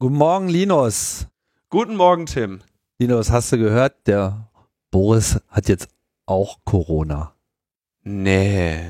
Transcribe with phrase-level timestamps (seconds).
[0.00, 1.28] Guten Morgen, Linus.
[1.70, 2.62] Guten Morgen, Tim.
[2.98, 4.50] Linus, hast du gehört, der
[4.90, 5.88] Boris hat jetzt
[6.26, 7.32] auch Corona.
[8.02, 8.80] Nee.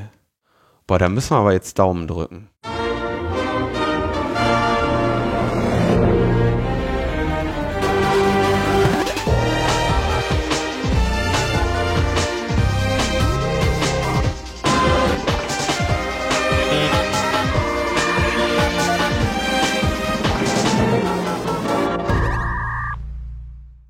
[0.87, 2.48] Boah, da müssen wir aber jetzt Daumen drücken.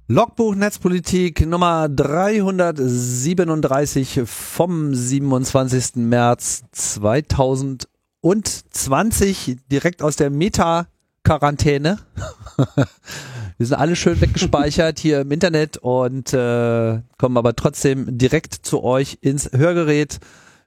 [0.07, 5.97] Logbuch Netzpolitik Nummer 337 vom 27.
[5.97, 12.01] März 2020, direkt aus der Meta-Quarantäne.
[13.57, 18.85] Wir sind alle schön weggespeichert hier im Internet und äh, kommen aber trotzdem direkt zu
[18.85, 20.19] euch ins Hörgerät.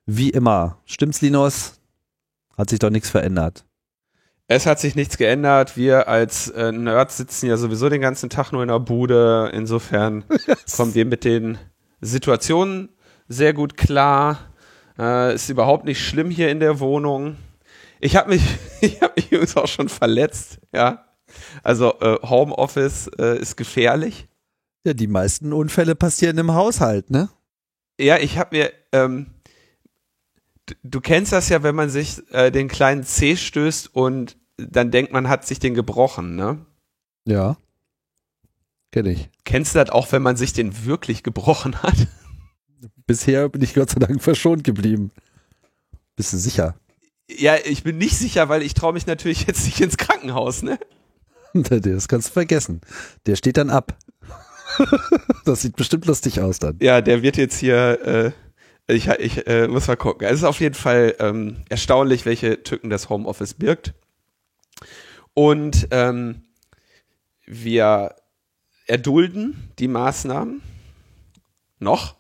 [0.08, 0.80] Wie immer.
[0.86, 1.74] Stimmt's, Linus?
[2.58, 3.66] Hat sich doch nichts verändert.
[4.50, 5.76] Es hat sich nichts geändert.
[5.76, 9.52] Wir als äh, Nerds sitzen ja sowieso den ganzen Tag nur in der Bude.
[9.54, 10.24] Insofern
[10.76, 11.58] kommen wir mit den
[12.00, 12.90] Situationen
[13.28, 14.40] sehr gut klar.
[14.98, 17.36] Äh, ist überhaupt nicht schlimm hier in der Wohnung.
[18.00, 18.44] Ich habe mich,
[18.82, 20.60] ich habe mich übrigens auch schon verletzt.
[20.74, 21.06] Ja,
[21.62, 24.28] also äh, Homeoffice äh, ist gefährlich.
[24.86, 27.28] Ja, die meisten Unfälle passieren im Haushalt, ne?
[28.00, 29.28] Ja, ich habe mir ähm,
[30.84, 35.14] du kennst das ja, wenn man sich äh, den kleinen C stößt und dann denkt
[35.14, 36.66] man, hat sich den gebrochen, ne?
[37.26, 37.58] Ja.
[38.92, 39.30] Kenn ich.
[39.44, 42.08] Kennst du das auch, wenn man sich den wirklich gebrochen hat?
[43.06, 45.12] Bisher bin ich Gott sei Dank verschont geblieben.
[46.16, 46.76] Bist du sicher?
[47.30, 50.80] Ja, ich bin nicht sicher, weil ich traue mich natürlich jetzt nicht ins Krankenhaus, ne?
[51.54, 52.82] Das kannst du vergessen.
[53.26, 53.98] Der steht dann ab.
[55.46, 56.78] Das sieht bestimmt lustig aus dann.
[56.82, 58.32] Ja, der wird jetzt hier äh,
[58.88, 60.28] ich, ich äh, muss mal gucken.
[60.28, 63.94] Es ist auf jeden Fall ähm, erstaunlich, welche Tücken das Homeoffice birgt.
[65.34, 66.44] Und ähm,
[67.46, 68.16] wir
[68.88, 70.62] erdulden die Maßnahmen
[71.80, 72.16] noch.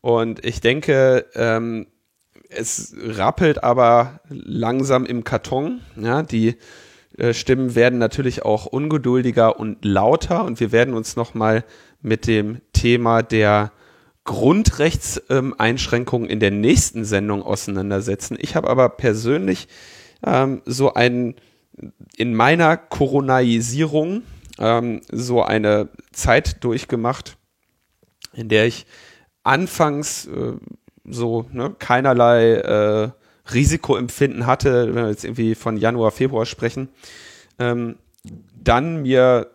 [0.00, 1.88] Und ich denke, ähm,
[2.48, 5.80] es rappelt aber langsam im Karton.
[5.96, 6.56] Ja, die
[7.18, 10.44] äh, Stimmen werden natürlich auch ungeduldiger und lauter.
[10.44, 11.64] Und wir werden uns nochmal
[12.00, 13.72] mit dem Thema der
[14.24, 18.36] Grundrechtseinschränkungen in der nächsten Sendung auseinandersetzen.
[18.40, 19.68] Ich habe aber persönlich
[20.24, 21.36] ähm, so ein
[22.16, 24.22] in meiner Coronaisierung
[24.58, 27.36] ähm, so eine Zeit durchgemacht,
[28.34, 28.86] in der ich
[29.42, 30.52] anfangs äh,
[31.04, 33.10] so ne, keinerlei äh,
[33.52, 36.88] Risikoempfinden hatte, wenn wir jetzt irgendwie von Januar, Februar sprechen,
[37.58, 37.96] ähm,
[38.62, 39.50] dann mir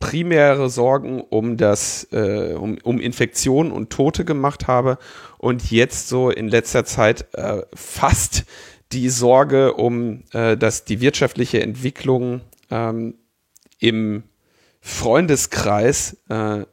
[0.00, 4.98] primäre Sorgen um das, äh, um, um Infektionen und Tote gemacht habe
[5.38, 8.44] und jetzt so in letzter Zeit äh, fast
[8.92, 12.40] die Sorge um, äh, dass die wirtschaftliche Entwicklung
[12.70, 13.14] ähm,
[13.78, 14.24] im
[14.80, 16.64] Freundeskreis äh,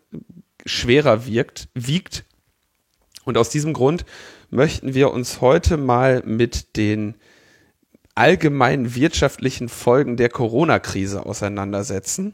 [0.66, 2.26] schwerer wirkt, wiegt.
[3.26, 4.06] Und aus diesem Grund
[4.50, 7.16] möchten wir uns heute mal mit den
[8.16, 12.34] allgemeinen wirtschaftlichen Folgen der Corona-Krise auseinandersetzen.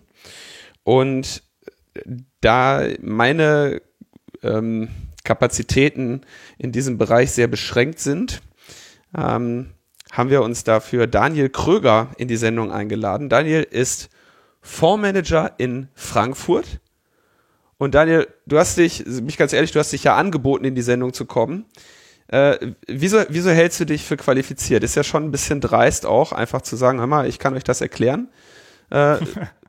[0.84, 1.44] Und
[2.42, 3.82] da meine
[4.42, 4.90] ähm,
[5.24, 6.22] Kapazitäten
[6.58, 8.42] in diesem Bereich sehr beschränkt sind,
[9.18, 9.72] ähm,
[10.12, 13.30] haben wir uns dafür Daniel Kröger in die Sendung eingeladen.
[13.30, 14.10] Daniel ist
[14.62, 16.80] Fondsmanager in Frankfurt.
[17.78, 20.82] Und Daniel, du hast dich, mich ganz ehrlich, du hast dich ja angeboten, in die
[20.82, 21.66] Sendung zu kommen.
[22.28, 24.84] Äh, wieso, wieso hältst du dich für qualifiziert?
[24.84, 27.64] Ist ja schon ein bisschen dreist auch, einfach zu sagen, hör mal, ich kann euch
[27.64, 28.30] das erklären.
[28.90, 29.18] Äh,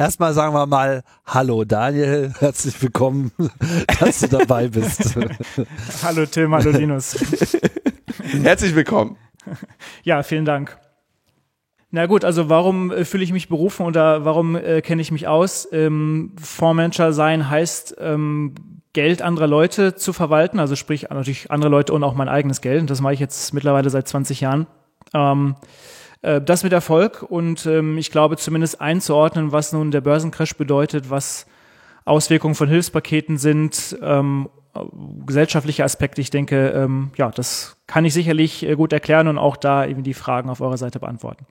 [0.00, 3.32] Erstmal sagen wir mal Hallo Daniel, herzlich willkommen,
[4.00, 5.14] dass du dabei bist.
[6.02, 7.18] hallo Tim, hallo Linus.
[8.42, 9.18] herzlich willkommen.
[10.02, 10.78] Ja, vielen Dank.
[11.90, 15.28] Na gut, also warum äh, fühle ich mich berufen oder warum äh, kenne ich mich
[15.28, 15.68] aus?
[15.70, 18.54] Ähm, Fondsmanager sein heißt, ähm,
[18.94, 22.80] Geld anderer Leute zu verwalten, also sprich natürlich andere Leute und auch mein eigenes Geld.
[22.80, 24.66] Und das mache ich jetzt mittlerweile seit 20 Jahren.
[25.12, 25.56] Ähm,
[26.22, 31.10] äh, das mit Erfolg und ähm, ich glaube zumindest einzuordnen, was nun der Börsencrash bedeutet,
[31.10, 31.46] was
[32.04, 34.48] Auswirkungen von Hilfspaketen sind, ähm,
[35.26, 36.20] gesellschaftliche Aspekte.
[36.20, 40.02] Ich denke, ähm, ja, das kann ich sicherlich äh, gut erklären und auch da eben
[40.02, 41.46] die Fragen auf eurer Seite beantworten.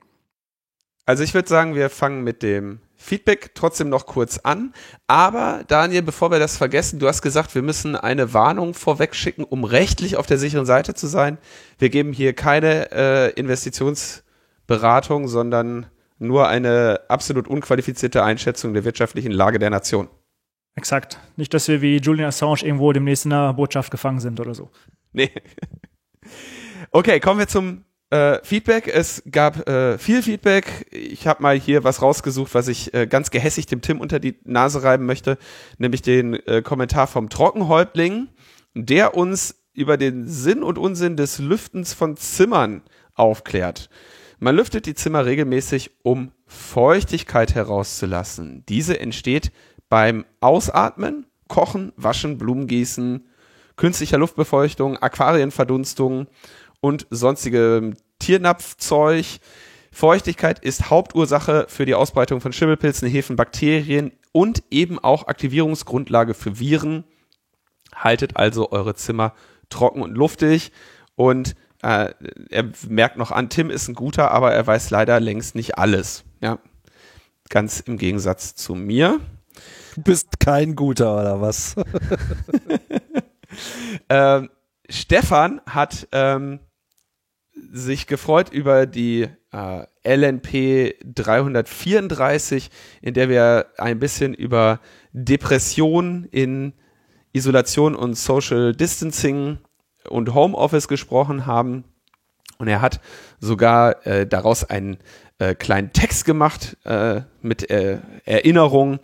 [1.06, 4.72] Also ich würde sagen, wir fangen mit dem Feedback trotzdem noch kurz an.
[5.08, 9.42] Aber Daniel, bevor wir das vergessen, du hast gesagt, wir müssen eine Warnung vorweg schicken,
[9.42, 11.38] um rechtlich auf der sicheren Seite zu sein.
[11.78, 14.22] Wir geben hier keine äh, Investitions-
[14.70, 15.86] Beratung, sondern
[16.20, 20.06] nur eine absolut unqualifizierte Einschätzung der wirtschaftlichen Lage der Nation.
[20.76, 21.18] Exakt.
[21.34, 24.70] Nicht, dass wir wie Julian Assange irgendwo demnächst in einer Botschaft gefangen sind oder so.
[25.12, 25.30] Nee.
[26.92, 28.88] Okay, kommen wir zum äh, Feedback.
[28.88, 30.88] Es gab äh, viel Feedback.
[30.90, 34.40] Ich habe mal hier was rausgesucht, was ich äh, ganz gehässig dem Tim unter die
[34.42, 35.38] Nase reiben möchte,
[35.78, 38.26] nämlich den äh, Kommentar vom Trockenhäuptling,
[38.74, 42.82] der uns über den Sinn und Unsinn des Lüftens von Zimmern
[43.14, 43.88] aufklärt.
[44.42, 48.64] Man lüftet die Zimmer regelmäßig, um Feuchtigkeit herauszulassen.
[48.70, 49.52] Diese entsteht
[49.90, 53.28] beim Ausatmen, Kochen, Waschen, Blumengießen,
[53.76, 56.26] künstlicher Luftbefeuchtung, Aquarienverdunstung
[56.80, 59.26] und sonstige Tiernapfzeug.
[59.92, 66.58] Feuchtigkeit ist Hauptursache für die Ausbreitung von Schimmelpilzen, Hefen, Bakterien und eben auch Aktivierungsgrundlage für
[66.58, 67.04] Viren.
[67.94, 69.34] Haltet also eure Zimmer
[69.68, 70.72] trocken und luftig
[71.14, 72.12] und äh,
[72.50, 76.24] er merkt noch an, Tim ist ein guter, aber er weiß leider längst nicht alles.
[76.42, 76.58] Ja,
[77.48, 79.20] ganz im Gegensatz zu mir.
[79.94, 81.74] Du bist kein guter oder was?
[84.08, 84.50] ähm,
[84.88, 86.60] Stefan hat ähm,
[87.72, 92.70] sich gefreut über die äh, LNP 334,
[93.02, 94.80] in der wir ein bisschen über
[95.12, 96.72] Depression in
[97.32, 99.58] Isolation und Social Distancing
[100.08, 101.84] und Homeoffice gesprochen haben.
[102.58, 103.00] Und er hat
[103.40, 104.98] sogar äh, daraus einen
[105.38, 109.00] äh, kleinen Text gemacht äh, mit äh, Erinnerungen,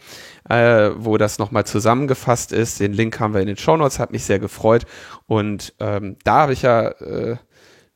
[0.50, 2.78] äh, wo das nochmal zusammengefasst ist.
[2.78, 4.84] Den Link haben wir in den Show Notes, hat mich sehr gefreut.
[5.26, 7.37] Und ähm, da habe ich ja, äh,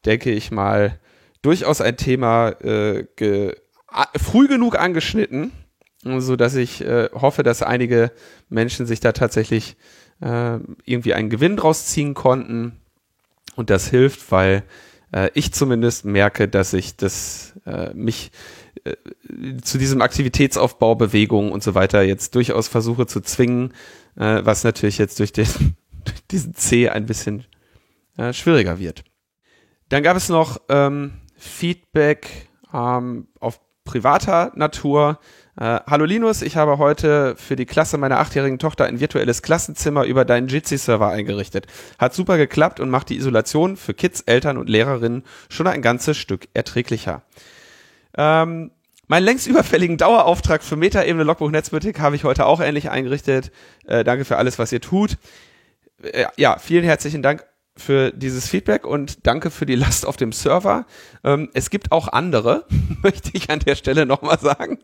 [0.07, 0.99] denke ich mal,
[1.43, 5.53] durchaus ein Thema früh genug angeschnitten,
[6.05, 8.13] so dass ich hoffe, dass einige
[8.51, 9.79] Menschen sich da tatsächlich
[10.21, 12.81] irgendwie einen Gewinn draus ziehen konnten.
[13.57, 14.65] Und das hilft, weil
[15.13, 18.31] äh, ich zumindest merke, dass ich das äh, mich
[18.85, 18.95] äh,
[19.63, 23.73] zu diesem Aktivitätsaufbau, Bewegung und so weiter jetzt durchaus versuche zu zwingen,
[24.17, 25.47] äh, was natürlich jetzt durch, den,
[26.31, 27.45] diesen C ein bisschen
[28.17, 29.05] äh, schwieriger wird.
[29.89, 35.19] Dann gab es noch ähm, Feedback ähm, auf privater Natur.
[35.57, 40.05] Äh, Hallo Linus, ich habe heute für die Klasse meiner achtjährigen Tochter ein virtuelles Klassenzimmer
[40.05, 41.67] über deinen Jitsi-Server eingerichtet.
[41.99, 46.17] Hat super geklappt und macht die Isolation für Kids, Eltern und Lehrerinnen schon ein ganzes
[46.17, 47.23] Stück erträglicher.
[48.17, 48.71] Ähm,
[49.09, 53.51] meinen längst überfälligen Dauerauftrag für Metaebene Logbuch Netzpolitik habe ich heute auch ähnlich eingerichtet.
[53.87, 55.19] Äh, danke für alles, was ihr tut.
[56.03, 57.45] Äh, ja, vielen herzlichen Dank
[57.77, 60.87] für dieses Feedback und danke für die Last auf dem Server.
[61.25, 62.67] Ähm, es gibt auch andere,
[63.03, 64.79] möchte ich an der Stelle nochmal sagen.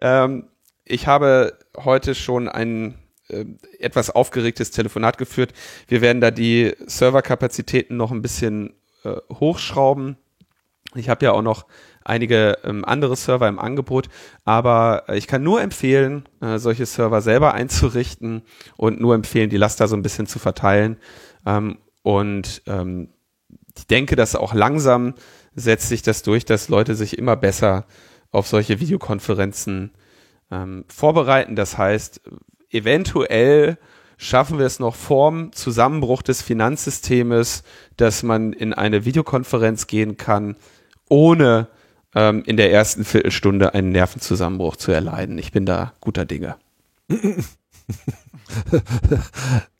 [0.00, 0.48] Ähm,
[0.84, 2.94] ich habe heute schon ein
[3.28, 3.44] äh,
[3.78, 5.52] etwas aufgeregtes Telefonat geführt.
[5.88, 10.16] Wir werden da die Serverkapazitäten noch ein bisschen äh, hochschrauben.
[10.94, 11.66] Ich habe ja auch noch
[12.04, 14.08] einige ähm, andere Server im Angebot,
[14.44, 18.42] aber ich kann nur empfehlen, äh, solche Server selber einzurichten
[18.76, 20.96] und nur empfehlen, die Last da so ein bisschen zu verteilen.
[21.44, 23.08] Ähm, und ähm,
[23.76, 25.14] ich denke, dass auch langsam
[25.54, 27.86] setzt sich das durch, dass Leute sich immer besser
[28.30, 29.92] auf solche Videokonferenzen
[30.50, 31.56] ähm, vorbereiten.
[31.56, 32.20] Das heißt,
[32.70, 33.78] eventuell
[34.16, 37.62] schaffen wir es noch vorm Zusammenbruch des Finanzsystems,
[37.96, 40.56] dass man in eine Videokonferenz gehen kann,
[41.08, 41.68] ohne
[42.14, 45.38] ähm, in der ersten Viertelstunde einen Nervenzusammenbruch zu erleiden.
[45.38, 46.56] Ich bin da guter Dinge.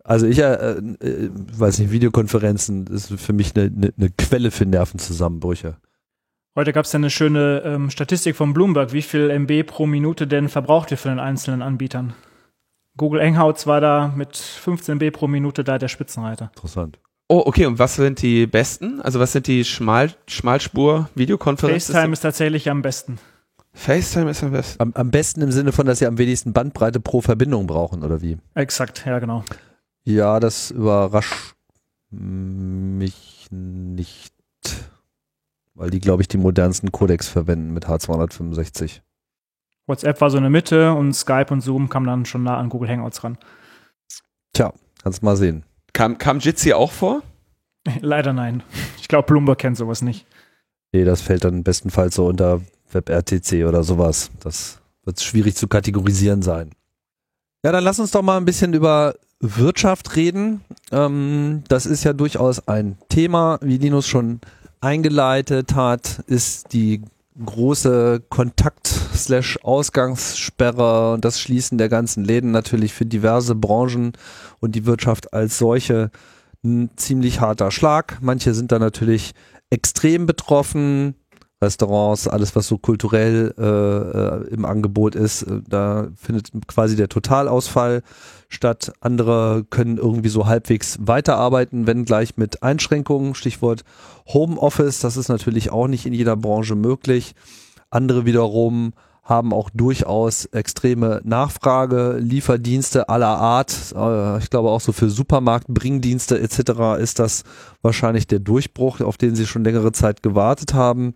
[0.07, 4.65] Also ich äh, äh, weiß nicht, Videokonferenzen ist für mich eine, eine, eine Quelle für
[4.65, 5.79] Nervenzusammenbrüche.
[6.57, 10.27] Heute gab es ja eine schöne ähm, Statistik von Bloomberg, wie viel MB pro Minute
[10.27, 12.15] denn verbraucht ihr von den einzelnen Anbietern.
[12.97, 16.51] Google Hangouts war da mit 15 MB pro Minute da der Spitzenreiter.
[16.55, 16.99] Interessant.
[17.29, 17.67] Oh, okay.
[17.67, 19.03] Und was sind die besten?
[19.03, 21.93] Also was sind die Schmal Schmalspur-Videokonferenzen?
[21.95, 23.19] FaceTime ist tatsächlich am besten.
[23.75, 24.81] FaceTime ist am besten.
[24.81, 28.23] Am, am besten im Sinne von, dass sie am wenigsten Bandbreite pro Verbindung brauchen, oder
[28.23, 28.39] wie?
[28.55, 29.45] Exakt, ja, genau.
[30.05, 31.55] Ja, das überrascht
[32.11, 34.33] mich nicht,
[35.77, 39.01] weil die, glaube ich, die modernsten Codecs verwenden mit H265.
[39.87, 42.89] WhatsApp war so eine Mitte und Skype und Zoom kamen dann schon nah an Google
[42.89, 43.39] Hangouts ran.
[44.53, 45.63] Tja, kannst mal sehen.
[45.93, 47.23] Kam, kam Jitsi auch vor?
[48.01, 48.63] Leider nein.
[48.99, 50.27] Ich glaube, Bloomberg kennt sowas nicht.
[50.93, 54.31] Nee, das fällt dann bestenfalls so unter WebRTC oder sowas.
[54.41, 56.71] Das wird schwierig zu kategorisieren sein.
[57.63, 60.63] Ja, dann lass uns doch mal ein bisschen über Wirtschaft reden.
[60.91, 64.41] Ähm, das ist ja durchaus ein Thema, wie Linus schon
[64.81, 67.03] eingeleitet hat, ist die
[67.45, 74.13] große Kontakt-Ausgangssperre und das Schließen der ganzen Läden natürlich für diverse Branchen
[74.61, 76.11] und die Wirtschaft als solche
[76.65, 78.19] ein ziemlich harter Schlag.
[78.21, 79.33] Manche sind da natürlich
[79.71, 81.15] extrem betroffen,
[81.67, 87.09] Restaurants, alles was so kulturell äh, äh, im Angebot ist, äh, da findet quasi der
[87.09, 88.03] Totalausfall
[88.49, 88.93] statt.
[89.01, 93.35] Andere können irgendwie so halbwegs weiterarbeiten, wenn gleich mit Einschränkungen.
[93.35, 93.83] Stichwort
[94.27, 97.35] Homeoffice, das ist natürlich auch nicht in jeder Branche möglich.
[97.91, 98.93] Andere wiederum
[99.27, 103.93] haben auch durchaus extreme Nachfrage, Lieferdienste aller Art.
[103.95, 107.01] Äh, ich glaube auch so für Supermarkt, Bringdienste etc.
[107.01, 107.43] ist das
[107.83, 111.15] wahrscheinlich der Durchbruch, auf den sie schon längere Zeit gewartet haben.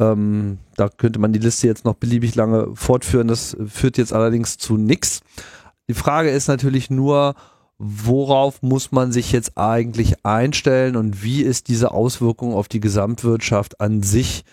[0.00, 3.28] Ähm, da könnte man die Liste jetzt noch beliebig lange fortführen.
[3.28, 5.20] Das führt jetzt allerdings zu nichts.
[5.88, 7.34] Die Frage ist natürlich nur,
[7.76, 13.78] worauf muss man sich jetzt eigentlich einstellen und wie ist diese Auswirkung auf die Gesamtwirtschaft
[13.78, 14.44] an sich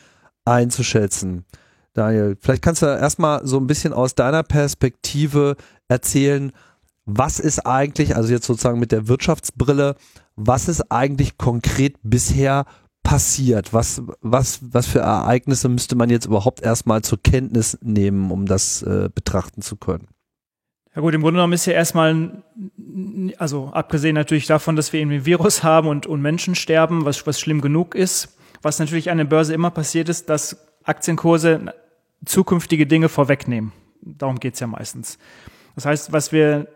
[0.43, 1.45] einzuschätzen?
[1.93, 5.55] Daniel, vielleicht kannst du erstmal so ein bisschen aus deiner Perspektive
[5.87, 6.51] erzählen,
[7.05, 9.95] was ist eigentlich, also jetzt sozusagen mit der Wirtschaftsbrille,
[10.35, 12.65] was ist eigentlich konkret bisher
[13.03, 13.73] passiert?
[13.73, 18.83] Was, was, was für Ereignisse müsste man jetzt überhaupt erstmal zur Kenntnis nehmen, um das
[18.83, 20.07] äh, betrachten zu können?
[20.95, 22.43] Ja gut, im Grunde genommen ist ja erstmal,
[23.37, 27.25] also abgesehen natürlich davon, dass wir irgendwie ein Virus haben und, und Menschen sterben, was,
[27.25, 30.57] was schlimm genug ist, was natürlich an der Börse immer passiert ist, dass
[30.89, 31.73] Aktienkurse
[32.25, 33.71] zukünftige Dinge vorwegnehmen.
[34.01, 35.17] Darum geht's ja meistens.
[35.75, 36.67] Das heißt, was wir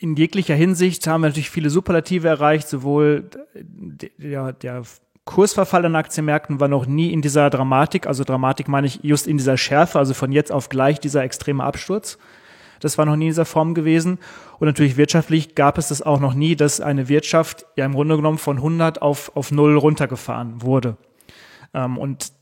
[0.00, 4.82] in jeglicher Hinsicht haben wir natürlich viele Superlative erreicht, sowohl der, der
[5.24, 9.36] Kursverfall an Aktienmärkten war noch nie in dieser Dramatik, also Dramatik meine ich just in
[9.36, 12.18] dieser Schärfe, also von jetzt auf gleich dieser extreme Absturz.
[12.80, 14.18] Das war noch nie in dieser Form gewesen.
[14.58, 18.16] Und natürlich wirtschaftlich gab es das auch noch nie, dass eine Wirtschaft ja im Grunde
[18.16, 20.96] genommen von 100 auf, auf 0 runtergefahren wurde.
[21.74, 22.32] Ähm, und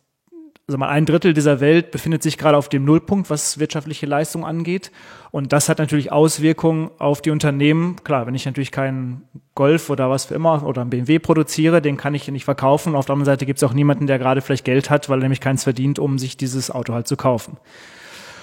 [0.71, 4.47] also mal ein Drittel dieser Welt befindet sich gerade auf dem Nullpunkt, was wirtschaftliche Leistung
[4.47, 4.93] angeht.
[5.33, 7.97] Und das hat natürlich Auswirkungen auf die Unternehmen.
[8.05, 9.23] Klar, wenn ich natürlich keinen
[9.57, 12.95] Golf oder was für immer oder einen BMW produziere, den kann ich nicht verkaufen.
[12.95, 15.23] Auf der anderen Seite gibt es auch niemanden, der gerade vielleicht Geld hat, weil er
[15.23, 17.57] nämlich keins verdient, um sich dieses Auto halt zu kaufen.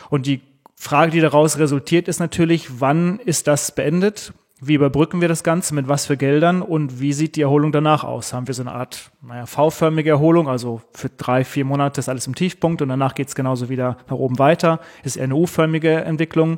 [0.09, 0.41] Und die
[0.75, 4.33] Frage, die daraus resultiert, ist natürlich, wann ist das beendet?
[4.59, 5.75] Wie überbrücken wir das Ganze?
[5.75, 6.63] Mit was für Geldern?
[6.63, 8.33] Und wie sieht die Erholung danach aus?
[8.33, 10.49] Haben wir so eine Art, naja, V-förmige Erholung?
[10.49, 13.97] Also für drei, vier Monate ist alles im Tiefpunkt und danach geht es genauso wieder
[14.09, 14.79] nach oben weiter.
[15.03, 16.57] Ist eher eine U-förmige Entwicklung.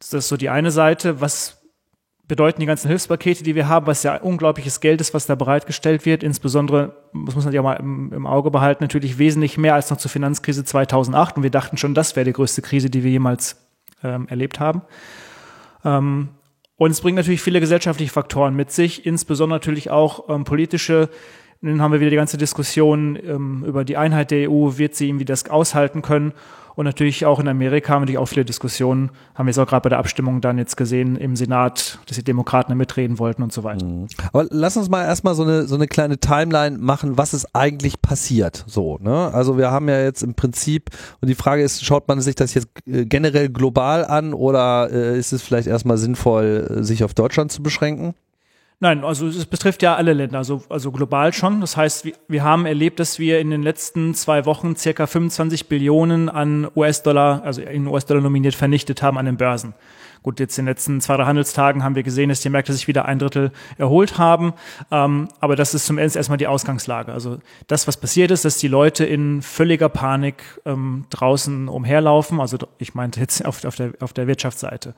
[0.00, 1.20] Das ist so die eine Seite.
[1.20, 1.58] Was
[2.26, 6.04] bedeuten die ganzen Hilfspakete, die wir haben, was ja unglaubliches Geld ist, was da bereitgestellt
[6.04, 6.22] wird.
[6.22, 6.94] Insbesondere,
[7.26, 10.10] das muss man ja mal im, im, Auge behalten, natürlich wesentlich mehr als noch zur
[10.10, 11.38] Finanzkrise 2008.
[11.38, 13.56] Und wir dachten schon, das wäre die größte Krise, die wir jemals
[14.02, 14.82] ähm, erlebt haben.
[15.84, 16.28] Ähm,
[16.78, 21.10] und es bringt natürlich viele gesellschaftliche Faktoren mit sich, insbesondere natürlich auch ähm, politische
[21.60, 25.08] dann haben wir wieder die ganze Diskussion ähm, über die Einheit der EU, wird sie
[25.08, 26.32] irgendwie das aushalten können?
[26.78, 29.66] Und natürlich auch in Amerika haben wir natürlich auch viele Diskussionen, haben wir es auch
[29.66, 33.52] gerade bei der Abstimmung dann jetzt gesehen im Senat, dass die Demokraten mitreden wollten und
[33.52, 33.84] so weiter.
[33.84, 34.06] Mhm.
[34.32, 38.00] Aber lass uns mal erstmal so eine, so eine kleine Timeline machen, was ist eigentlich
[38.00, 39.28] passiert, so, ne?
[39.34, 42.54] Also wir haben ja jetzt im Prinzip, und die Frage ist, schaut man sich das
[42.54, 47.12] jetzt äh, generell global an oder äh, ist es vielleicht erstmal sinnvoll, äh, sich auf
[47.12, 48.14] Deutschland zu beschränken?
[48.80, 51.60] Nein, also es betrifft ja alle Länder, also, also global schon.
[51.60, 55.66] Das heißt, wir, wir haben erlebt, dass wir in den letzten zwei Wochen circa 25
[55.66, 59.74] Billionen an US-Dollar, also in US-Dollar nominiert, vernichtet haben an den Börsen.
[60.22, 62.86] Gut, jetzt in den letzten zwei, drei Handelstagen haben wir gesehen, dass die Märkte sich
[62.86, 64.52] wieder ein Drittel erholt haben.
[64.92, 67.12] Ähm, aber das ist zumindest erstmal die Ausgangslage.
[67.12, 72.40] Also das, was passiert ist, dass die Leute in völliger Panik ähm, draußen umherlaufen.
[72.40, 74.94] Also ich meinte jetzt auf, auf, der, auf der Wirtschaftsseite.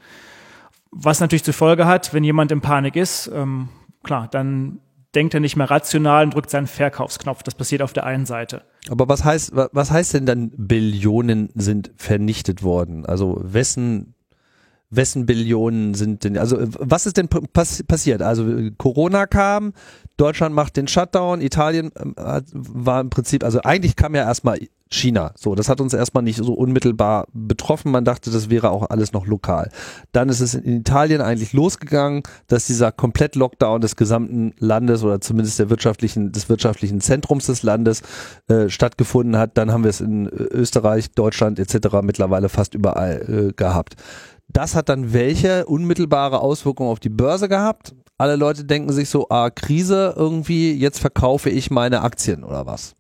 [0.91, 3.69] Was natürlich zur Folge hat, wenn jemand in Panik ist, ähm,
[4.03, 4.81] klar, dann
[5.15, 7.43] denkt er nicht mehr rational und drückt seinen Verkaufsknopf.
[7.43, 8.63] Das passiert auf der einen Seite.
[8.89, 13.07] Aber was heißt, was heißt denn dann Billionen sind vernichtet worden?
[13.07, 14.15] Also wessen,
[14.91, 18.23] wessen Billionen sind denn, also was ist denn pass passiert?
[18.23, 18.45] Also
[18.77, 19.73] Corona kam,
[20.17, 24.59] Deutschland macht den Shutdown, Italien äh, war im Prinzip, also eigentlich kam ja erstmal
[24.93, 25.33] China.
[25.37, 27.93] So, das hat uns erstmal nicht so unmittelbar betroffen.
[27.93, 29.71] Man dachte, das wäre auch alles noch lokal.
[30.11, 35.61] Dann ist es in Italien eigentlich losgegangen, dass dieser Komplett-Lockdown des gesamten Landes oder zumindest
[35.61, 38.03] der wirtschaftlichen, des wirtschaftlichen Zentrums des Landes
[38.49, 39.57] äh, stattgefunden hat.
[39.57, 41.99] Dann haben wir es in Österreich, Deutschland etc.
[42.03, 43.95] mittlerweile fast überall äh, gehabt.
[44.53, 47.95] Das hat dann welche unmittelbare Auswirkungen auf die Börse gehabt?
[48.19, 52.95] Alle Leute denken sich so, ah, Krise irgendwie, jetzt verkaufe ich meine Aktien oder was?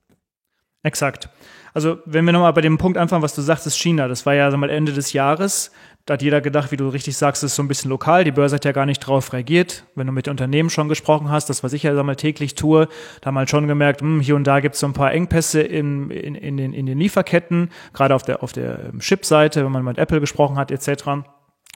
[0.82, 1.28] Exakt.
[1.74, 4.08] Also wenn wir nochmal bei dem Punkt anfangen, was du sagst, ist China.
[4.08, 5.70] Das war ja mal, Ende des Jahres.
[6.06, 8.24] Da hat jeder gedacht, wie du richtig sagst, ist so ein bisschen lokal.
[8.24, 9.84] Die Börse hat ja gar nicht drauf reagiert.
[9.94, 12.88] Wenn du mit Unternehmen schon gesprochen hast, das was ich ja mal, täglich tue,
[13.20, 15.60] da haben halt schon gemerkt, hm, hier und da gibt es so ein paar Engpässe
[15.60, 19.72] in, in, in, den, in den Lieferketten, gerade auf der, auf der ähm, Chip-Seite, wenn
[19.72, 21.22] man mit Apple gesprochen hat, etc.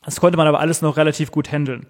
[0.04, 1.86] Das konnte man aber alles noch relativ gut handeln.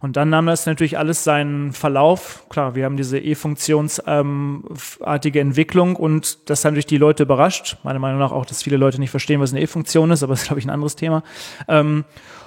[0.00, 2.44] Und dann nahm das natürlich alles seinen Verlauf.
[2.48, 7.78] Klar, wir haben diese E-Funktionsartige ähm, Entwicklung und das hat natürlich die Leute überrascht.
[7.82, 10.42] Meiner Meinung nach auch, dass viele Leute nicht verstehen, was eine E-Funktion ist, aber das
[10.42, 11.22] ist, glaube ich, ein anderes Thema.
[11.66, 12.04] Ähm,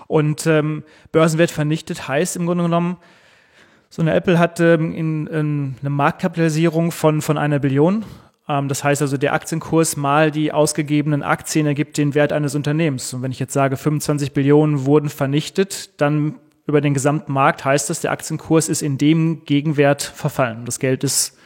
[0.08, 2.98] und ähm, Börsenwert vernichtet heißt im Grunde genommen,
[3.90, 8.06] so eine Apple hat ähm, in, in eine Marktkapitalisierung von, von einer Billion.
[8.50, 13.14] Ähm, das heißt also, der Aktienkurs mal die ausgegebenen Aktien ergibt den Wert eines Unternehmens.
[13.14, 17.90] Und wenn ich jetzt sage, 25 Billionen wurden vernichtet, dann über den gesamten Markt heißt
[17.90, 20.66] das, der Aktienkurs ist in dem Gegenwert verfallen.
[20.66, 21.38] Das Geld ist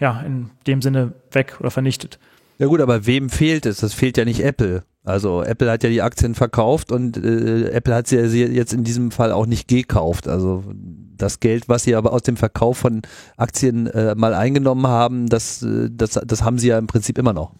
[0.00, 2.18] ja in dem Sinne weg oder vernichtet.
[2.58, 3.78] Ja gut, aber wem fehlt es?
[3.78, 4.82] Das fehlt ja nicht Apple.
[5.04, 9.10] Also Apple hat ja die Aktien verkauft und äh, Apple hat sie jetzt in diesem
[9.10, 10.28] Fall auch nicht gekauft.
[10.28, 13.02] Also das Geld, was sie aber aus dem Verkauf von
[13.36, 17.32] Aktien äh, mal eingenommen haben, das, äh, das, das haben sie ja im Prinzip immer
[17.32, 17.54] noch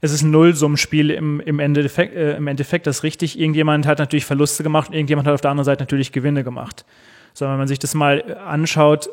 [0.00, 3.38] es ist ein Nullsummenspiel im, im, Endeffekt, äh, im Endeffekt, das ist richtig.
[3.38, 6.84] Irgendjemand hat natürlich Verluste gemacht und irgendjemand hat auf der anderen Seite natürlich Gewinne gemacht.
[7.34, 9.08] So, wenn man sich das mal anschaut,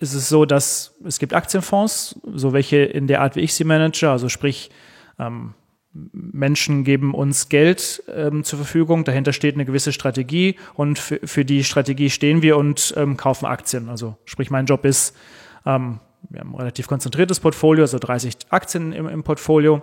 [0.00, 3.64] ist es so, dass es gibt Aktienfonds, so welche in der Art, wie ich sie
[3.64, 4.70] manage, also sprich,
[5.18, 5.54] ähm,
[5.94, 11.62] Menschen geben uns Geld ähm, zur Verfügung, dahinter steht eine gewisse Strategie und für, die
[11.62, 13.88] Strategie stehen wir und ähm, kaufen Aktien.
[13.88, 15.16] Also sprich, mein Job ist,
[15.64, 19.82] ähm, wir haben ein relativ konzentriertes Portfolio, also 30 Aktien im, im Portfolio.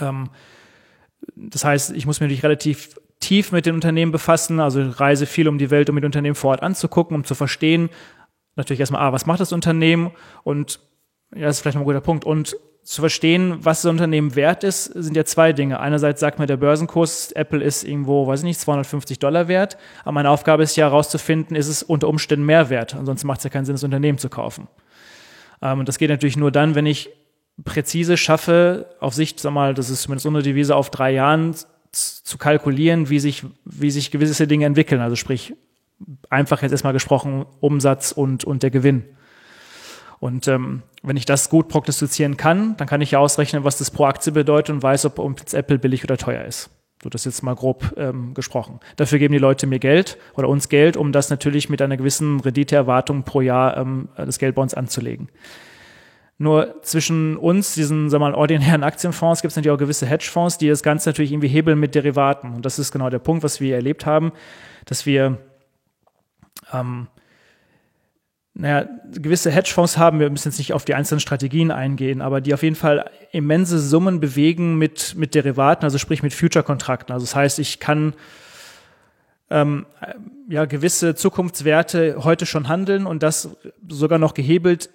[0.00, 0.30] Ähm,
[1.34, 5.48] das heißt, ich muss mich natürlich relativ tief mit den Unternehmen befassen, also reise viel
[5.48, 7.88] um die Welt, um die Unternehmen vor Ort anzugucken, um zu verstehen,
[8.54, 10.12] natürlich erstmal, ah, was macht das Unternehmen
[10.44, 10.80] und
[11.34, 12.24] ja, das ist vielleicht mal ein guter Punkt.
[12.24, 15.80] Und zu verstehen, was das Unternehmen wert ist, sind ja zwei Dinge.
[15.80, 19.78] Einerseits sagt mir der Börsenkurs, Apple ist irgendwo, weiß ich nicht, 250 Dollar wert.
[20.02, 22.94] Aber meine Aufgabe ist ja herauszufinden, ist es unter Umständen mehr wert.
[22.94, 24.68] Ansonsten macht es ja keinen Sinn, das Unternehmen zu kaufen.
[25.62, 27.08] Ähm, und das geht natürlich nur dann, wenn ich
[27.64, 31.54] präzise schaffe, auf Sicht, sag mal, das ist zumindest unsere Devise, auf drei Jahren
[31.90, 35.00] zu kalkulieren, wie sich, wie sich gewisse Dinge entwickeln.
[35.00, 35.54] Also sprich,
[36.28, 39.04] einfach jetzt erstmal gesprochen, Umsatz und, und der Gewinn.
[40.24, 43.90] Und ähm, wenn ich das gut prognostizieren kann, dann kann ich ja ausrechnen, was das
[43.90, 45.18] pro Aktie bedeutet und weiß, ob
[45.52, 46.70] Apple billig oder teuer ist.
[47.02, 48.80] So, das jetzt mal grob ähm, gesprochen.
[48.96, 52.40] Dafür geben die Leute mir Geld oder uns Geld, um das natürlich mit einer gewissen
[52.40, 55.28] Renditeerwartung pro Jahr ähm, das Geld bei uns anzulegen.
[56.38, 60.56] Nur zwischen uns, diesen sagen wir mal, ordinären Aktienfonds, gibt es natürlich auch gewisse Hedgefonds,
[60.56, 62.54] die das Ganze natürlich irgendwie hebeln mit Derivaten.
[62.54, 64.32] Und das ist genau der Punkt, was wir erlebt haben,
[64.86, 65.36] dass wir
[66.72, 67.08] ähm,
[68.56, 72.54] naja, gewisse Hedgefonds haben, wir müssen jetzt nicht auf die einzelnen Strategien eingehen, aber die
[72.54, 77.12] auf jeden Fall immense Summen bewegen mit, mit Derivaten, also sprich mit Future-Kontrakten.
[77.12, 78.14] Also das heißt, ich kann
[79.50, 79.86] ähm,
[80.48, 83.48] ja gewisse Zukunftswerte heute schon handeln und das
[83.88, 84.88] sogar noch gehebelt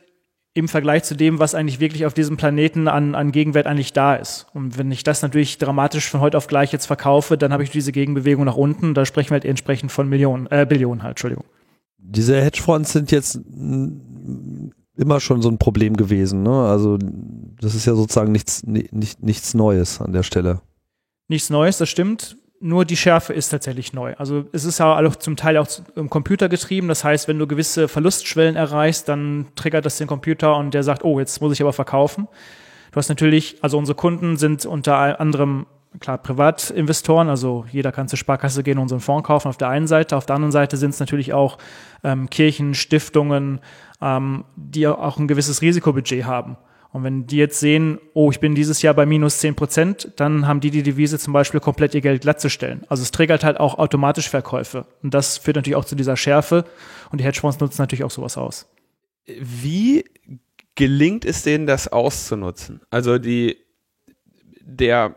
[0.54, 4.16] im Vergleich zu dem, was eigentlich wirklich auf diesem Planeten an, an Gegenwert eigentlich da
[4.16, 4.48] ist.
[4.54, 7.70] Und wenn ich das natürlich dramatisch von heute auf gleich jetzt verkaufe, dann habe ich
[7.70, 8.94] diese Gegenbewegung nach unten.
[8.94, 11.46] Da sprechen wir halt entsprechend von Millionen, äh, Billionen halt, Entschuldigung
[12.02, 13.40] diese Hedgefonds sind jetzt
[14.98, 16.44] immer schon so ein Problem gewesen.
[16.44, 16.52] Ne?
[16.52, 16.98] Also
[17.62, 20.62] das ist ja sozusagen nichts, nicht, nichts Neues an der Stelle.
[21.28, 22.38] Nichts Neues, das stimmt.
[22.62, 24.16] Nur die Schärfe ist tatsächlich neu.
[24.18, 26.90] Also es ist ja auch zum Teil auch im Computer getrieben.
[26.90, 31.06] Das heißt, wenn du gewisse Verlustschwellen erreichst, dann triggert das den Computer und der sagt,
[31.06, 32.28] oh, jetzt muss ich aber verkaufen.
[32.92, 35.68] Du hast natürlich, also unsere Kunden sind unter anderem
[36.00, 39.88] klar Privatinvestoren, also jeder kann zur Sparkasse gehen und einen Fonds kaufen auf der einen
[39.88, 40.16] Seite.
[40.16, 41.58] Auf der anderen Seite sind es natürlich auch
[42.04, 43.60] ähm, Kirchen, Stiftungen,
[44.02, 46.58] ähm, die auch ein gewisses Risikobudget haben.
[46.92, 50.48] Und wenn die jetzt sehen, oh, ich bin dieses Jahr bei minus zehn Prozent, dann
[50.48, 52.84] haben die die Devise zum Beispiel komplett ihr Geld glatt zu stellen.
[52.90, 54.86] Also es triggert halt auch automatisch Verkäufe.
[55.04, 56.66] Und das führt natürlich auch zu dieser Schärfe.
[57.12, 58.68] Und die Hedgefonds nutzen natürlich auch sowas aus.
[59.26, 60.06] Wie
[60.74, 62.82] gelingt es denen, das auszunutzen?
[62.90, 63.58] Also die,
[64.62, 65.16] der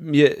[0.00, 0.36] mir,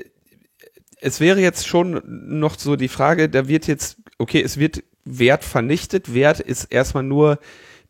[1.00, 5.44] es wäre jetzt schon noch so die Frage, da wird jetzt, okay, es wird Wert
[5.44, 6.14] vernichtet.
[6.14, 7.38] Wert ist erstmal nur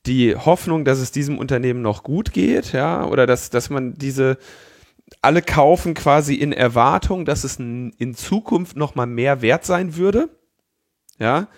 [0.07, 4.39] die Hoffnung, dass es diesem Unternehmen noch gut geht, ja, oder dass, dass man diese,
[5.21, 10.31] alle kaufen quasi in Erwartung, dass es in Zukunft noch mal mehr wert sein würde,
[11.19, 11.49] ja,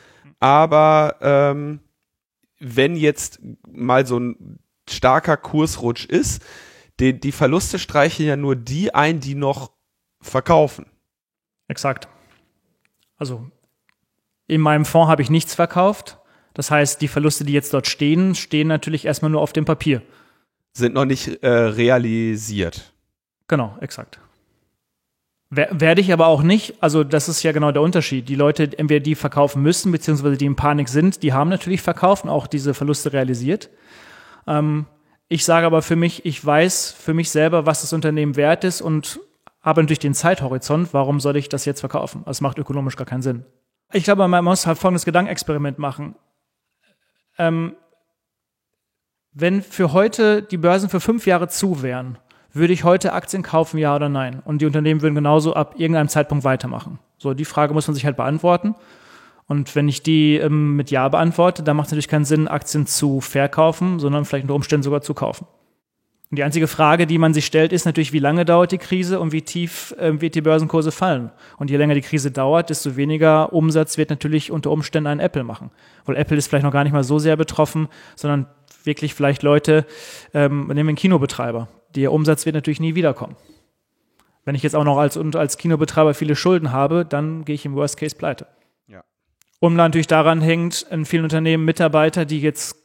[0.40, 1.80] aber ähm,
[2.58, 4.58] wenn jetzt mal so ein
[4.90, 6.42] starker Kursrutsch ist,
[6.98, 9.72] die, die Verluste streichen ja nur die ein, die noch
[10.22, 10.86] verkaufen.
[11.68, 12.08] Exakt.
[13.18, 13.50] Also
[14.46, 16.18] in meinem Fonds habe ich nichts verkauft.
[16.54, 20.02] Das heißt, die Verluste, die jetzt dort stehen, stehen natürlich erstmal nur auf dem Papier.
[20.74, 22.92] Sind noch nicht äh, realisiert.
[23.48, 24.20] Genau, exakt.
[25.50, 28.26] Werde ich aber auch nicht, also das ist ja genau der Unterschied.
[28.30, 32.24] Die Leute, entweder die verkaufen müssen, beziehungsweise die in Panik sind, die haben natürlich verkauft
[32.24, 33.68] und auch diese Verluste realisiert.
[34.46, 34.86] Ähm,
[35.28, 38.80] ich sage aber für mich, ich weiß für mich selber, was das Unternehmen wert ist
[38.80, 39.20] und
[39.62, 42.24] aber durch den Zeithorizont, warum soll ich das jetzt verkaufen?
[42.26, 43.44] Es macht ökonomisch gar keinen Sinn.
[43.92, 46.16] ich glaube, man muss halt folgendes Gedankenexperiment machen.
[47.38, 47.76] Ähm,
[49.32, 52.18] wenn für heute die Börsen für fünf Jahre zu wären,
[52.52, 54.42] würde ich heute Aktien kaufen, ja oder nein?
[54.44, 56.98] Und die Unternehmen würden genauso ab irgendeinem Zeitpunkt weitermachen.
[57.16, 58.74] So, die Frage muss man sich halt beantworten.
[59.46, 62.86] Und wenn ich die ähm, mit Ja beantworte, dann macht es natürlich keinen Sinn, Aktien
[62.86, 65.46] zu verkaufen, sondern vielleicht unter Umständen sogar zu kaufen.
[66.32, 69.20] Und die einzige Frage, die man sich stellt, ist natürlich, wie lange dauert die Krise
[69.20, 71.30] und wie tief äh, wird die Börsenkurse fallen.
[71.58, 75.44] Und je länger die Krise dauert, desto weniger Umsatz wird natürlich unter Umständen ein Apple
[75.44, 75.70] machen.
[76.06, 78.46] Weil Apple ist vielleicht noch gar nicht mal so sehr betroffen, sondern
[78.82, 79.84] wirklich vielleicht Leute,
[80.32, 81.68] ähm, nehmen einen Kinobetreiber.
[81.96, 83.36] Der Umsatz wird natürlich nie wiederkommen.
[84.46, 87.74] Wenn ich jetzt auch noch als, als Kinobetreiber viele Schulden habe, dann gehe ich im
[87.74, 88.46] Worst Case pleite.
[88.86, 89.04] Ja.
[89.60, 92.81] Und natürlich daran hängt in vielen Unternehmen Mitarbeiter, die jetzt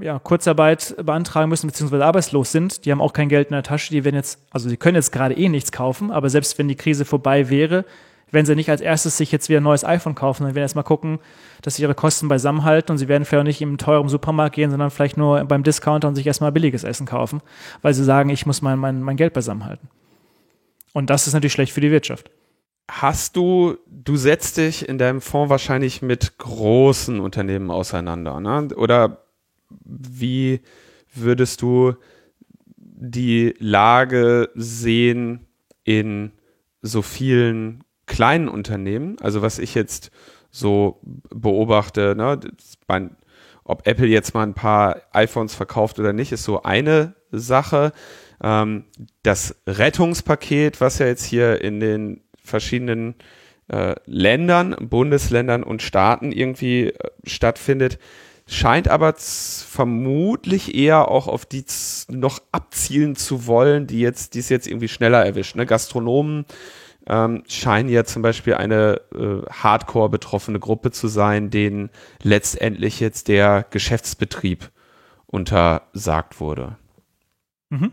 [0.00, 3.90] ja, Kurzarbeit beantragen müssen, beziehungsweise arbeitslos sind, die haben auch kein Geld in der Tasche,
[3.90, 6.76] die werden jetzt, also sie können jetzt gerade eh nichts kaufen, aber selbst wenn die
[6.76, 7.84] Krise vorbei wäre,
[8.30, 10.84] werden sie nicht als erstes sich jetzt wieder ein neues iPhone kaufen, dann werden erstmal
[10.84, 11.18] gucken,
[11.62, 14.70] dass sie ihre Kosten beisammen halten und sie werden vielleicht nicht im teuren Supermarkt gehen,
[14.70, 17.40] sondern vielleicht nur beim Discounter und sich erstmal billiges Essen kaufen,
[17.82, 19.88] weil sie sagen, ich muss mein, mein, mein Geld beisammen halten.
[20.92, 22.30] Und das ist natürlich schlecht für die Wirtschaft.
[22.90, 28.68] Hast du, du setzt dich in deinem Fonds wahrscheinlich mit großen Unternehmen auseinander, ne?
[28.74, 29.27] Oder
[29.70, 30.60] wie
[31.14, 31.94] würdest du
[32.76, 35.46] die Lage sehen
[35.84, 36.32] in
[36.82, 39.16] so vielen kleinen Unternehmen?
[39.20, 40.10] Also was ich jetzt
[40.50, 42.40] so beobachte, ne,
[42.86, 43.08] bei,
[43.64, 47.92] ob Apple jetzt mal ein paar iPhones verkauft oder nicht, ist so eine Sache.
[48.42, 48.84] Ähm,
[49.22, 53.14] das Rettungspaket, was ja jetzt hier in den verschiedenen
[53.68, 57.98] äh, Ländern, Bundesländern und Staaten irgendwie äh, stattfindet,
[58.48, 61.64] scheint aber vermutlich eher auch auf die
[62.08, 65.54] noch abzielen zu wollen, die jetzt, die es jetzt irgendwie schneller erwischt.
[65.54, 65.66] Ne?
[65.66, 66.46] Gastronomen
[67.06, 71.90] ähm, scheinen ja zum Beispiel eine äh, hardcore betroffene Gruppe zu sein, denen
[72.22, 74.70] letztendlich jetzt der Geschäftsbetrieb
[75.26, 76.76] untersagt wurde.
[77.68, 77.92] Mhm.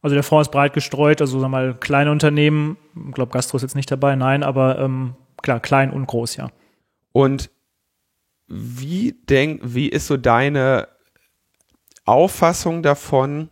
[0.00, 3.56] Also der Fonds ist breit gestreut, also sagen wir mal kleine Unternehmen, ich glaube Gastro
[3.56, 6.48] ist jetzt nicht dabei, nein, aber ähm, klar, klein und groß, ja.
[7.12, 7.50] Und
[8.48, 10.88] wie denk, wie ist so deine
[12.04, 13.48] Auffassung davon,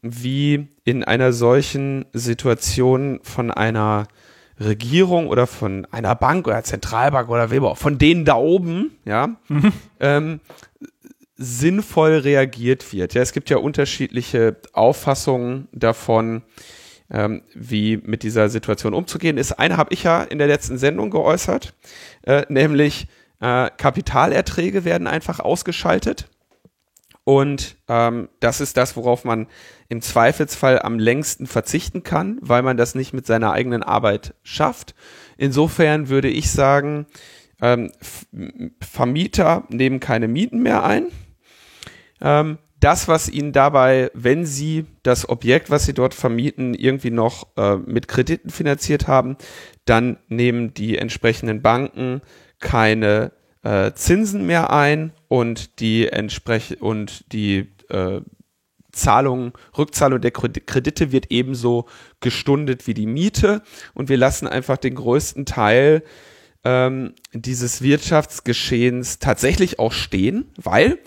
[0.00, 4.08] wie in einer solchen Situation von einer
[4.58, 9.72] Regierung oder von einer Bank oder Zentralbank oder Weber, von denen da oben, ja, mhm.
[10.00, 10.40] ähm,
[11.36, 13.14] sinnvoll reagiert wird.
[13.14, 16.42] Ja, es gibt ja unterschiedliche Auffassungen davon,
[17.10, 19.52] ähm, wie mit dieser Situation umzugehen ist.
[19.52, 21.74] Eine habe ich ja in der letzten Sendung geäußert,
[22.22, 23.08] äh, nämlich
[23.42, 26.30] äh, Kapitalerträge werden einfach ausgeschaltet.
[27.24, 29.48] Und ähm, das ist das, worauf man
[29.88, 34.94] im Zweifelsfall am längsten verzichten kann, weil man das nicht mit seiner eigenen Arbeit schafft.
[35.36, 37.06] Insofern würde ich sagen,
[37.60, 37.92] ähm,
[38.80, 41.08] Vermieter nehmen keine Mieten mehr ein.
[42.20, 47.56] Ähm, das, was ihnen dabei, wenn sie das Objekt, was sie dort vermieten, irgendwie noch
[47.56, 49.36] äh, mit Krediten finanziert haben,
[49.84, 52.22] dann nehmen die entsprechenden Banken
[52.62, 58.22] keine äh, Zinsen mehr ein und die entsprech und die äh,
[58.92, 61.86] Zahlung, Rückzahlung der Kredite wird ebenso
[62.20, 63.62] gestundet wie die Miete.
[63.94, 66.02] Und wir lassen einfach den größten Teil
[66.64, 70.98] ähm, dieses Wirtschaftsgeschehens tatsächlich auch stehen, weil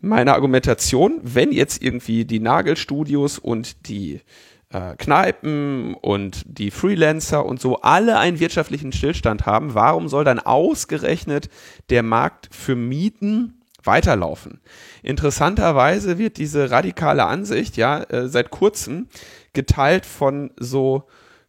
[0.00, 4.20] meine Argumentation, wenn jetzt irgendwie die Nagelstudios und die
[4.70, 10.40] äh, Kneipen und die Freelancer und so alle einen wirtschaftlichen Stillstand haben, warum soll dann
[10.40, 11.48] ausgerechnet
[11.90, 14.60] der Markt für Mieten weiterlaufen?
[15.02, 19.08] Interessanterweise wird diese radikale Ansicht ja äh, seit kurzem
[19.52, 21.04] geteilt von so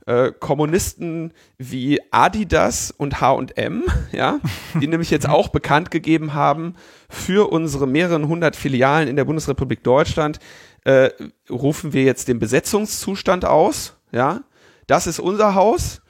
[0.05, 4.39] äh, Kommunisten wie Adidas und H&M, ja,
[4.81, 6.75] die nämlich jetzt auch bekannt gegeben haben,
[7.09, 10.39] für unsere mehreren hundert Filialen in der Bundesrepublik Deutschland
[10.85, 11.09] äh,
[11.49, 14.41] rufen wir jetzt den Besetzungszustand aus, ja.
[14.87, 16.01] Das ist unser Haus,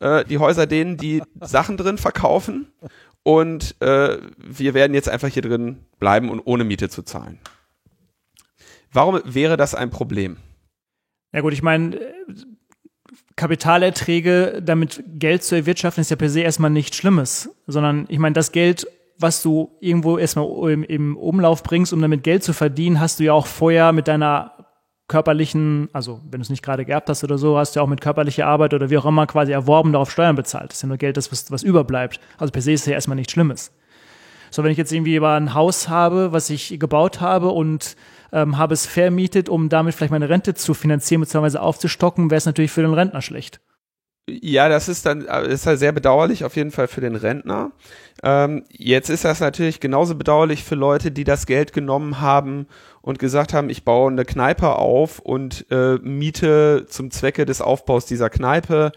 [0.00, 2.72] äh, die Häuser, denen die Sachen drin verkaufen
[3.22, 7.38] und äh, wir werden jetzt einfach hier drin bleiben und ohne Miete zu zahlen.
[8.92, 10.38] Warum wäre das ein Problem?
[11.32, 12.00] Ja gut, ich meine,
[13.36, 18.32] Kapitalerträge, damit Geld zu erwirtschaften, ist ja per se erstmal nichts Schlimmes, sondern ich meine,
[18.32, 18.86] das Geld,
[19.18, 23.24] was du irgendwo erstmal im, im Umlauf bringst, um damit Geld zu verdienen, hast du
[23.24, 24.52] ja auch vorher mit deiner
[25.08, 27.88] körperlichen, also wenn du es nicht gerade geerbt hast oder so, hast du ja auch
[27.88, 30.70] mit körperlicher Arbeit oder wie auch immer quasi erworben, darauf Steuern bezahlt.
[30.70, 32.20] Das ist ja nur Geld, das was, was überbleibt.
[32.38, 33.72] Also per se ist es ja erstmal nichts Schlimmes.
[34.50, 37.96] So, wenn ich jetzt irgendwie über ein Haus habe, was ich gebaut habe und
[38.32, 41.58] ähm, habe es vermietet, um damit vielleicht meine Rente zu finanzieren bzw.
[41.58, 43.60] aufzustocken, wäre es natürlich für den Rentner schlecht.
[44.28, 47.70] Ja, das ist dann das ist halt sehr bedauerlich auf jeden Fall für den Rentner.
[48.24, 52.66] Ähm, jetzt ist das natürlich genauso bedauerlich für Leute, die das Geld genommen haben
[53.02, 58.06] und gesagt haben, ich baue eine Kneipe auf und äh, miete zum Zwecke des Aufbaus
[58.06, 58.90] dieser Kneipe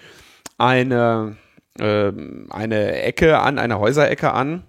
[0.57, 1.37] eine
[1.77, 2.11] äh,
[2.49, 4.63] eine Ecke an, eine Häuserecke an.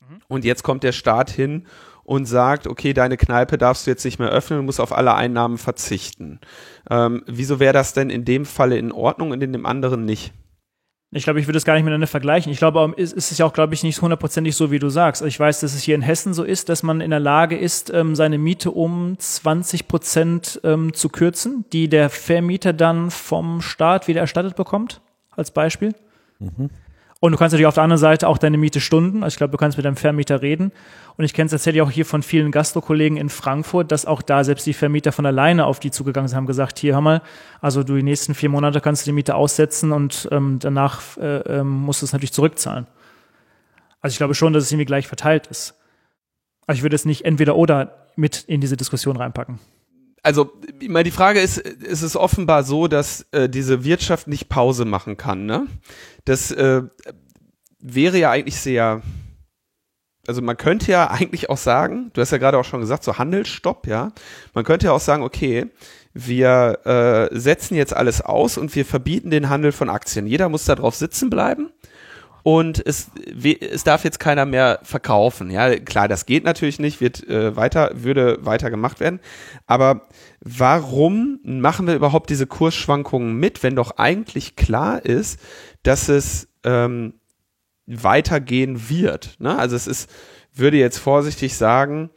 [0.00, 0.20] Mhm.
[0.28, 1.66] Und jetzt kommt der Staat hin
[2.06, 5.14] und sagt, okay, deine Kneipe darfst du jetzt nicht mehr öffnen, du musst auf alle
[5.14, 6.38] Einnahmen verzichten.
[6.88, 10.32] Ähm, wieso wäre das denn in dem Falle in Ordnung und in dem anderen nicht?
[11.10, 12.52] Ich glaube, ich würde es gar nicht miteinander vergleichen.
[12.52, 15.22] Ich glaube, es ist ja auch, glaube ich, nicht hundertprozentig so, wie du sagst.
[15.22, 17.90] Ich weiß, dass es hier in Hessen so ist, dass man in der Lage ist,
[17.90, 24.06] ähm, seine Miete um 20 Prozent ähm, zu kürzen, die der Vermieter dann vom Staat
[24.06, 25.00] wieder erstattet bekommt,
[25.32, 25.94] als Beispiel.
[26.38, 26.70] Mhm.
[27.18, 29.22] Und du kannst natürlich auf der anderen Seite auch deine Miete stunden.
[29.22, 30.70] Also ich glaube, du kannst mit deinem Vermieter reden.
[31.16, 34.44] Und ich kenne es tatsächlich auch hier von vielen Gastrokollegen in Frankfurt, dass auch da
[34.44, 37.22] selbst die Vermieter von alleine auf die zugegangen sind, haben gesagt, hier hör mal,
[37.62, 41.38] also du die nächsten vier Monate kannst du die Miete aussetzen und ähm, danach äh,
[41.38, 42.86] ähm, musst du es natürlich zurückzahlen.
[44.02, 45.74] Also ich glaube schon, dass es irgendwie gleich verteilt ist.
[46.66, 49.58] Also ich würde es nicht entweder oder mit in diese Diskussion reinpacken
[50.22, 54.48] also ich meine, die Frage ist, ist es offenbar so, dass äh, diese Wirtschaft nicht
[54.48, 55.66] Pause machen kann, ne?
[56.24, 56.82] Das äh,
[57.78, 59.02] wäre ja eigentlich sehr,
[60.26, 63.18] also man könnte ja eigentlich auch sagen, du hast ja gerade auch schon gesagt, so
[63.18, 64.12] Handelsstopp, ja.
[64.54, 65.66] Man könnte ja auch sagen, okay,
[66.12, 66.80] wir
[67.30, 70.26] äh, setzen jetzt alles aus und wir verbieten den Handel von Aktien.
[70.26, 71.70] Jeder muss da drauf sitzen bleiben
[72.46, 73.10] und es,
[73.60, 75.50] es darf jetzt keiner mehr verkaufen.
[75.50, 79.18] Ja, klar, das geht natürlich nicht, wird äh, weiter, würde weiter gemacht werden.
[79.66, 80.06] Aber
[80.38, 85.40] warum machen wir überhaupt diese Kursschwankungen mit, wenn doch eigentlich klar ist,
[85.82, 87.14] dass es ähm,
[87.86, 89.34] weitergehen wird?
[89.40, 89.58] Ne?
[89.58, 90.08] Also es ist,
[90.54, 92.10] würde jetzt vorsichtig sagen,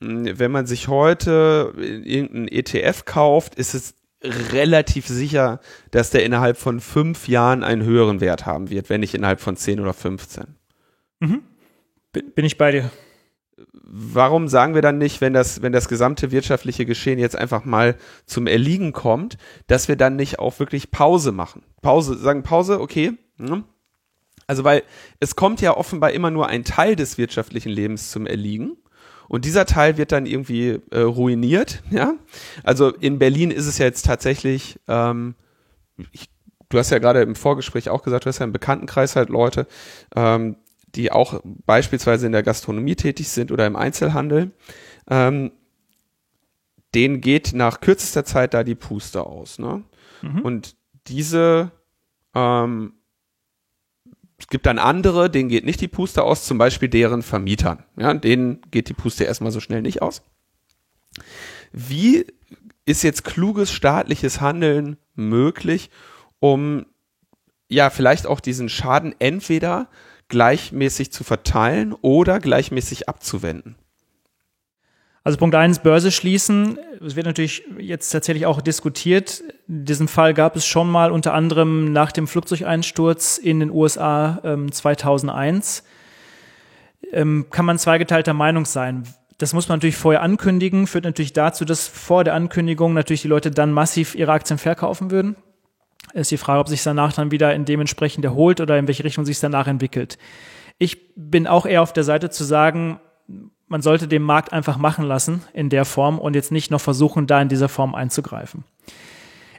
[0.00, 6.80] wenn man sich heute irgendeinen ETF kauft, ist es relativ sicher, dass der innerhalb von
[6.80, 10.56] fünf Jahren einen höheren Wert haben wird, wenn nicht innerhalb von zehn oder 15.
[11.20, 11.42] Mhm.
[12.12, 12.90] Bin ich bei dir.
[13.72, 17.96] Warum sagen wir dann nicht, wenn das, wenn das gesamte wirtschaftliche Geschehen jetzt einfach mal
[18.24, 21.62] zum Erliegen kommt, dass wir dann nicht auch wirklich Pause machen?
[21.82, 23.12] Pause, sagen Pause, okay.
[23.38, 23.64] Hm.
[24.46, 24.82] Also, weil
[25.20, 28.76] es kommt ja offenbar immer nur ein Teil des wirtschaftlichen Lebens zum Erliegen.
[29.30, 32.14] Und dieser Teil wird dann irgendwie äh, ruiniert, ja.
[32.64, 35.36] Also in Berlin ist es ja jetzt tatsächlich, ähm,
[36.10, 36.28] ich,
[36.68, 39.68] du hast ja gerade im Vorgespräch auch gesagt, du hast ja im Bekanntenkreis halt Leute,
[40.16, 40.56] ähm,
[40.96, 44.50] die auch beispielsweise in der Gastronomie tätig sind oder im Einzelhandel.
[45.08, 45.52] Ähm,
[46.96, 49.60] denen geht nach kürzester Zeit da die Puste aus.
[49.60, 49.84] Ne?
[50.22, 50.40] Mhm.
[50.40, 50.74] Und
[51.06, 51.70] diese
[52.34, 52.94] ähm,
[54.40, 57.84] es gibt dann andere, denen geht nicht die Puste aus, zum Beispiel deren Vermietern.
[57.96, 60.22] Ja, denen geht die Puste erstmal so schnell nicht aus.
[61.72, 62.26] Wie
[62.86, 65.90] ist jetzt kluges staatliches Handeln möglich,
[66.40, 66.86] um
[67.68, 69.88] ja vielleicht auch diesen Schaden entweder
[70.28, 73.76] gleichmäßig zu verteilen oder gleichmäßig abzuwenden?
[75.22, 76.78] Also Punkt eins, Börse schließen.
[77.04, 79.42] Es wird natürlich jetzt tatsächlich auch diskutiert.
[79.66, 84.72] Diesen Fall gab es schon mal unter anderem nach dem Flugzeugeinsturz in den USA ähm,
[84.72, 85.84] 2001.
[87.12, 89.04] Ähm, kann man zweigeteilter Meinung sein.
[89.36, 93.28] Das muss man natürlich vorher ankündigen, führt natürlich dazu, dass vor der Ankündigung natürlich die
[93.28, 95.36] Leute dann massiv ihre Aktien verkaufen würden.
[96.12, 99.24] Ist die Frage, ob sich danach dann wieder in dementsprechend erholt oder in welche Richtung
[99.24, 100.18] sich danach entwickelt.
[100.78, 103.00] Ich bin auch eher auf der Seite zu sagen,
[103.70, 107.28] man sollte den Markt einfach machen lassen in der Form und jetzt nicht noch versuchen,
[107.28, 108.64] da in dieser Form einzugreifen.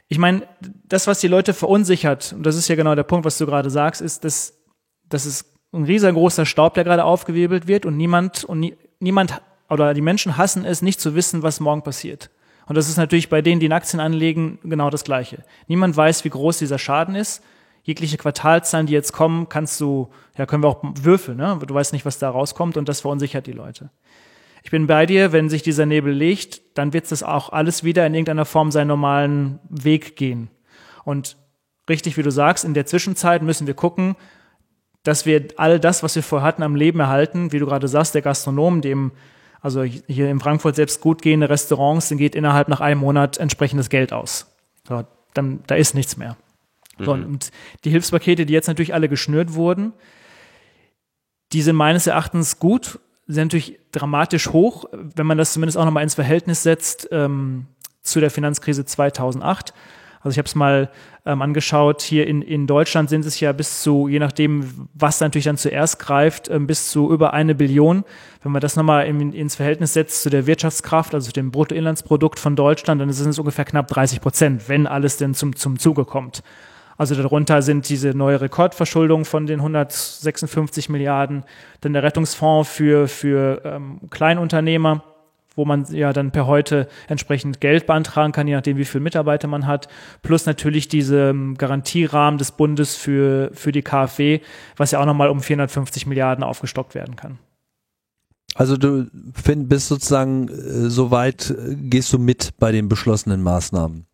[0.08, 0.42] Ich meine,
[0.84, 3.70] das, was die Leute verunsichert, und das ist ja genau der Punkt, was du gerade
[3.70, 4.58] sagst, ist, dass,
[5.08, 9.94] dass es ein riesengroßer Staub, der gerade aufgewirbelt wird und niemand, und nie, niemand, oder
[9.94, 12.28] die Menschen hassen es, nicht zu wissen, was morgen passiert.
[12.66, 15.42] Und das ist natürlich bei denen, die in Aktien anlegen, genau das Gleiche.
[15.68, 17.42] Niemand weiß, wie groß dieser Schaden ist
[17.84, 21.58] jegliche Quartalzahlen, die jetzt kommen, kannst du, ja, können wir auch würfeln, ne?
[21.66, 23.90] Du weißt nicht, was da rauskommt und das verunsichert die Leute.
[24.62, 28.06] Ich bin bei dir, wenn sich dieser Nebel legt, dann wird es auch alles wieder
[28.06, 30.50] in irgendeiner Form seinen normalen Weg gehen.
[31.04, 31.36] Und
[31.88, 34.14] richtig, wie du sagst, in der Zwischenzeit müssen wir gucken,
[35.02, 37.50] dass wir all das, was wir vorher hatten, am Leben erhalten.
[37.50, 39.10] Wie du gerade sagst, der Gastronom, dem,
[39.60, 43.88] also hier in Frankfurt selbst gut gehende Restaurants, den geht innerhalb nach einem Monat entsprechendes
[43.88, 44.54] Geld aus.
[44.86, 46.36] So, dann, da ist nichts mehr.
[46.98, 47.24] So, mhm.
[47.24, 47.50] Und
[47.84, 49.92] die Hilfspakete, die jetzt natürlich alle geschnürt wurden,
[51.52, 56.02] die sind meines Erachtens gut, sind natürlich dramatisch hoch, wenn man das zumindest auch nochmal
[56.02, 57.66] ins Verhältnis setzt ähm,
[58.02, 59.72] zu der Finanzkrise 2008.
[60.22, 60.90] Also ich habe es mal
[61.26, 65.46] ähm, angeschaut, hier in, in Deutschland sind es ja bis zu, je nachdem, was natürlich
[65.46, 68.04] dann zuerst greift, ähm, bis zu über eine Billion.
[68.42, 72.54] Wenn man das nochmal in, ins Verhältnis setzt zu der Wirtschaftskraft, also dem Bruttoinlandsprodukt von
[72.54, 76.42] Deutschland, dann sind es ungefähr knapp 30 Prozent, wenn alles denn zum, zum Zuge kommt.
[77.02, 81.42] Also darunter sind diese neue Rekordverschuldung von den 156 Milliarden,
[81.80, 85.02] dann der Rettungsfonds für, für ähm, Kleinunternehmer,
[85.56, 89.48] wo man ja dann per heute entsprechend Geld beantragen kann, je nachdem, wie viele Mitarbeiter
[89.48, 89.88] man hat,
[90.22, 94.38] plus natürlich diese ähm, Garantierahmen des Bundes für, für die KfW,
[94.76, 97.40] was ja auch nochmal um 450 Milliarden aufgestockt werden kann.
[98.54, 103.42] Also du find, bist sozusagen äh, so weit, äh, gehst du mit bei den beschlossenen
[103.42, 104.06] Maßnahmen?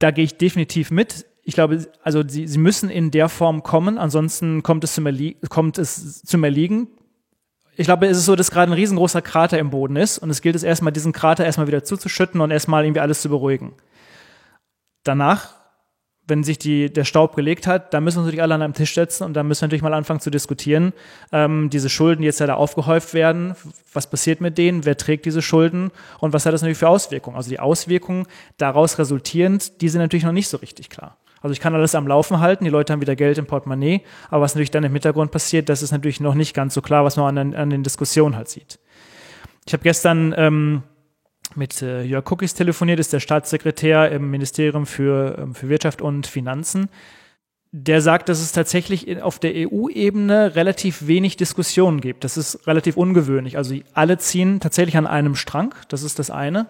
[0.00, 1.26] Da gehe ich definitiv mit.
[1.44, 5.36] Ich glaube, also sie, sie müssen in der Form kommen, ansonsten kommt es zum, Erlie
[5.48, 6.88] kommt es zum Erliegen.
[7.76, 10.42] Ich glaube, es ist so, dass gerade ein riesengroßer Krater im Boden ist und es
[10.42, 13.74] gilt es erstmal, diesen Krater erstmal wieder zuzuschütten und erstmal irgendwie alles zu beruhigen.
[15.04, 15.62] Danach
[16.28, 18.94] wenn sich die, der Staub gelegt hat, dann müssen wir natürlich alle an einem Tisch
[18.94, 20.92] setzen und dann müssen wir natürlich mal anfangen zu diskutieren.
[21.32, 23.56] Ähm, diese Schulden, die jetzt ja da aufgehäuft werden,
[23.92, 27.36] was passiert mit denen, wer trägt diese Schulden und was hat das natürlich für Auswirkungen?
[27.36, 28.26] Also die Auswirkungen
[28.56, 31.16] daraus resultierend, die sind natürlich noch nicht so richtig klar.
[31.42, 34.42] Also ich kann alles am Laufen halten, die Leute haben wieder Geld im Portemonnaie, aber
[34.42, 37.16] was natürlich dann im Hintergrund passiert, das ist natürlich noch nicht ganz so klar, was
[37.16, 38.78] man an, an den Diskussionen halt sieht.
[39.66, 40.82] Ich habe gestern ähm,
[41.56, 46.26] mit äh, Jörg Cookies telefoniert, ist der Staatssekretär im Ministerium für, ähm, für Wirtschaft und
[46.26, 46.88] Finanzen.
[47.74, 52.22] Der sagt, dass es tatsächlich auf der EU-Ebene relativ wenig Diskussionen gibt.
[52.22, 53.56] Das ist relativ ungewöhnlich.
[53.56, 55.74] Also alle ziehen tatsächlich an einem Strang.
[55.88, 56.66] Das ist das eine.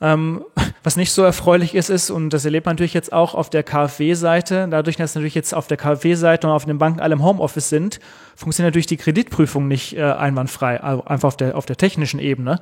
[0.00, 0.44] Ähm,
[0.84, 3.64] was nicht so erfreulich ist, ist, und das erlebt man natürlich jetzt auch auf der
[3.64, 7.68] KfW-Seite, dadurch, dass natürlich jetzt auf der KfW-Seite und auf den Banken alle im Homeoffice
[7.68, 7.98] sind,
[8.36, 12.60] funktioniert natürlich die Kreditprüfung nicht äh, einwandfrei, also einfach auf der, auf der technischen Ebene.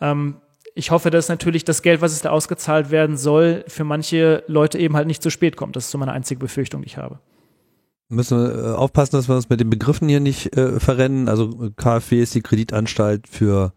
[0.00, 0.36] Ähm,
[0.74, 4.78] ich hoffe, dass natürlich das Geld, was es da ausgezahlt werden soll, für manche Leute
[4.78, 5.76] eben halt nicht zu spät kommt.
[5.76, 7.20] Das ist so meine einzige Befürchtung, die ich habe.
[8.08, 11.28] Müssen wir äh, aufpassen, dass wir uns mit den Begriffen hier nicht äh, verrennen.
[11.28, 13.72] Also KfW ist die Kreditanstalt für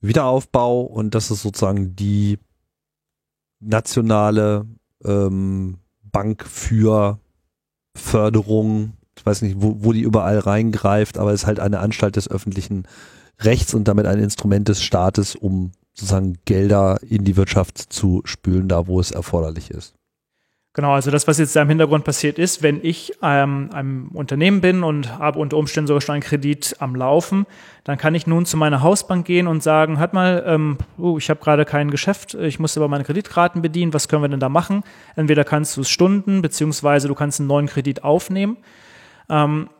[0.00, 2.38] Wiederaufbau und das ist sozusagen die
[3.60, 4.66] nationale
[5.04, 7.18] ähm, Bank für
[7.96, 8.92] Förderung.
[9.16, 12.30] Ich weiß nicht, wo, wo die überall reingreift, aber es ist halt eine Anstalt des
[12.30, 12.86] öffentlichen
[13.40, 18.68] Rechts und damit ein Instrument des Staates, um sozusagen Gelder in die Wirtschaft zu spülen,
[18.68, 19.97] da wo es erforderlich ist.
[20.78, 24.60] Genau, also das, was jetzt da im Hintergrund passiert ist, wenn ich ähm, einem Unternehmen
[24.60, 27.46] bin und habe unter Umständen sogar schon einen Kredit am Laufen,
[27.82, 31.30] dann kann ich nun zu meiner Hausbank gehen und sagen, hat mal, ähm, oh, ich
[31.30, 34.48] habe gerade kein Geschäft, ich muss aber meine Kreditraten bedienen, was können wir denn da
[34.48, 34.84] machen?
[35.16, 38.56] Entweder kannst du es Stunden, beziehungsweise du kannst einen neuen Kredit aufnehmen.
[39.28, 39.70] Ähm,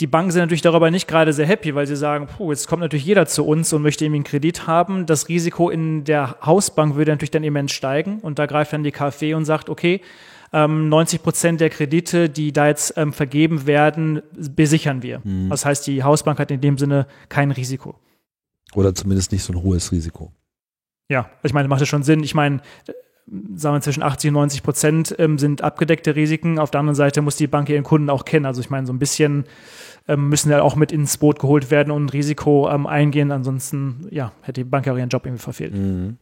[0.00, 2.82] die Banken sind natürlich darüber nicht gerade sehr happy, weil sie sagen, puh, jetzt kommt
[2.82, 5.06] natürlich jeder zu uns und möchte irgendwie einen Kredit haben.
[5.06, 8.92] Das Risiko in der Hausbank würde natürlich dann immens steigen und da greift dann die
[8.92, 10.02] KfW und sagt, okay,
[10.52, 15.20] 90 ähm, Prozent der Kredite, die da jetzt ähm, vergeben werden, besichern wir.
[15.24, 15.48] Mhm.
[15.48, 17.98] Das heißt, die Hausbank hat in dem Sinne kein Risiko.
[18.74, 20.32] Oder zumindest nicht so ein hohes Risiko.
[21.08, 22.22] Ja, ich meine, macht das schon Sinn.
[22.22, 22.60] Ich meine,
[23.26, 26.58] sagen wir zwischen 80 und 90 Prozent ähm, sind abgedeckte Risiken.
[26.58, 28.46] Auf der anderen Seite muss die Bank ihren Kunden auch kennen.
[28.46, 29.44] Also ich meine, so ein bisschen
[30.06, 33.32] ähm, müssen ja auch mit ins Boot geholt werden und ein Risiko ähm, eingehen.
[33.32, 35.74] Ansonsten, ja, hätte die Bank ja ihren Job irgendwie verfehlt.
[35.74, 36.18] Mhm.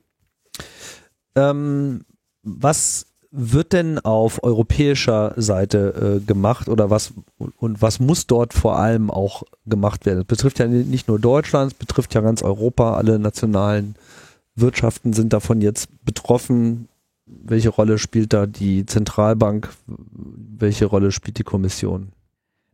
[1.37, 2.05] Ähm,
[2.43, 7.13] was wird denn auf europäischer Seite äh, gemacht oder was
[7.57, 10.19] und was muss dort vor allem auch gemacht werden?
[10.19, 13.97] Das betrifft ja nicht nur Deutschland, es betrifft ja ganz Europa, alle nationalen
[14.55, 16.89] Wirtschaften sind davon jetzt betroffen
[17.27, 19.71] welche Rolle spielt da die Zentralbank?
[19.87, 22.13] Welche Rolle spielt die Kommission?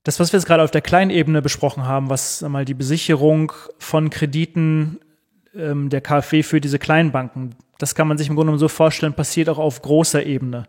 [0.03, 3.53] Das, was wir jetzt gerade auf der kleinen Ebene besprochen haben, was mal die Besicherung
[3.79, 4.99] von Krediten
[5.55, 9.15] ähm, der KfW für diese kleinen Banken, das kann man sich im Grunde so vorstellen,
[9.15, 10.65] passiert auch auf großer Ebene.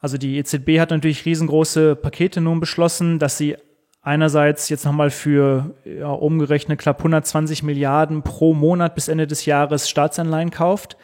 [0.00, 3.56] Also die EZB hat natürlich riesengroße Pakete nun beschlossen, dass sie
[4.02, 9.88] einerseits jetzt nochmal für ja, umgerechnet knapp 120 Milliarden pro Monat bis Ende des Jahres
[9.88, 10.98] Staatsanleihen kauft.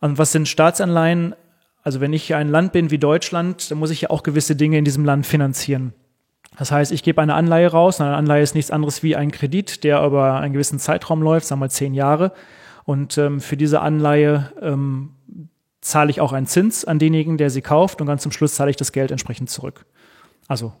[0.00, 1.34] Und was sind Staatsanleihen?
[1.82, 4.78] Also wenn ich ein Land bin wie Deutschland, dann muss ich ja auch gewisse Dinge
[4.78, 5.94] in diesem Land finanzieren.
[6.58, 8.00] Das heißt, ich gebe eine Anleihe raus.
[8.00, 11.60] Eine Anleihe ist nichts anderes wie ein Kredit, der über einen gewissen Zeitraum läuft, sagen
[11.60, 12.32] wir mal zehn Jahre.
[12.84, 15.10] Und ähm, für diese Anleihe ähm,
[15.80, 18.00] zahle ich auch einen Zins an denjenigen, der sie kauft.
[18.00, 19.86] Und ganz zum Schluss zahle ich das Geld entsprechend zurück.
[20.48, 20.72] Also,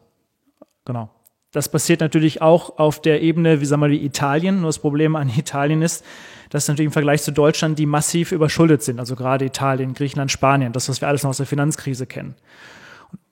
[0.84, 1.10] genau.
[1.52, 4.60] Das passiert natürlich auch auf der Ebene, wie sagen wir, wie Italien.
[4.60, 6.04] Nur das Problem an Italien ist,
[6.50, 8.98] dass natürlich im Vergleich zu Deutschland die massiv überschuldet sind.
[8.98, 12.34] Also gerade Italien, Griechenland, Spanien, das, was wir alles noch aus der Finanzkrise kennen.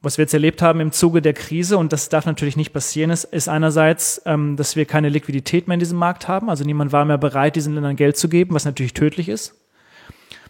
[0.01, 3.11] Was wir jetzt erlebt haben im Zuge der Krise, und das darf natürlich nicht passieren,
[3.11, 6.49] ist, ist einerseits, ähm, dass wir keine Liquidität mehr in diesem Markt haben.
[6.49, 9.55] Also niemand war mehr bereit, diesen Ländern Geld zu geben, was natürlich tödlich ist.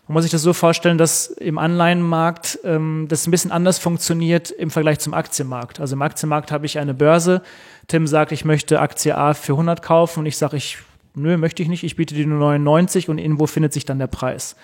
[0.09, 4.53] Man muss sich das so vorstellen, dass im Anleihenmarkt ähm, das ein bisschen anders funktioniert
[4.53, 5.81] im Vergleich zum Aktienmarkt.
[5.81, 7.43] Also im Aktienmarkt habe ich eine Börse.
[7.89, 10.79] Tim sagt, ich möchte Aktie A für 100 kaufen und ich sage, ich,
[11.17, 14.07] nö, möchte ich nicht, ich biete die nur 99 und irgendwo findet sich dann der
[14.07, 14.57] Preis.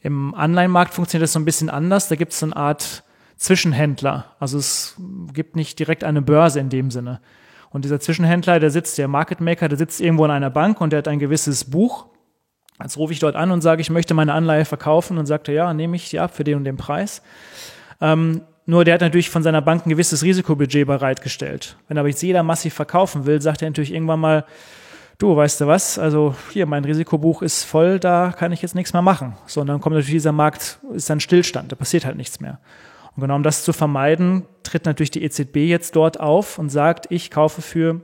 [0.00, 2.08] Im Anleihenmarkt funktioniert das so ein bisschen anders.
[2.08, 3.04] Da gibt es so eine Art
[3.38, 4.26] Zwischenhändler.
[4.38, 4.96] Also es
[5.32, 7.20] gibt nicht direkt eine Börse in dem Sinne.
[7.70, 10.90] Und dieser Zwischenhändler, der sitzt, der Market Maker, der sitzt irgendwo in einer Bank und
[10.90, 12.06] der hat ein gewisses Buch.
[12.82, 15.54] Jetzt rufe ich dort an und sage, ich möchte meine Anleihe verkaufen und sagt er,
[15.54, 17.22] ja, nehme ich die ab für den und den Preis.
[18.00, 21.76] Ähm, nur der hat natürlich von seiner Bank ein gewisses Risikobudget bereitgestellt.
[21.88, 24.44] Wenn aber jetzt jeder massiv verkaufen will, sagt er natürlich irgendwann mal,
[25.18, 28.92] du, weißt du was, also hier, mein Risikobuch ist voll, da kann ich jetzt nichts
[28.92, 29.36] mehr machen.
[29.46, 32.60] So, und dann kommt natürlich dieser Markt, ist dann Stillstand, da passiert halt nichts mehr.
[33.16, 37.06] Und genau um das zu vermeiden, tritt natürlich die EZB jetzt dort auf und sagt,
[37.10, 38.00] ich kaufe für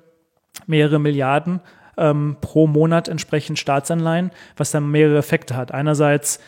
[0.66, 1.60] mehrere Milliarden
[1.96, 5.72] ähm, pro Monat entsprechend Staatsanleihen, was dann mehrere Effekte hat.
[5.72, 6.40] Einerseits,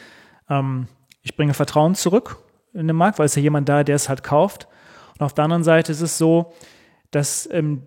[0.48, 0.86] ähm,
[1.22, 2.38] ich bringe Vertrauen zurück
[2.72, 4.68] in den Markt, weil es ja jemand da, der es halt kauft.
[5.18, 6.52] Und auf der anderen Seite ist es so,
[7.10, 7.82] dass ähm,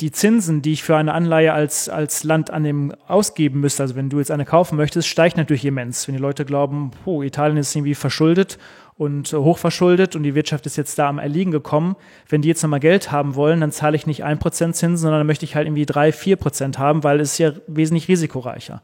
[0.00, 3.96] die Zinsen, die ich für eine Anleihe als, als Land an dem ausgeben müsste, also
[3.96, 6.08] wenn du jetzt eine kaufen möchtest, steigt natürlich immens.
[6.08, 8.58] Wenn die Leute glauben, oh, Italien ist irgendwie verschuldet
[8.96, 11.96] und hochverschuldet und die Wirtschaft ist jetzt da am Erliegen gekommen.
[12.28, 15.20] Wenn die jetzt nochmal Geld haben wollen, dann zahle ich nicht ein Prozent Zinsen, sondern
[15.20, 18.82] dann möchte ich halt irgendwie drei, vier Prozent haben, weil es ist ja wesentlich risikoreicher.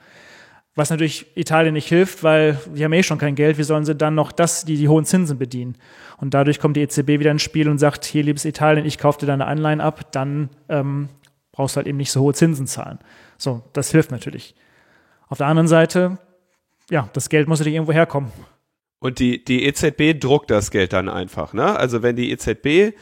[0.76, 3.56] Was natürlich Italien nicht hilft, weil die haben eh schon kein Geld.
[3.56, 5.76] Wie sollen sie dann noch das, die, die hohen Zinsen bedienen?
[6.18, 9.18] Und dadurch kommt die EZB wieder ins Spiel und sagt, hier, liebes Italien, ich kaufe
[9.18, 11.08] dir deine Anleihen ab, dann ähm,
[11.50, 12.98] brauchst du halt eben nicht so hohe Zinsen zahlen.
[13.38, 14.54] So, das hilft natürlich.
[15.28, 16.18] Auf der anderen Seite,
[16.90, 18.30] ja, das Geld muss natürlich irgendwo herkommen.
[18.98, 21.76] Und die, die EZB druckt das Geld dann einfach, ne?
[21.76, 22.94] Also wenn die EZB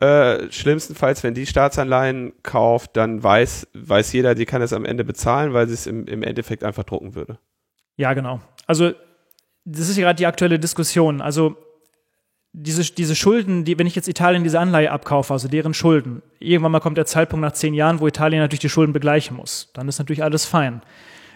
[0.00, 5.04] äh, schlimmstenfalls, wenn die Staatsanleihen kauft, dann weiß, weiß jeder, die kann es am Ende
[5.04, 7.38] bezahlen, weil sie es im, im Endeffekt einfach drucken würde.
[7.96, 8.40] Ja, genau.
[8.66, 8.92] Also
[9.64, 11.20] das ist ja gerade die aktuelle Diskussion.
[11.20, 11.56] Also
[12.52, 16.72] diese, diese Schulden, die, wenn ich jetzt Italien diese Anleihe abkaufe, also deren Schulden, irgendwann
[16.72, 19.70] mal kommt der Zeitpunkt nach zehn Jahren, wo Italien natürlich die Schulden begleichen muss.
[19.74, 20.82] Dann ist natürlich alles fein.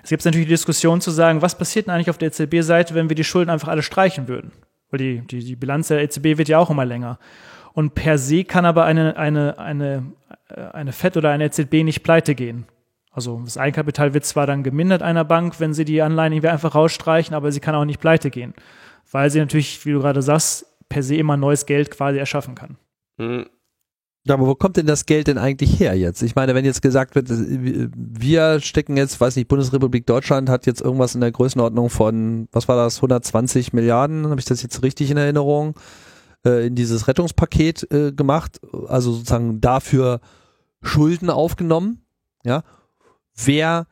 [0.02, 3.08] Es gibt natürlich die Diskussion zu sagen, was passiert denn eigentlich auf der EZB-Seite, wenn
[3.08, 4.52] wir die Schulden einfach alle streichen würden?
[4.90, 7.18] Weil die, die, die Bilanz der EZB wird ja auch immer länger.
[7.74, 10.12] Und per se kann aber eine, eine, eine,
[10.48, 12.66] äh, eine FED oder eine EZB nicht pleite gehen.
[13.10, 16.74] Also das Eigenkapital wird zwar dann gemindert einer Bank, wenn sie die Anleihen irgendwie einfach
[16.74, 18.54] rausstreichen, aber sie kann auch nicht pleite gehen.
[19.10, 22.76] Weil sie natürlich, wie du gerade sagst, per se immer neues Geld quasi erschaffen kann.
[23.18, 23.46] Mhm.
[24.26, 26.22] Ja, aber wo kommt denn das Geld denn eigentlich her jetzt?
[26.22, 30.80] Ich meine, wenn jetzt gesagt wird, wir stecken jetzt, weiß nicht, Bundesrepublik Deutschland hat jetzt
[30.80, 35.10] irgendwas in der Größenordnung von, was war das, 120 Milliarden, habe ich das jetzt richtig
[35.10, 35.74] in Erinnerung,
[36.44, 40.20] äh, in dieses Rettungspaket äh, gemacht, also sozusagen dafür
[40.82, 42.04] Schulden aufgenommen,
[42.44, 42.62] ja.
[43.36, 43.86] Wer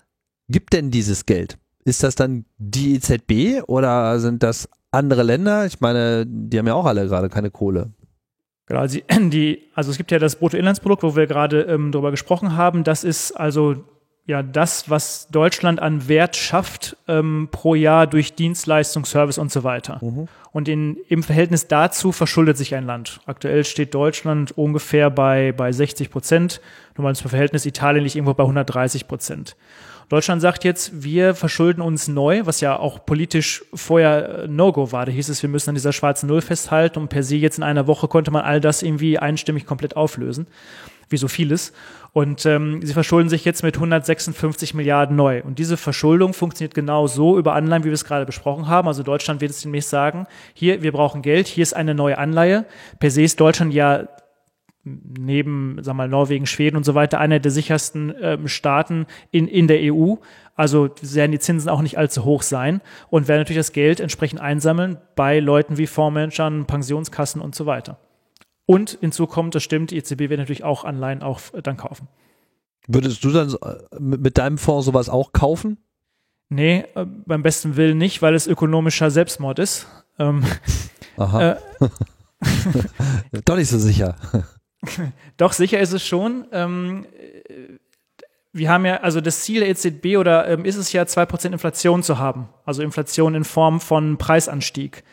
[0.49, 1.59] gibt denn dieses Geld?
[1.85, 5.67] Ist das dann die EZB oder sind das andere Länder?
[5.67, 7.91] Ich meine, die haben ja auch alle gerade keine Kohle.
[8.67, 12.57] Genau, also, die, also es gibt ja das Bruttoinlandsprodukt, wo wir gerade ähm, darüber gesprochen
[12.57, 12.85] haben.
[12.85, 13.85] Das ist also
[14.27, 19.65] ja das, was Deutschland an Wert schafft ähm, pro Jahr durch Dienstleistung, Service und so
[19.65, 19.99] weiter.
[20.01, 20.29] Mhm.
[20.53, 23.21] Und in, im Verhältnis dazu verschuldet sich ein Land.
[23.27, 26.61] Aktuell steht Deutschland ungefähr bei, bei 60 Prozent.
[26.97, 29.57] Nur mal das Verhältnis Italien liegt irgendwo bei 130 Prozent.
[30.09, 35.07] Deutschland sagt jetzt, wir verschulden uns neu, was ja auch politisch vorher No-Go war.
[35.07, 37.65] Da hieß es, wir müssen an dieser schwarzen Null festhalten und per se jetzt in
[37.65, 40.47] einer Woche konnte man all das irgendwie einstimmig komplett auflösen,
[41.13, 41.73] wie so vieles.
[42.13, 45.43] Und ähm, sie verschulden sich jetzt mit 156 Milliarden neu.
[45.43, 48.89] Und diese Verschuldung funktioniert genau so über Anleihen, wie wir es gerade besprochen haben.
[48.89, 52.67] Also Deutschland wird es demnächst sagen, hier, wir brauchen Geld, hier ist eine neue Anleihe.
[52.99, 54.09] Per se ist Deutschland ja
[54.85, 59.69] neben, sag mal, Norwegen, Schweden und so weiter, einer der sichersten ähm, Staaten in, in
[59.69, 60.17] der EU.
[60.55, 64.41] Also werden die Zinsen auch nicht allzu hoch sein und werden natürlich das Geld entsprechend
[64.41, 67.99] einsammeln bei Leuten wie Fondsmanagern, Pensionskassen und so weiter.
[68.67, 72.09] Und hinzu kommt, das stimmt, die EZB wird natürlich auch Anleihen auch äh, dann kaufen.
[72.87, 75.79] Würdest du dann äh, mit deinem Fonds sowas auch kaufen?
[76.49, 79.87] Nee, äh, beim besten Willen nicht, weil es ökonomischer Selbstmord ist.
[80.19, 80.45] Ähm,
[81.17, 81.53] Aha.
[81.53, 81.57] Äh,
[83.45, 84.17] Doch nicht so sicher.
[85.37, 86.47] Doch, sicher ist es schon.
[86.53, 87.07] Ähm,
[88.53, 91.53] wir haben ja, also das Ziel der EZB oder ähm, ist es ja, zwei Prozent
[91.53, 92.49] Inflation zu haben.
[92.65, 95.05] Also Inflation in Form von Preisanstieg.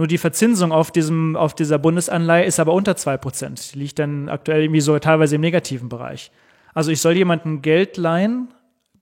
[0.00, 3.74] Nur die Verzinsung auf diesem, auf dieser Bundesanleihe ist aber unter zwei Prozent.
[3.74, 6.30] Die liegt dann aktuell irgendwie so teilweise im negativen Bereich.
[6.72, 8.48] Also ich soll jemandem Geld leihen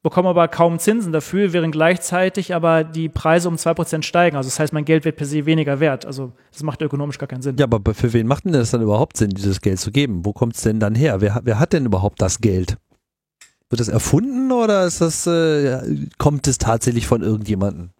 [0.03, 4.37] bekomme aber kaum Zinsen dafür, während gleichzeitig aber die Preise um 2% steigen.
[4.37, 6.07] Also das heißt, mein Geld wird per se weniger wert.
[6.07, 7.57] Also das macht ökonomisch gar keinen Sinn.
[7.59, 10.25] Ja, aber für wen macht denn das dann überhaupt Sinn, dieses Geld zu geben?
[10.25, 11.21] Wo kommt es denn dann her?
[11.21, 12.77] Wer, wer hat denn überhaupt das Geld?
[13.71, 17.91] Wird das erfunden oder ist das, äh, kommt es tatsächlich von irgendjemandem?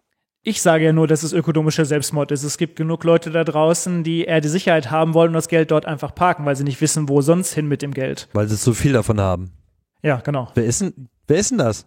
[0.41, 2.43] Ich sage ja nur, dass es ökonomischer Selbstmord ist.
[2.43, 5.71] Es gibt genug Leute da draußen, die eher die Sicherheit haben wollen und das Geld
[5.71, 8.29] dort einfach parken, weil sie nicht wissen, wo sonst hin mit dem Geld.
[8.33, 9.51] Weil sie so viel davon haben.
[10.01, 10.49] Ja, genau.
[10.55, 11.85] Wer ist denn, wer ist denn das?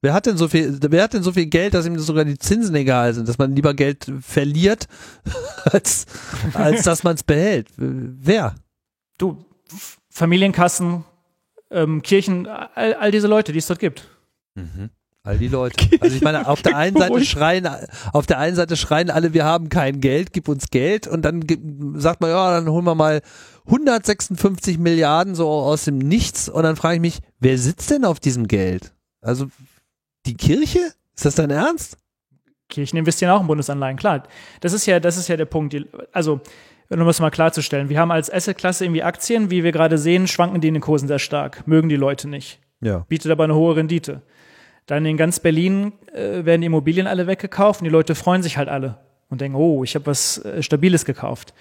[0.00, 2.38] Wer hat denn so viel, wer hat denn so viel Geld, dass ihm sogar die
[2.38, 4.86] Zinsen egal sind, dass man lieber Geld verliert,
[5.64, 6.06] als,
[6.54, 7.68] als dass man es behält?
[7.76, 8.54] Wer?
[9.18, 9.44] Du,
[10.10, 11.04] Familienkassen,
[11.70, 14.08] ähm, Kirchen, all, all diese Leute, die es dort gibt.
[14.54, 14.90] Mhm.
[15.26, 15.76] All die Leute.
[16.00, 17.68] Also ich meine, auf der einen Seite schreien,
[18.12, 21.44] auf der einen Seite schreien alle, wir haben kein Geld, gib uns Geld und dann
[21.96, 23.22] sagt man, ja, dann holen wir mal
[23.66, 28.20] 156 Milliarden so aus dem Nichts und dann frage ich mich, wer sitzt denn auf
[28.20, 28.94] diesem Geld?
[29.20, 29.46] Also
[30.26, 30.78] die Kirche?
[31.16, 31.96] Ist das dein Ernst?
[32.68, 34.22] Kirchen investieren auch in Bundesanleihen, klar.
[34.60, 35.76] Das ist ja, das ist ja der Punkt.
[36.12, 36.40] Also,
[36.88, 40.60] um das mal klarzustellen, wir haben als Assetklasse irgendwie Aktien, wie wir gerade sehen, schwanken
[40.60, 42.60] die in den Kursen sehr stark, mögen die Leute nicht.
[42.80, 43.06] Ja.
[43.08, 44.22] Bietet aber eine hohe Rendite.
[44.86, 48.68] Dann in ganz Berlin äh, werden Immobilien alle weggekauft und die Leute freuen sich halt
[48.68, 51.54] alle und denken, oh, ich habe was äh, Stabiles gekauft.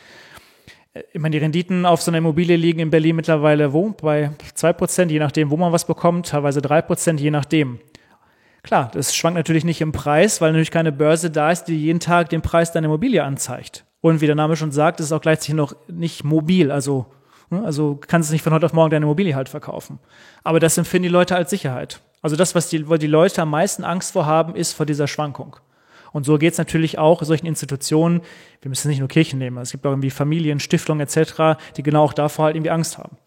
[0.94, 3.90] Äh, ich meine, die Renditen auf so einer Immobilie liegen in Berlin mittlerweile wo?
[3.90, 7.80] Bei zwei Prozent, je nachdem, wo man was bekommt, teilweise drei Prozent, je nachdem.
[8.62, 12.00] Klar, das schwankt natürlich nicht im Preis, weil natürlich keine Börse da ist, die jeden
[12.00, 13.86] Tag den Preis deiner Immobilie anzeigt.
[14.02, 17.08] Und wie der Name schon sagt, ist es auch gleichzeitig noch nicht mobil, also
[17.50, 20.00] ne, also kannst du nicht von heute auf morgen deine Immobilie halt verkaufen.
[20.44, 22.02] Aber das empfinden die Leute als Sicherheit.
[22.26, 25.08] Also das, was die, wo die Leute am meisten Angst vor haben, ist vor dieser
[25.08, 25.58] Schwankung.
[26.12, 28.22] Und so geht es natürlich auch solchen Institutionen,
[28.64, 32.04] wir müssen nicht nur Kirchen nehmen, es gibt auch irgendwie Familien, Stiftungen etc., die genau
[32.04, 33.18] auch davor halt irgendwie Angst haben.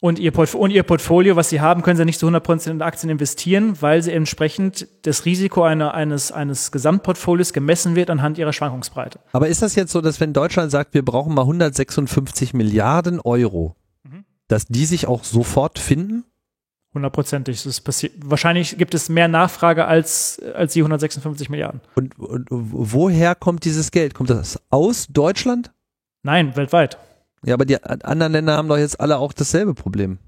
[0.00, 3.08] Und ihr, und ihr Portfolio, was sie haben, können sie nicht zu 100% in Aktien
[3.08, 9.18] investieren, weil sie entsprechend das Risiko einer, eines, eines Gesamtportfolios gemessen wird anhand ihrer Schwankungsbreite.
[9.32, 13.76] Aber ist das jetzt so, dass wenn Deutschland sagt, wir brauchen mal 156 Milliarden Euro,
[14.02, 14.26] mhm.
[14.46, 16.26] dass die sich auch sofort finden?
[16.94, 17.62] Hundertprozentig.
[17.62, 18.12] Das passiert.
[18.18, 21.80] Wahrscheinlich gibt es mehr Nachfrage als, als die 156 Milliarden.
[21.94, 24.14] Und, und woher kommt dieses Geld?
[24.14, 25.72] Kommt das aus Deutschland?
[26.22, 26.98] Nein, weltweit.
[27.44, 30.18] Ja, aber die anderen Länder haben doch jetzt alle auch dasselbe Problem.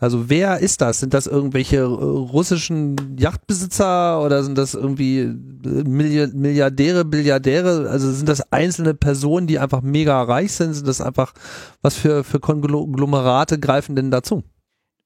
[0.00, 1.00] Also wer ist das?
[1.00, 5.32] Sind das irgendwelche äh, russischen Yachtbesitzer oder sind das irgendwie äh,
[5.64, 7.88] Milliardäre, Billiardäre?
[7.88, 10.74] Also sind das einzelne Personen, die einfach mega reich sind?
[10.74, 11.32] Sind das einfach,
[11.80, 14.42] was für, für Konglomerate greifen denn dazu?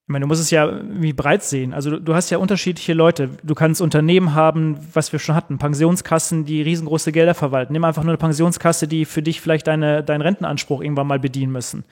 [0.09, 1.75] Ich meine, du musst es ja wie breit sehen.
[1.75, 3.29] Also du, du, hast ja unterschiedliche Leute.
[3.43, 7.75] Du kannst Unternehmen haben, was wir schon hatten, Pensionskassen, die riesengroße Gelder verwalten.
[7.75, 11.53] Nimm einfach nur eine Pensionskasse, die für dich vielleicht deine, deinen Rentenanspruch irgendwann mal bedienen
[11.53, 11.85] müssen.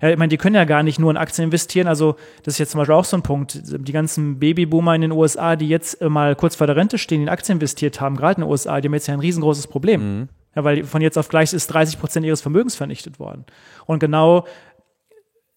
[0.00, 1.88] Ja, ich meine, die können ja gar nicht nur in Aktien investieren.
[1.88, 3.60] Also das ist jetzt zum Beispiel auch so ein Punkt.
[3.64, 7.28] Die ganzen Babyboomer in den USA, die jetzt mal kurz vor der Rente stehen, in
[7.28, 10.20] Aktien investiert haben, gerade in den USA, die haben jetzt ja ein riesengroßes Problem.
[10.20, 10.28] Mhm.
[10.56, 13.44] Ja, weil von jetzt auf gleich ist 30 Prozent ihres Vermögens vernichtet worden.
[13.86, 14.46] Und genau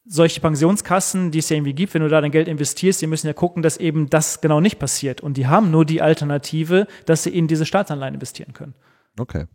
[0.05, 3.27] solche Pensionskassen, die es ja irgendwie gibt, wenn du da dein Geld investierst, die müssen
[3.27, 5.21] ja gucken, dass eben das genau nicht passiert.
[5.21, 8.73] Und die haben nur die Alternative, dass sie in diese Staatsanleihen investieren können.
[9.17, 9.45] Okay.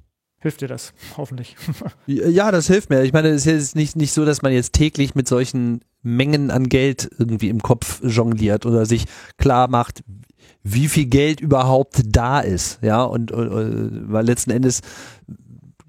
[0.40, 1.56] Hilft dir das, hoffentlich.
[2.06, 3.02] Ja, das hilft mir.
[3.02, 6.68] Ich meine, es ist nicht, nicht so, dass man jetzt täglich mit solchen Mengen an
[6.68, 10.04] Geld irgendwie im Kopf jongliert oder sich klar macht,
[10.62, 12.78] wie viel Geld überhaupt da ist.
[12.82, 14.80] Ja, und, und weil letzten Endes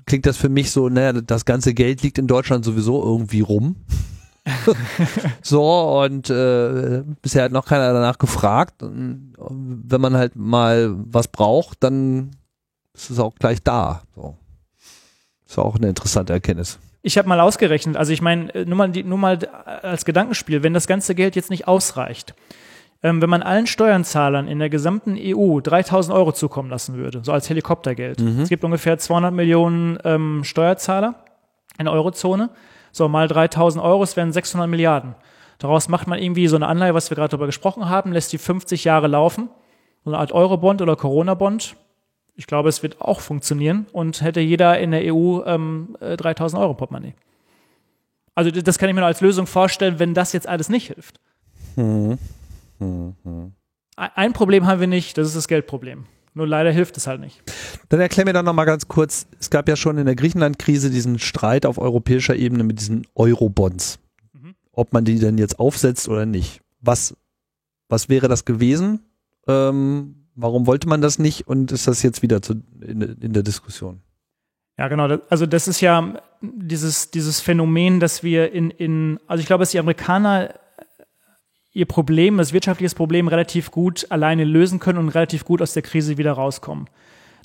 [0.07, 3.75] klingt das für mich so, naja, das ganze Geld liegt in Deutschland sowieso irgendwie rum.
[5.41, 8.83] So, und äh, bisher hat noch keiner danach gefragt.
[8.83, 12.31] Und wenn man halt mal was braucht, dann
[12.93, 14.01] ist es auch gleich da.
[14.15, 14.35] So.
[15.47, 16.79] Ist auch eine interessante Erkenntnis.
[17.01, 19.37] Ich habe mal ausgerechnet, also ich meine, nur mal, nur mal
[19.81, 22.35] als Gedankenspiel, wenn das ganze Geld jetzt nicht ausreicht,
[23.01, 27.31] ähm, wenn man allen Steuerzahlern in der gesamten EU 3000 Euro zukommen lassen würde, so
[27.31, 28.19] als Helikoptergeld.
[28.19, 28.41] Mhm.
[28.41, 31.23] Es gibt ungefähr 200 Millionen ähm, Steuerzahler
[31.77, 32.49] in der Eurozone.
[32.91, 35.15] So, mal 3000 Euro, es wären 600 Milliarden.
[35.57, 38.37] Daraus macht man irgendwie so eine Anleihe, was wir gerade darüber gesprochen haben, lässt die
[38.37, 39.49] 50 Jahre laufen.
[40.05, 41.75] So eine Art Eurobond oder Corona-Bond.
[42.35, 46.63] Ich glaube, es wird auch funktionieren und hätte jeder in der EU ähm, 3000 äh,
[46.63, 47.13] Euro Portemonnaie.
[48.33, 51.19] Also das kann ich mir nur als Lösung vorstellen, wenn das jetzt alles nicht hilft.
[51.75, 52.17] Hm.
[52.79, 53.53] Hm, hm.
[53.97, 56.05] Ein Problem haben wir nicht, das ist das Geldproblem.
[56.39, 57.43] Nur leider hilft es halt nicht.
[57.89, 61.19] Dann erklär mir doch nochmal ganz kurz, es gab ja schon in der Griechenland-Krise diesen
[61.19, 63.99] Streit auf europäischer Ebene mit diesen Euro-Bonds.
[64.31, 64.55] Mhm.
[64.71, 66.61] Ob man die denn jetzt aufsetzt oder nicht.
[66.79, 67.13] Was,
[67.89, 69.01] was wäre das gewesen?
[69.49, 71.45] Ähm, warum wollte man das nicht?
[71.45, 73.99] Und ist das jetzt wieder zu, in, in der Diskussion?
[74.77, 75.19] Ja, genau.
[75.29, 79.71] Also das ist ja dieses, dieses Phänomen, dass wir in, in, also ich glaube, dass
[79.71, 80.53] die Amerikaner
[81.71, 85.83] ihr Problem, das wirtschaftliche Problem relativ gut alleine lösen können und relativ gut aus der
[85.83, 86.89] Krise wieder rauskommen.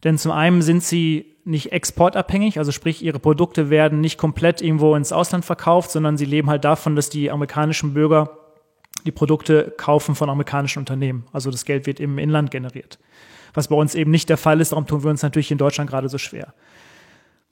[0.03, 4.95] Denn zum einen sind sie nicht exportabhängig, also sprich, ihre Produkte werden nicht komplett irgendwo
[4.95, 8.39] ins Ausland verkauft, sondern sie leben halt davon, dass die amerikanischen Bürger
[9.07, 11.27] die Produkte kaufen von amerikanischen Unternehmen.
[11.33, 12.99] Also das Geld wird im Inland generiert.
[13.53, 15.89] Was bei uns eben nicht der Fall ist, darum tun wir uns natürlich in Deutschland
[15.91, 16.55] gerade so schwer.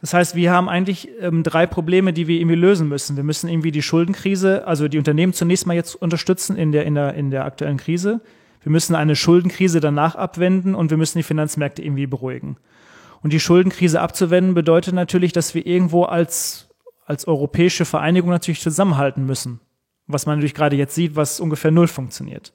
[0.02, 3.16] Das heißt, wir haben eigentlich ähm, drei Probleme, die wir irgendwie lösen müssen.
[3.16, 6.96] Wir müssen irgendwie die Schuldenkrise, also die Unternehmen zunächst mal jetzt unterstützen in der, in
[6.96, 8.20] der, in der aktuellen Krise.
[8.64, 12.56] Wir müssen eine Schuldenkrise danach abwenden und wir müssen die Finanzmärkte irgendwie beruhigen.
[13.22, 16.68] Und die Schuldenkrise abzuwenden bedeutet natürlich, dass wir irgendwo als,
[17.06, 19.60] als europäische Vereinigung natürlich zusammenhalten müssen.
[20.08, 22.52] Was man natürlich gerade jetzt sieht, was ungefähr null funktioniert.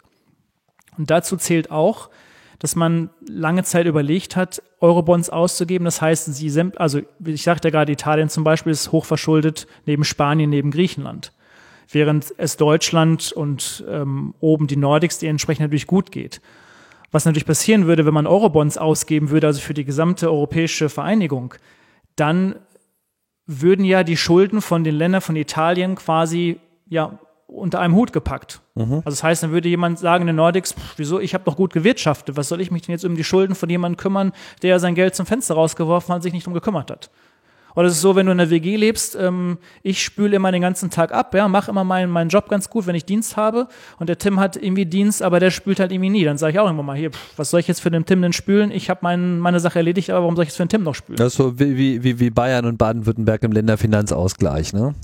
[0.98, 2.10] Und dazu zählt auch,
[2.60, 5.86] dass man lange Zeit überlegt hat, Eurobonds auszugeben.
[5.86, 10.50] Das heißt, sie, also ich sagte ja gerade, Italien zum Beispiel ist hochverschuldet neben Spanien,
[10.50, 11.34] neben Griechenland.
[11.90, 16.42] Während es Deutschland und ähm, oben die Nordics, die entsprechend natürlich gut geht.
[17.12, 21.54] Was natürlich passieren würde, wenn man Eurobonds ausgeben würde, also für die gesamte europäische Vereinigung,
[22.16, 22.56] dann
[23.46, 28.62] würden ja die Schulden von den Ländern von Italien quasi ja unter einem Hut gepackt.
[28.76, 28.96] Mhm.
[28.98, 31.56] Also das heißt, dann würde jemand sagen in den Nordics, pff, wieso, ich habe doch
[31.56, 34.80] gut gewirtschaftet, was soll ich mich denn jetzt um die Schulden von jemandem kümmern, der
[34.80, 37.10] sein Geld zum Fenster rausgeworfen hat und sich nicht drum gekümmert hat.
[37.78, 40.64] Oder es ist so, wenn du in der WG lebst, ähm, ich spüle immer den
[40.64, 43.68] ganzen Tag ab, ja, mache immer meinen, meinen Job ganz gut, wenn ich Dienst habe.
[44.00, 46.24] Und der Tim hat irgendwie Dienst, aber der spült halt irgendwie nie.
[46.24, 48.24] Dann sage ich auch immer mal, hier, pff, was soll ich jetzt für den Tim
[48.24, 48.72] denn spülen?
[48.72, 50.96] Ich habe mein, meine Sache erledigt, aber warum soll ich jetzt für den Tim noch
[50.96, 51.18] spülen?
[51.18, 54.96] Das ist so wie, wie, wie Bayern und Baden-Württemberg im Länderfinanzausgleich, ne?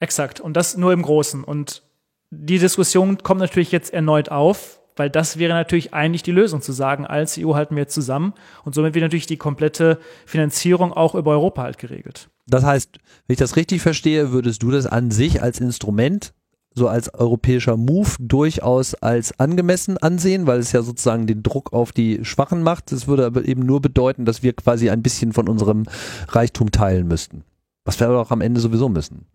[0.00, 0.40] Exakt.
[0.40, 1.44] Und das nur im Großen.
[1.44, 1.82] Und
[2.30, 6.72] die Diskussion kommt natürlich jetzt erneut auf, weil das wäre natürlich eigentlich die Lösung zu
[6.72, 8.34] sagen, als EU halten wir zusammen
[8.64, 12.28] und somit wird natürlich die komplette Finanzierung auch über Europa halt geregelt.
[12.46, 16.34] Das heißt, wenn ich das richtig verstehe, würdest du das an sich als Instrument,
[16.74, 21.92] so als europäischer Move durchaus als angemessen ansehen, weil es ja sozusagen den Druck auf
[21.92, 22.92] die Schwachen macht.
[22.92, 25.84] Das würde aber eben nur bedeuten, dass wir quasi ein bisschen von unserem
[26.28, 27.44] Reichtum teilen müssten.
[27.84, 29.26] Was wir aber auch am Ende sowieso müssen.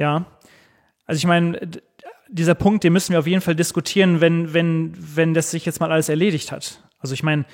[0.00, 0.24] Ja,
[1.04, 1.60] also ich meine,
[2.30, 5.78] dieser Punkt, den müssen wir auf jeden Fall diskutieren, wenn, wenn, wenn das sich jetzt
[5.78, 6.82] mal alles erledigt hat.
[7.00, 7.44] Also ich meine,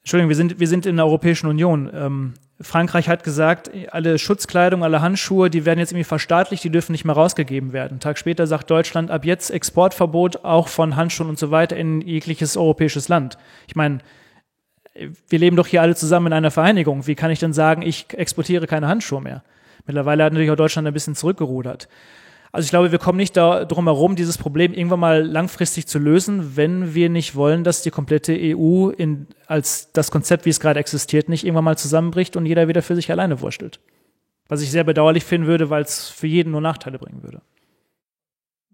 [0.00, 1.90] Entschuldigung, wir sind, wir sind in der Europäischen Union.
[1.92, 6.92] Ähm, Frankreich hat gesagt, alle Schutzkleidung, alle Handschuhe, die werden jetzt irgendwie verstaatlicht, die dürfen
[6.92, 7.90] nicht mehr rausgegeben werden.
[7.90, 12.00] Einen Tag später sagt Deutschland ab jetzt Exportverbot auch von Handschuhen und so weiter in
[12.00, 13.36] jegliches europäisches Land.
[13.66, 13.98] Ich meine,
[15.28, 17.06] wir leben doch hier alle zusammen in einer Vereinigung.
[17.06, 19.42] Wie kann ich denn sagen, ich exportiere keine Handschuhe mehr?
[19.88, 21.88] Mittlerweile hat natürlich auch Deutschland ein bisschen zurückgerudert.
[22.52, 26.56] Also ich glaube, wir kommen nicht darum herum, dieses Problem irgendwann mal langfristig zu lösen,
[26.56, 30.80] wenn wir nicht wollen, dass die komplette EU in, als das Konzept, wie es gerade
[30.80, 33.80] existiert, nicht irgendwann mal zusammenbricht und jeder wieder für sich alleine wurstelt.
[34.48, 37.42] Was ich sehr bedauerlich finden würde, weil es für jeden nur Nachteile bringen würde.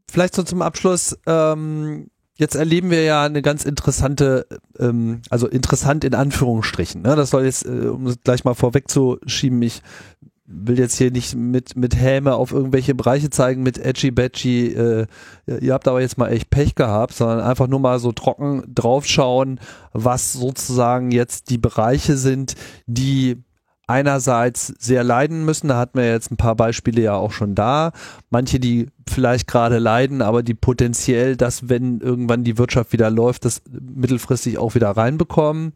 [0.08, 1.18] Vielleicht so zum Abschluss.
[1.26, 4.46] Ähm, jetzt erleben wir ja eine ganz interessante,
[4.78, 7.02] ähm, also interessant in Anführungsstrichen.
[7.02, 7.16] Ne?
[7.16, 9.82] Das soll jetzt, äh, um es gleich mal vorwegzuschieben, ich
[10.46, 15.06] will jetzt hier nicht mit, mit Häme auf irgendwelche Bereiche zeigen, mit Edgy Badgy, äh,
[15.46, 19.58] ihr habt aber jetzt mal echt Pech gehabt, sondern einfach nur mal so trocken draufschauen,
[19.92, 22.54] was sozusagen jetzt die Bereiche sind,
[22.86, 23.42] die
[23.86, 27.92] einerseits sehr leiden müssen, da hatten wir jetzt ein paar Beispiele ja auch schon da,
[28.30, 33.44] manche, die vielleicht gerade leiden, aber die potenziell das, wenn irgendwann die Wirtschaft wieder läuft,
[33.44, 35.72] das mittelfristig auch wieder reinbekommen.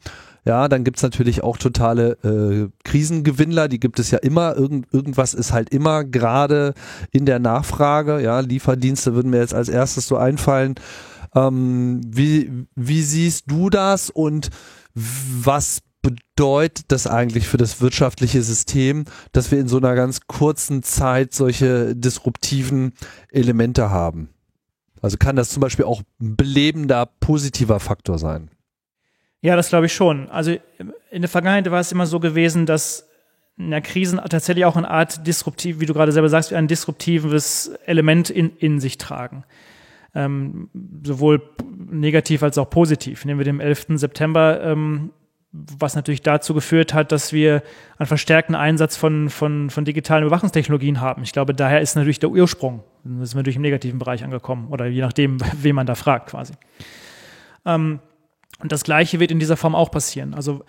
[0.49, 4.57] Ja, dann gibt's natürlich auch totale äh, Krisengewinnler, die gibt es ja immer.
[4.57, 6.73] Irgend, irgendwas ist halt immer gerade
[7.13, 8.23] in der Nachfrage.
[8.23, 10.77] Ja, Lieferdienste würden mir jetzt als erstes so einfallen.
[11.35, 14.49] Ähm, wie, wie siehst du das und
[14.95, 20.83] was bedeutet das eigentlich für das wirtschaftliche System, dass wir in so einer ganz kurzen
[20.83, 22.95] Zeit solche disruptiven
[23.31, 24.31] Elemente haben?
[25.03, 28.49] Also kann das zum Beispiel auch ein belebender, positiver Faktor sein?
[29.41, 30.29] Ja, das glaube ich schon.
[30.31, 30.57] Also
[31.11, 33.09] in der Vergangenheit war es immer so gewesen, dass
[33.57, 37.73] in der Krisen tatsächlich auch eine Art disruptiv, wie du gerade selber sagst, ein disruptives
[37.87, 39.45] Element in, in sich tragen.
[40.15, 40.71] Ähm,
[41.05, 41.43] sowohl
[41.91, 43.25] negativ als auch positiv.
[43.25, 43.87] Nehmen wir den 11.
[43.91, 45.11] September, ähm,
[45.51, 47.63] was natürlich dazu geführt hat, dass wir
[47.99, 51.23] einen verstärkten Einsatz von, von, von digitalen Überwachungstechnologien haben.
[51.23, 52.85] Ich glaube, daher ist natürlich der Ursprung.
[53.03, 56.31] Dann sind wir natürlich im negativen Bereich angekommen oder je nachdem, wen man da fragt
[56.31, 56.53] quasi.
[57.65, 58.01] Ähm,
[58.61, 60.35] und das Gleiche wird in dieser Form auch passieren.
[60.35, 60.65] Also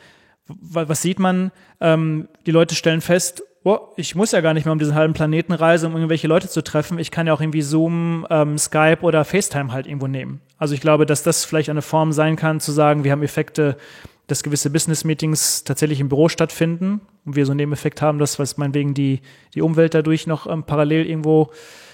[0.47, 1.51] was sieht man?
[1.79, 5.13] Ähm, die Leute stellen fest, oh, ich muss ja gar nicht mehr um diesen halben
[5.13, 6.99] Planeten reisen, um irgendwelche Leute zu treffen.
[6.99, 10.41] Ich kann ja auch irgendwie Zoom, ähm, Skype oder FaceTime halt irgendwo nehmen.
[10.57, 13.77] Also ich glaube, dass das vielleicht eine Form sein kann, zu sagen, wir haben Effekte,
[14.27, 18.57] dass gewisse Business-Meetings tatsächlich im Büro stattfinden und wir so einen Nebeneffekt haben, dass was
[18.57, 19.21] meinetwegen die,
[19.55, 21.51] die Umwelt dadurch noch ähm, parallel irgendwo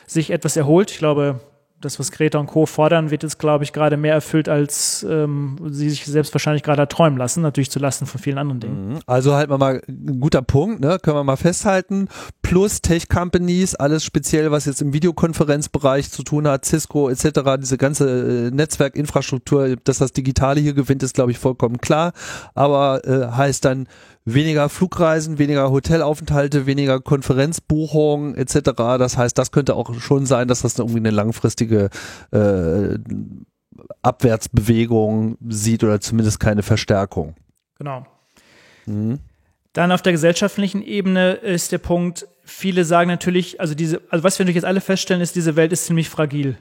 [0.07, 0.91] sich etwas erholt.
[0.91, 1.39] Ich glaube,
[1.85, 2.65] das, was Greta und Co.
[2.65, 6.87] fordern, wird jetzt, glaube ich, gerade mehr erfüllt, als ähm, sie sich selbst wahrscheinlich gerade
[6.87, 8.89] träumen lassen, natürlich zu Lasten von vielen anderen Dingen.
[8.89, 8.99] Mhm.
[9.05, 10.97] Also halt mal ein guter Punkt, ne?
[11.01, 12.07] können wir mal festhalten.
[12.41, 18.47] Plus Tech-Companies, alles speziell, was jetzt im Videokonferenzbereich zu tun hat, Cisco etc., diese ganze
[18.47, 22.13] äh, Netzwerkinfrastruktur, dass das Digitale hier gewinnt, ist, glaube ich, vollkommen klar.
[22.53, 23.87] Aber äh, heißt dann
[24.25, 28.71] weniger Flugreisen, weniger Hotelaufenthalte, weniger Konferenzbuchungen etc.
[28.75, 31.89] Das heißt, das könnte auch schon sein, dass das irgendwie eine langfristige
[32.31, 32.97] äh,
[34.01, 37.35] Abwärtsbewegung sieht oder zumindest keine Verstärkung.
[37.77, 38.05] Genau.
[38.85, 39.19] Mhm.
[39.73, 44.39] Dann auf der gesellschaftlichen Ebene ist der Punkt, viele sagen natürlich, also diese, also was
[44.39, 46.57] wir natürlich jetzt alle feststellen, ist, diese Welt ist ziemlich fragil.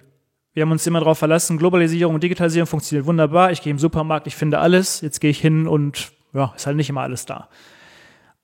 [0.52, 3.52] Wir haben uns immer darauf verlassen, Globalisierung und Digitalisierung funktioniert wunderbar.
[3.52, 5.00] Ich gehe im Supermarkt, ich finde alles.
[5.00, 7.48] Jetzt gehe ich hin und ja, ist halt nicht immer alles da.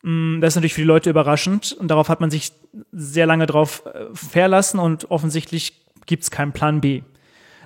[0.03, 2.53] Mm, das ist natürlich für die Leute überraschend und darauf hat man sich
[2.93, 7.03] sehr lange drauf äh, verlassen und offensichtlich gibt es keinen Plan B.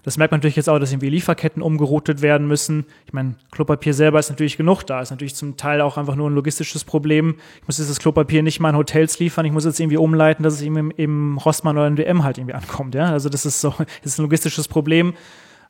[0.04, 2.84] Das merkt man natürlich jetzt auch, dass irgendwie Lieferketten umgeroutet werden müssen.
[3.06, 5.00] Ich meine, Klopapier selber ist natürlich genug da.
[5.00, 7.36] Ist natürlich zum Teil auch einfach nur ein logistisches Problem.
[7.62, 9.46] Ich muss jetzt das Klopapier nicht mal in Hotels liefern.
[9.46, 12.52] Ich muss jetzt irgendwie umleiten, dass es eben im, Rossmann oder im DM halt irgendwie
[12.52, 12.94] ankommt.
[12.94, 13.70] Ja, also das ist so,
[14.02, 15.14] das ist ein logistisches Problem.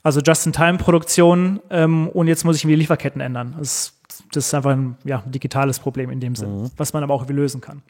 [0.02, 3.54] Also Just-in-Time-Produktion ähm, und jetzt muss ich irgendwie Lieferketten ändern.
[3.56, 3.94] Das,
[4.32, 6.70] das ist einfach ein ja, digitales Problem in dem Sinn, mhm.
[6.76, 7.82] was man aber auch irgendwie lösen kann.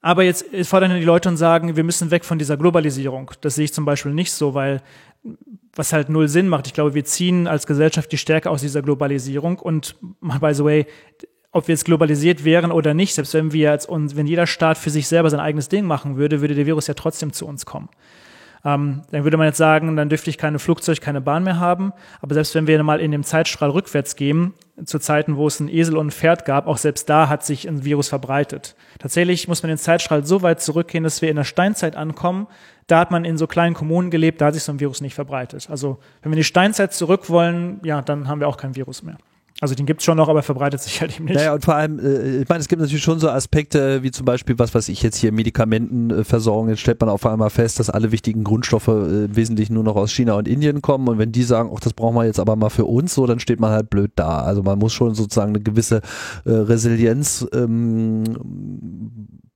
[0.00, 3.32] Aber jetzt fordern die Leute und sagen, wir müssen weg von dieser Globalisierung.
[3.40, 4.80] Das sehe ich zum Beispiel nicht so, weil
[5.74, 6.66] was halt null Sinn macht.
[6.66, 10.86] Ich glaube, wir ziehen als Gesellschaft die Stärke aus dieser Globalisierung und by the way,
[11.50, 14.78] ob wir jetzt globalisiert wären oder nicht, selbst wenn wir als uns, wenn jeder Staat
[14.78, 17.66] für sich selber sein eigenes Ding machen würde, würde der Virus ja trotzdem zu uns
[17.66, 17.88] kommen.
[18.64, 21.92] Ähm, dann würde man jetzt sagen, dann dürfte ich keine Flugzeug, keine Bahn mehr haben.
[22.20, 24.52] Aber selbst wenn wir mal in dem Zeitstrahl rückwärts gehen,
[24.84, 27.68] zu Zeiten, wo es ein Esel und ein Pferd gab, auch selbst da hat sich
[27.68, 28.76] ein Virus verbreitet.
[28.98, 32.46] Tatsächlich muss man den Zeitstrahl so weit zurückgehen, dass wir in der Steinzeit ankommen.
[32.86, 35.14] Da hat man in so kleinen Kommunen gelebt, da hat sich so ein Virus nicht
[35.14, 35.68] verbreitet.
[35.70, 39.02] Also wenn wir in die Steinzeit zurück wollen, ja, dann haben wir auch kein Virus
[39.02, 39.18] mehr.
[39.60, 41.34] Also den gibt's schon noch, aber verbreitet sich halt eben nicht.
[41.34, 44.24] Naja, und vor allem, äh, ich meine, es gibt natürlich schon so Aspekte, wie zum
[44.24, 48.12] Beispiel, was weiß ich jetzt hier, Medikamentenversorgung, jetzt stellt man auf einmal fest, dass alle
[48.12, 51.42] wichtigen Grundstoffe äh, im Wesentlichen nur noch aus China und Indien kommen und wenn die
[51.42, 53.90] sagen, ach, das brauchen wir jetzt aber mal für uns, so, dann steht man halt
[53.90, 54.42] blöd da.
[54.42, 56.02] Also man muss schon sozusagen eine gewisse
[56.44, 58.24] äh, Resilienz ähm,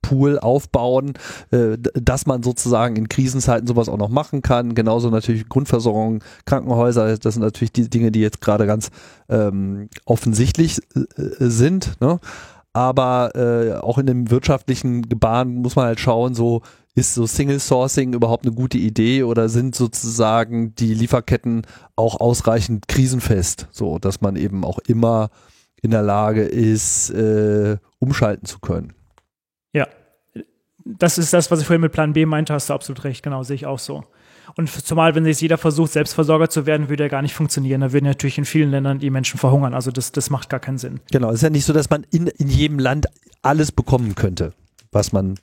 [0.03, 1.13] Pool aufbauen,
[1.49, 4.75] äh, dass man sozusagen in Krisenzeiten sowas auch noch machen kann.
[4.75, 8.91] Genauso natürlich Grundversorgung, Krankenhäuser, das sind natürlich die Dinge, die jetzt gerade ganz
[9.29, 11.01] ähm, offensichtlich äh,
[11.39, 11.99] sind.
[11.99, 12.19] Ne?
[12.73, 16.61] Aber äh, auch in dem wirtschaftlichen Gebaren muss man halt schauen, so
[16.95, 21.63] ist so Single Sourcing überhaupt eine gute Idee oder sind sozusagen die Lieferketten
[21.95, 25.29] auch ausreichend krisenfest, so dass man eben auch immer
[25.81, 28.93] in der Lage ist, äh, umschalten zu können.
[30.85, 33.43] Das ist das, was ich vorhin mit Plan B meinte, hast du absolut recht, genau,
[33.43, 34.03] sehe ich auch so.
[34.55, 37.81] Und zumal, wenn jetzt jeder versucht, Selbstversorger zu werden, würde er gar nicht funktionieren.
[37.81, 39.73] Da würden natürlich in vielen Ländern die Menschen verhungern.
[39.73, 40.99] Also das, das macht gar keinen Sinn.
[41.11, 43.07] Genau, es ist ja nicht so, dass man in, in jedem Land
[43.41, 44.53] alles bekommen könnte,
[44.91, 45.39] was man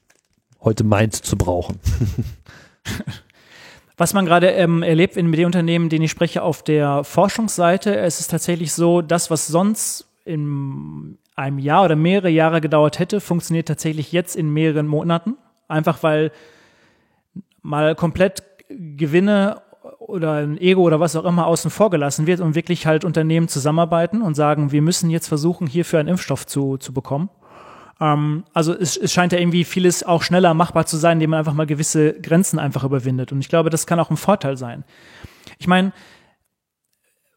[0.61, 1.81] heute meint zu brauchen.
[3.97, 8.19] Was man gerade ähm, erlebt in den Unternehmen, denen ich spreche, auf der Forschungsseite, es
[8.19, 13.69] ist tatsächlich so, das, was sonst in einem Jahr oder mehrere Jahre gedauert hätte, funktioniert
[13.69, 15.37] tatsächlich jetzt in mehreren Monaten.
[15.69, 16.33] Einfach weil
[17.63, 19.63] mal komplett Gewinne
[19.99, 23.49] oder ein Ego oder was auch immer außen vor gelassen wird und wirklich halt Unternehmen
[23.49, 27.31] zusammenarbeiten und sagen, wir müssen jetzt versuchen, hierfür einen Impfstoff zu, zu bekommen.
[28.01, 31.41] Ähm, also es, es scheint ja irgendwie vieles auch schneller machbar zu sein, indem man
[31.41, 33.33] einfach mal gewisse Grenzen einfach überwindet.
[33.33, 34.85] Und ich glaube, das kann auch ein Vorteil sein.
[35.59, 35.93] Ich meine,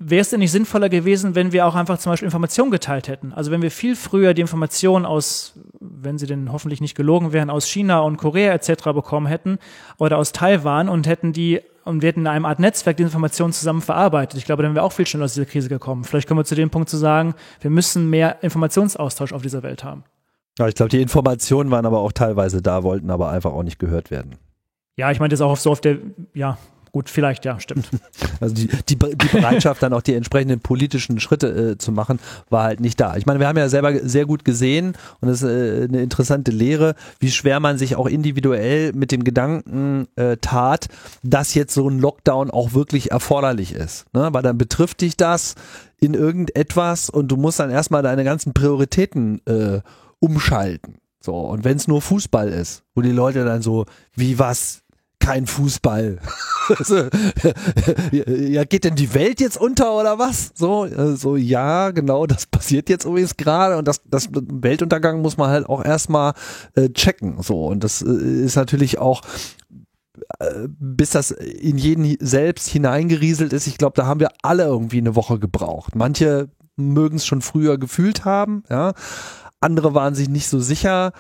[0.10, 3.34] wäre es denn nicht sinnvoller gewesen, wenn wir auch einfach zum Beispiel Informationen geteilt hätten?
[3.34, 7.50] Also wenn wir viel früher die Informationen aus, wenn sie denn hoffentlich nicht gelogen wären,
[7.50, 8.84] aus China und Korea etc.
[8.94, 9.60] bekommen hätten
[9.98, 13.52] oder aus Taiwan und hätten die und wir hätten in einem Art Netzwerk die Informationen
[13.52, 14.38] zusammen verarbeitet.
[14.38, 16.06] Ich glaube, dann wären wir auch viel schneller aus dieser Krise gekommen.
[16.06, 19.84] Vielleicht kommen wir zu dem Punkt zu sagen, wir müssen mehr Informationsaustausch auf dieser Welt
[19.84, 20.06] haben.
[20.58, 23.80] Ja, ich glaube, die Informationen waren aber auch teilweise da, wollten aber einfach auch nicht
[23.80, 24.36] gehört werden.
[24.96, 25.98] Ja, ich meine das auch so auf der,
[26.34, 26.58] ja,
[26.94, 27.90] Gut, vielleicht, ja, stimmt.
[28.40, 32.20] Also die, die, die Bereitschaft, dann auch die entsprechenden politischen Schritte äh, zu machen,
[32.50, 33.16] war halt nicht da.
[33.16, 36.52] Ich meine, wir haben ja selber sehr gut gesehen, und das ist äh, eine interessante
[36.52, 40.88] Lehre, wie schwer man sich auch individuell mit dem Gedanken äh, tat,
[41.24, 44.06] dass jetzt so ein Lockdown auch wirklich erforderlich ist.
[44.14, 44.30] Ne?
[44.32, 45.56] Weil dann betrifft dich das
[46.00, 49.80] in irgendetwas und du musst dann erstmal deine ganzen Prioritäten äh,
[50.20, 50.98] umschalten.
[51.22, 54.83] So, und wenn es nur Fußball ist, wo die Leute dann so, wie was,
[55.24, 56.20] kein Fußball.
[58.12, 60.52] Ja, geht denn die Welt jetzt unter oder was?
[60.56, 65.36] So, äh, so ja, genau, das passiert jetzt übrigens gerade und das, das Weltuntergang muss
[65.36, 66.34] man halt auch erstmal
[66.76, 67.42] äh, checken.
[67.42, 69.24] So, und das äh, ist natürlich auch
[70.40, 75.00] äh, bis das in jeden selbst hineingerieselt ist, ich glaube, da haben wir alle irgendwie
[75.00, 75.96] eine Woche gebraucht.
[75.96, 78.94] Manche mögen es schon früher gefühlt haben, ja.
[79.60, 81.12] Andere waren sich nicht so sicher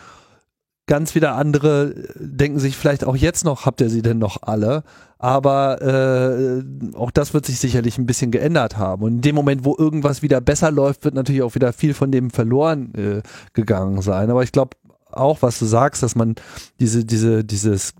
[0.85, 4.83] Ganz wieder andere denken sich vielleicht auch jetzt noch, habt ihr sie denn noch alle?
[5.17, 6.61] Aber äh,
[6.97, 9.03] auch das wird sich sicherlich ein bisschen geändert haben.
[9.03, 12.11] Und in dem Moment, wo irgendwas wieder besser läuft, wird natürlich auch wieder viel von
[12.11, 13.21] dem verloren äh,
[13.53, 14.29] gegangen sein.
[14.29, 14.75] Aber ich glaube
[15.09, 16.35] auch, was du sagst, dass man
[16.81, 17.93] diese, diese, dieses,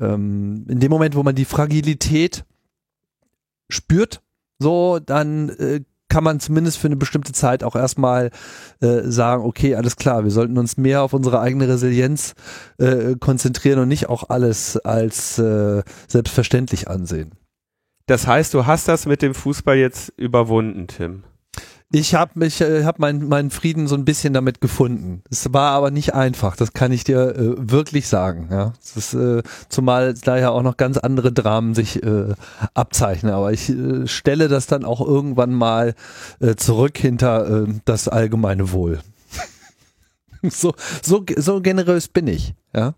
[0.00, 2.44] ähm, in dem Moment, wo man die Fragilität
[3.68, 4.20] spürt,
[4.58, 5.82] so, dann äh,
[6.14, 8.30] kann man zumindest für eine bestimmte Zeit auch erstmal
[8.80, 12.34] äh, sagen, okay, alles klar, wir sollten uns mehr auf unsere eigene Resilienz
[12.78, 17.32] äh, konzentrieren und nicht auch alles als äh, selbstverständlich ansehen.
[18.06, 21.24] Das heißt, du hast das mit dem Fußball jetzt überwunden, Tim.
[21.92, 25.22] Ich habe mich, äh, habe meinen meinen Frieden so ein bisschen damit gefunden.
[25.30, 28.48] Es war aber nicht einfach, das kann ich dir äh, wirklich sagen.
[28.50, 32.34] Ja, ist, äh, zumal da ja auch noch ganz andere Dramen sich äh,
[32.74, 33.32] abzeichnen.
[33.32, 35.94] Aber ich äh, stelle das dann auch irgendwann mal
[36.40, 39.00] äh, zurück hinter äh, das allgemeine Wohl.
[40.42, 42.54] so, so, so generös bin ich.
[42.74, 42.94] Ja.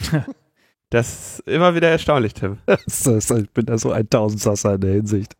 [0.90, 2.58] Das ist immer wieder erstaunlich, Tim.
[2.66, 5.36] ich bin da so ein Tausendsasser in der Hinsicht.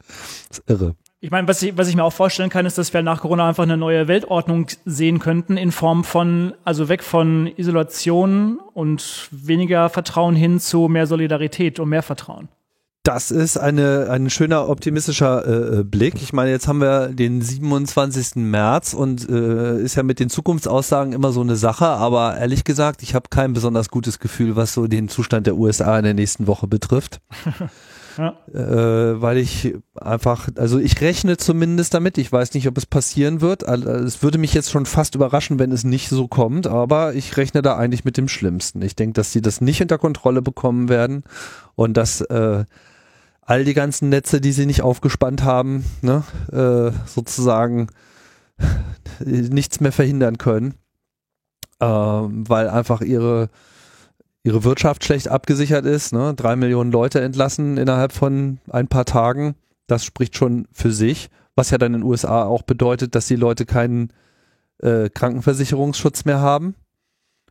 [0.51, 0.95] Das ist irre.
[1.21, 3.49] Ich meine, was ich, was ich mir auch vorstellen kann, ist, dass wir nach Corona
[3.49, 9.89] einfach eine neue Weltordnung sehen könnten in Form von, also weg von Isolation und weniger
[9.89, 12.49] Vertrauen hin zu mehr Solidarität und mehr Vertrauen.
[13.03, 16.17] Das ist eine, ein schöner optimistischer äh, äh Blick.
[16.23, 18.37] Ich meine, jetzt haben wir den 27.
[18.37, 23.03] März und äh, ist ja mit den Zukunftsaussagen immer so eine Sache, aber ehrlich gesagt,
[23.03, 26.47] ich habe kein besonders gutes Gefühl, was so den Zustand der USA in der nächsten
[26.47, 27.21] Woche betrifft.
[28.19, 28.37] Ja.
[28.53, 33.41] Äh, weil ich einfach, also ich rechne zumindest damit, ich weiß nicht, ob es passieren
[33.41, 33.63] wird.
[33.63, 37.63] Es würde mich jetzt schon fast überraschen, wenn es nicht so kommt, aber ich rechne
[37.63, 38.83] da eigentlich mit dem Schlimmsten.
[38.83, 41.23] Ich denke, dass sie das nicht unter Kontrolle bekommen werden
[41.77, 42.65] und dass äh,
[43.43, 47.87] all die ganzen Netze, die sie nicht aufgespannt haben, ne, äh, sozusagen
[49.25, 50.75] nichts mehr verhindern können,
[51.79, 53.49] äh, weil einfach ihre
[54.45, 56.35] ihre Wirtschaft schlecht abgesichert ist, ne?
[56.35, 61.71] drei Millionen Leute entlassen innerhalb von ein paar Tagen, das spricht schon für sich, was
[61.71, 64.13] ja dann in den USA auch bedeutet, dass die Leute keinen
[64.79, 66.77] äh, Krankenversicherungsschutz mehr haben,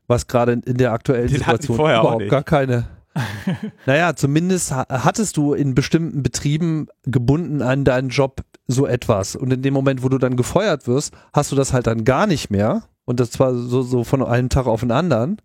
[0.08, 2.88] was gerade in, in, der aktuellen Den Situation überhaupt gar keine.
[3.86, 9.36] naja, zumindest hattest du in bestimmten Betrieben gebunden an deinen Job so etwas.
[9.36, 12.28] Und in dem Moment, wo du dann gefeuert wirst, hast du das halt dann gar
[12.28, 12.84] nicht mehr.
[13.08, 15.38] Und das zwar so, so von einem Tag auf den anderen.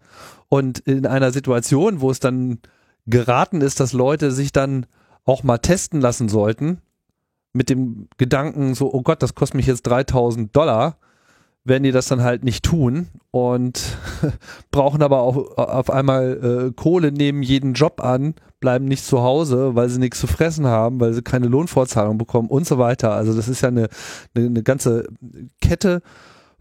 [0.48, 2.58] Und in einer Situation, wo es dann
[3.06, 4.84] geraten ist, dass Leute sich dann
[5.24, 6.78] auch mal testen lassen sollten,
[7.52, 10.96] mit dem Gedanken so, oh Gott, das kostet mich jetzt 3000 Dollar,
[11.62, 13.96] werden die das dann halt nicht tun und
[14.72, 19.76] brauchen aber auch auf einmal äh, Kohle, nehmen jeden Job an, bleiben nicht zu Hause,
[19.76, 23.12] weil sie nichts zu fressen haben, weil sie keine Lohnfortzahlung bekommen und so weiter.
[23.12, 23.88] Also das ist ja eine,
[24.34, 25.06] eine, eine ganze
[25.60, 26.02] Kette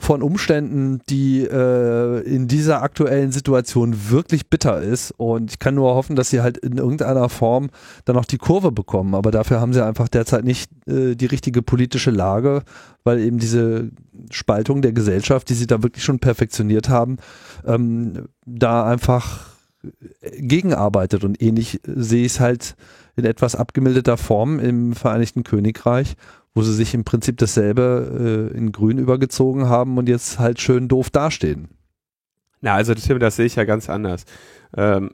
[0.02, 5.14] von Umständen, die äh, in dieser aktuellen Situation wirklich bitter ist.
[5.16, 7.70] Und ich kann nur hoffen, dass sie halt in irgendeiner Form
[8.06, 9.14] dann auch die Kurve bekommen.
[9.14, 12.64] Aber dafür haben sie einfach derzeit nicht äh, die richtige politische Lage,
[13.04, 13.92] weil eben diese
[14.32, 17.18] Spaltung der Gesellschaft, die sie da wirklich schon perfektioniert haben,
[17.64, 19.52] ähm, da einfach
[20.22, 21.24] gegenarbeitet.
[21.24, 22.76] Und ähnlich sehe ich es halt
[23.16, 26.16] in etwas abgemilderter Form im Vereinigten Königreich,
[26.54, 30.88] wo sie sich im Prinzip dasselbe äh, in grün übergezogen haben und jetzt halt schön
[30.88, 31.70] doof dastehen.
[32.62, 34.26] Na, also Tim, das sehe ich ja ganz anders.
[34.76, 35.12] Ähm,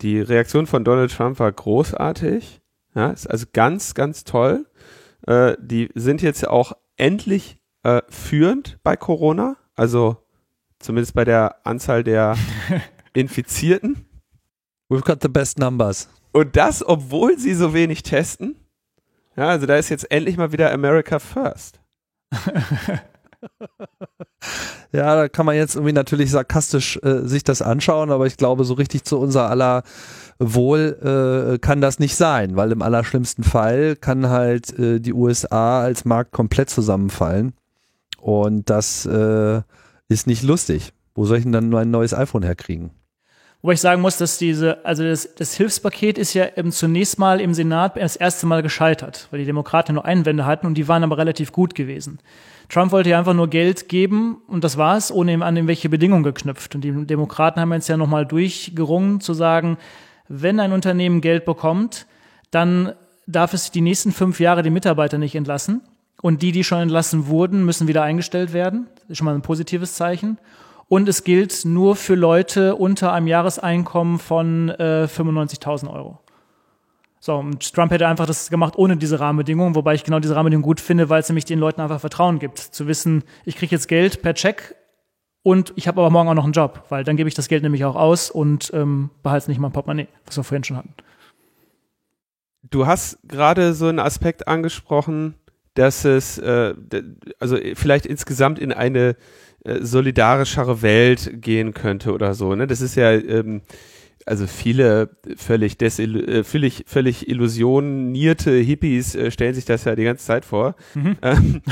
[0.00, 2.60] die Reaktion von Donald Trump war großartig.
[2.94, 4.66] Ja, ist also ganz, ganz toll.
[5.26, 10.16] Äh, die sind jetzt auch endlich äh, führend bei Corona, also
[10.78, 12.36] zumindest bei der Anzahl der
[13.12, 14.06] Infizierten.
[14.88, 16.08] We've got the best numbers.
[16.32, 18.56] Und das, obwohl sie so wenig testen.
[19.36, 21.80] Ja, also da ist jetzt endlich mal wieder America First.
[24.92, 28.64] ja, da kann man jetzt irgendwie natürlich sarkastisch äh, sich das anschauen, aber ich glaube,
[28.64, 29.82] so richtig zu unser aller
[30.38, 35.82] Wohl äh, kann das nicht sein, weil im allerschlimmsten Fall kann halt äh, die USA
[35.82, 37.52] als Markt komplett zusammenfallen
[38.18, 39.62] und das äh,
[40.08, 40.92] ist nicht lustig.
[41.14, 42.90] Wo soll ich denn dann nur ein neues iPhone herkriegen?
[43.66, 47.40] Wobei ich sagen muss, dass diese, also das, das Hilfspaket ist ja eben zunächst mal
[47.40, 51.02] im Senat das erste Mal gescheitert, weil die Demokraten nur Einwände hatten und die waren
[51.02, 52.20] aber relativ gut gewesen.
[52.68, 56.22] Trump wollte ja einfach nur Geld geben und das war's, ohne ihm an irgendwelche Bedingungen
[56.22, 56.76] geknüpft.
[56.76, 59.78] Und die Demokraten haben jetzt ja nochmal durchgerungen zu sagen,
[60.28, 62.06] wenn ein Unternehmen Geld bekommt,
[62.52, 62.92] dann
[63.26, 65.80] darf es die nächsten fünf Jahre die Mitarbeiter nicht entlassen.
[66.22, 68.86] Und die, die schon entlassen wurden, müssen wieder eingestellt werden.
[68.94, 70.38] Das ist schon mal ein positives Zeichen
[70.88, 76.20] und es gilt nur für Leute unter einem Jahreseinkommen von äh, 95.000 Euro.
[77.18, 80.64] So, und Trump hätte einfach das gemacht ohne diese Rahmenbedingungen, wobei ich genau diese Rahmenbedingungen
[80.64, 82.58] gut finde, weil es nämlich den Leuten einfach Vertrauen gibt.
[82.58, 84.76] Zu wissen, ich kriege jetzt Geld per Check
[85.42, 87.64] und ich habe aber morgen auch noch einen Job, weil dann gebe ich das Geld
[87.64, 90.76] nämlich auch aus und ähm, behalte es nicht mal im Portemonnaie, was wir vorhin schon
[90.76, 90.94] hatten.
[92.62, 95.34] Du hast gerade so einen Aspekt angesprochen,
[95.74, 96.74] dass es äh,
[97.38, 99.16] also vielleicht insgesamt in eine
[99.66, 102.54] äh, solidarischere Welt gehen könnte oder so.
[102.54, 102.66] Ne?
[102.66, 103.62] Das ist ja ähm,
[104.26, 110.04] also viele völlig, desil äh, völlig, völlig illusionierte Hippies äh, stellen sich das ja die
[110.04, 110.74] ganze Zeit vor.
[110.94, 111.16] Mhm.
[111.22, 111.62] Ähm,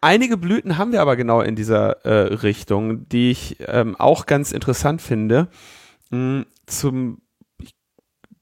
[0.00, 4.52] einige Blüten haben wir aber genau in dieser äh, Richtung, die ich ähm, auch ganz
[4.52, 5.48] interessant finde.
[6.10, 7.22] Mhm, zum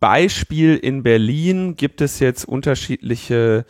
[0.01, 3.65] Beispiel in Berlin gibt es jetzt unterschiedliche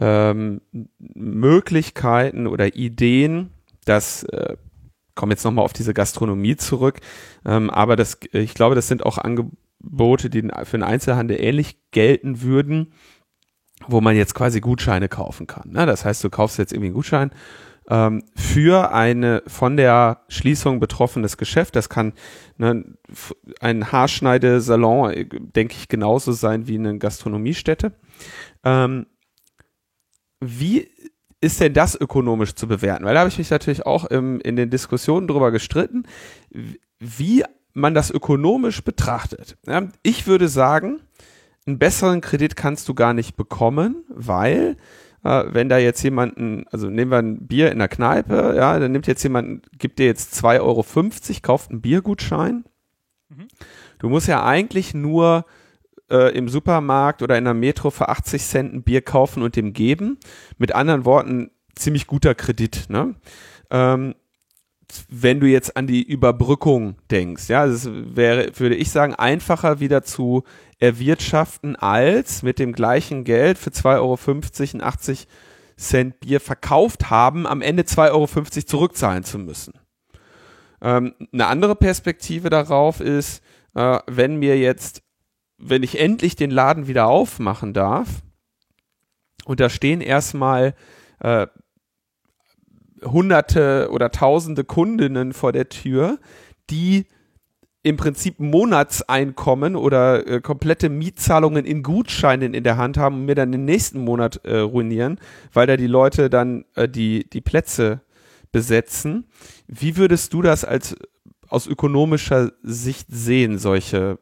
[0.00, 0.60] ähm,
[0.98, 3.50] Möglichkeiten oder Ideen,
[3.84, 4.56] dass äh,
[5.14, 7.00] komme jetzt nochmal auf diese Gastronomie zurück,
[7.44, 12.42] ähm, aber das, ich glaube, das sind auch Angebote, die für den Einzelhandel ähnlich gelten
[12.42, 12.92] würden,
[13.86, 15.70] wo man jetzt quasi Gutscheine kaufen kann.
[15.70, 15.86] Ne?
[15.86, 17.30] Das heißt, du kaufst jetzt irgendwie einen Gutschein
[17.88, 21.76] ähm, für eine von der Schließung betroffenes Geschäft.
[21.76, 22.14] Das kann
[22.56, 22.96] ne,
[23.60, 27.92] ein Haarschneidesalon, äh, denke ich, genauso sein wie eine Gastronomiestätte.
[28.64, 29.06] Ähm,
[30.40, 30.90] wie
[31.44, 33.04] ist denn das ökonomisch zu bewerten?
[33.04, 36.04] Weil da habe ich mich natürlich auch im, in den Diskussionen drüber gestritten,
[36.98, 39.56] wie man das ökonomisch betrachtet.
[39.66, 41.00] Ja, ich würde sagen,
[41.66, 44.76] einen besseren Kredit kannst du gar nicht bekommen, weil
[45.24, 48.92] äh, wenn da jetzt jemanden, also nehmen wir ein Bier in der Kneipe, ja, dann
[48.92, 50.84] nimmt jetzt jemand, gibt dir jetzt 2,50 Euro,
[51.42, 52.64] kauft einen Biergutschein.
[53.28, 53.48] Mhm.
[53.98, 55.46] Du musst ja eigentlich nur
[56.10, 59.72] äh, im Supermarkt oder in der Metro für 80 Cent ein Bier kaufen und dem
[59.72, 60.18] geben.
[60.58, 62.86] Mit anderen Worten, ziemlich guter Kredit.
[62.88, 63.14] Ne?
[63.70, 64.14] Ähm,
[65.08, 70.02] wenn du jetzt an die Überbrückung denkst, ja, es wäre, würde ich sagen, einfacher wieder
[70.02, 70.44] zu
[70.78, 74.18] erwirtschaften, als mit dem gleichen Geld für 2,50 Euro
[74.74, 75.28] und 80
[75.76, 78.26] Cent Bier verkauft haben, am Ende 2,50 Euro
[78.66, 79.74] zurückzahlen zu müssen.
[80.80, 83.42] Ähm, eine andere Perspektive darauf ist,
[83.74, 85.02] äh, wenn mir jetzt
[85.58, 88.22] wenn ich endlich den Laden wieder aufmachen darf
[89.44, 90.74] und da stehen erstmal
[91.20, 91.46] äh,
[93.02, 96.18] hunderte oder tausende Kundinnen vor der Tür,
[96.70, 97.06] die
[97.82, 103.34] im Prinzip Monatseinkommen oder äh, komplette Mietzahlungen in Gutscheinen in der Hand haben und mir
[103.34, 105.20] dann den nächsten Monat äh, ruinieren,
[105.52, 108.00] weil da die Leute dann äh, die, die Plätze
[108.52, 109.26] besetzen.
[109.66, 110.96] Wie würdest du das als
[111.48, 114.18] aus ökonomischer Sicht sehen, solche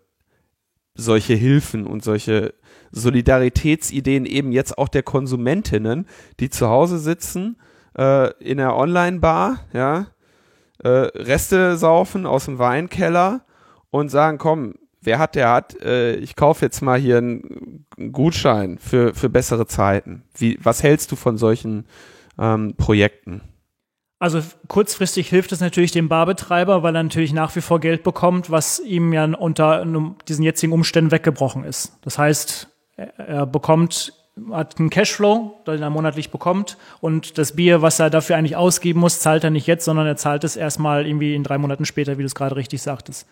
[0.95, 2.55] solche Hilfen und solche
[2.91, 6.07] Solidaritätsideen eben jetzt auch der Konsumentinnen,
[6.41, 7.57] die zu Hause sitzen,
[7.97, 10.07] äh, in der Online-Bar, ja,
[10.83, 13.45] äh, Reste saufen aus dem Weinkeller
[13.91, 18.79] und sagen, komm, wer hat, der hat, äh, ich kaufe jetzt mal hier einen, Gutschein
[18.79, 20.25] für, für bessere Zeiten.
[20.35, 21.87] Wie, was hältst du von solchen
[22.39, 23.43] ähm, Projekten?
[24.23, 28.53] Also kurzfristig hilft es natürlich dem Barbetreiber, weil er natürlich nach wie vor Geld bekommt,
[28.53, 29.85] was ihm ja unter
[30.29, 31.99] diesen jetzigen Umständen weggebrochen ist.
[32.03, 34.13] Das heißt, er bekommt
[34.53, 39.01] hat einen Cashflow, den er monatlich bekommt und das Bier, was er dafür eigentlich ausgeben
[39.01, 42.17] muss, zahlt er nicht jetzt, sondern er zahlt es erstmal irgendwie in drei Monaten später,
[42.17, 43.27] wie du es gerade richtig sagtest.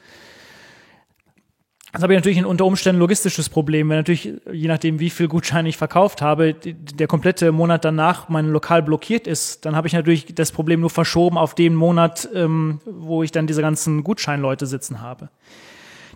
[1.93, 5.26] Das habe ich natürlich ein unter Umständen logistisches Problem, wenn natürlich, je nachdem, wie viel
[5.26, 9.93] Gutscheine ich verkauft habe, der komplette Monat danach mein Lokal blockiert ist, dann habe ich
[9.93, 14.66] natürlich das Problem nur verschoben auf den Monat, ähm, wo ich dann diese ganzen Gutscheinleute
[14.66, 15.30] sitzen habe.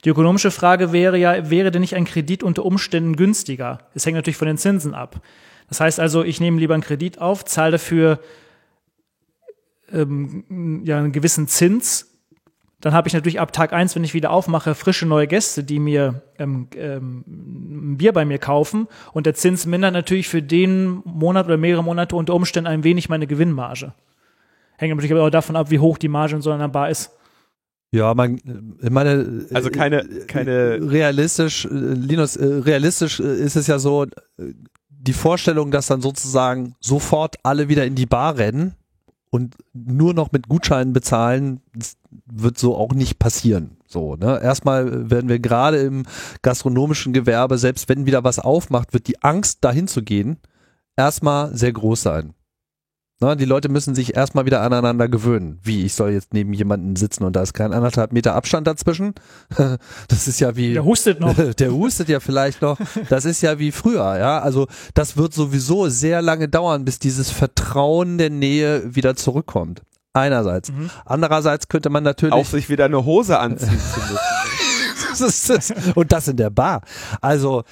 [0.04, 3.78] Die ökonomische Frage wäre ja, wäre denn nicht ein Kredit unter Umständen günstiger?
[3.94, 5.20] Es hängt natürlich von den Zinsen ab.
[5.68, 8.20] Das heißt also, ich nehme lieber einen Kredit auf, zahle dafür
[9.92, 12.13] ähm, ja, einen gewissen Zins
[12.84, 15.78] dann habe ich natürlich ab Tag eins, wenn ich wieder aufmache, frische neue Gäste, die
[15.78, 18.88] mir ähm, ähm, ein Bier bei mir kaufen.
[19.14, 23.08] Und der Zins mindert natürlich für den Monat oder mehrere Monate unter Umständen ein wenig
[23.08, 23.94] meine Gewinnmarge.
[24.76, 27.10] Hängt natürlich aber auch davon ab, wie hoch die Marge in so einer Bar ist.
[27.90, 28.38] Ja, man,
[28.82, 34.04] ich meine, also keine, keine realistisch, Linus, äh, realistisch äh, ist es ja so,
[34.90, 38.74] die Vorstellung, dass dann sozusagen sofort alle wieder in die Bar rennen
[39.30, 41.60] und nur noch mit Gutscheinen bezahlen,
[42.26, 43.76] wird so auch nicht passieren.
[43.86, 44.40] So, ne?
[44.42, 46.04] Erstmal werden wir gerade im
[46.42, 50.38] gastronomischen Gewerbe, selbst wenn wieder was aufmacht, wird die Angst, dahin zu gehen,
[50.96, 52.34] erstmal sehr groß sein.
[53.20, 53.36] Ne?
[53.36, 55.58] Die Leute müssen sich erstmal wieder aneinander gewöhnen.
[55.62, 59.14] Wie, ich soll jetzt neben jemanden sitzen und da ist kein anderthalb Meter Abstand dazwischen?
[60.08, 60.72] Das ist ja wie.
[60.72, 61.34] Der hustet noch.
[61.58, 62.78] Der hustet ja vielleicht noch.
[63.08, 64.40] Das ist ja wie früher, ja.
[64.40, 69.82] Also, das wird sowieso sehr lange dauern, bis dieses Vertrauen der Nähe wieder zurückkommt.
[70.14, 70.70] Einerseits.
[70.70, 70.90] Mhm.
[71.04, 72.34] Andererseits könnte man natürlich.
[72.34, 74.18] Auch sich wieder eine Hose anziehen zu müssen.
[75.94, 76.82] Und das in der Bar.
[77.20, 77.62] Also,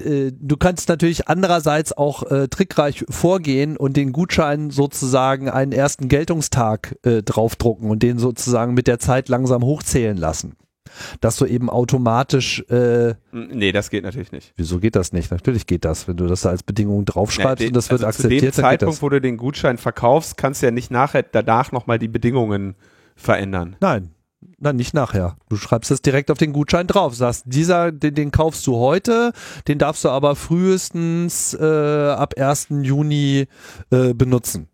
[0.00, 6.08] äh, du kannst natürlich andererseits auch äh, trickreich vorgehen und den Gutschein sozusagen einen ersten
[6.08, 10.56] Geltungstag äh, draufdrucken und den sozusagen mit der Zeit langsam hochzählen lassen
[11.20, 12.64] dass du eben automatisch.
[12.68, 14.52] Äh, nee, das geht natürlich nicht.
[14.56, 15.30] Wieso geht das nicht?
[15.30, 18.54] Natürlich geht das, wenn du das als Bedingung draufschreibst ja, und das wird also akzeptiert.
[18.54, 21.98] Zu dem Zeitpunkt, wo du den Gutschein verkaufst, kannst du ja nicht nachher danach nochmal
[21.98, 22.74] die Bedingungen
[23.16, 23.76] verändern.
[23.80, 24.10] Nein.
[24.58, 25.36] Na, nicht nachher.
[25.48, 27.14] Du schreibst es direkt auf den Gutschein drauf.
[27.14, 29.32] Sagst, dieser, den, den kaufst du heute,
[29.66, 32.68] den darfst du aber frühestens äh, ab 1.
[32.82, 33.46] Juni
[33.90, 34.68] äh, benutzen.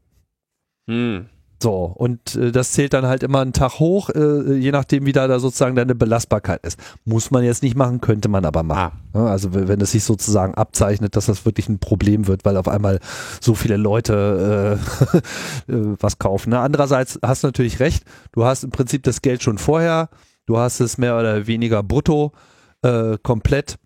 [0.87, 1.27] Hm.
[1.65, 5.13] So, und äh, das zählt dann halt immer einen Tag hoch, äh, je nachdem, wie
[5.13, 6.79] da, da sozusagen deine Belastbarkeit ist.
[7.07, 8.93] Muss man jetzt nicht machen, könnte man aber machen.
[9.15, 9.19] Ah.
[9.19, 12.69] Ja, also wenn es sich sozusagen abzeichnet, dass das wirklich ein Problem wird, weil auf
[12.69, 13.01] einmal
[13.41, 14.79] so viele Leute
[15.67, 16.51] äh, äh, was kaufen.
[16.51, 16.59] Ne?
[16.59, 20.11] Andererseits hast du natürlich recht, du hast im Prinzip das Geld schon vorher,
[20.45, 22.33] du hast es mehr oder weniger brutto,
[22.83, 23.77] äh, komplett.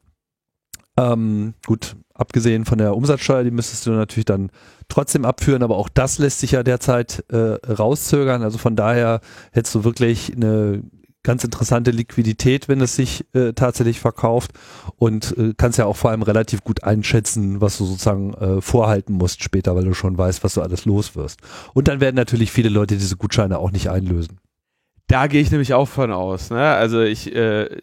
[0.96, 4.50] Ähm, gut, abgesehen von der Umsatzsteuer, die müsstest du natürlich dann
[4.88, 8.42] trotzdem abführen, aber auch das lässt sich ja derzeit äh, rauszögern.
[8.42, 9.20] Also von daher
[9.52, 10.82] hättest du wirklich eine
[11.22, 14.52] ganz interessante Liquidität, wenn es sich äh, tatsächlich verkauft
[14.96, 19.14] und äh, kannst ja auch vor allem relativ gut einschätzen, was du sozusagen äh, vorhalten
[19.14, 21.40] musst später, weil du schon weißt, was du alles los wirst.
[21.74, 24.38] Und dann werden natürlich viele Leute diese Gutscheine auch nicht einlösen.
[25.08, 26.50] Da gehe ich nämlich auch von aus.
[26.50, 26.62] Ne?
[26.62, 27.80] Also ich, äh,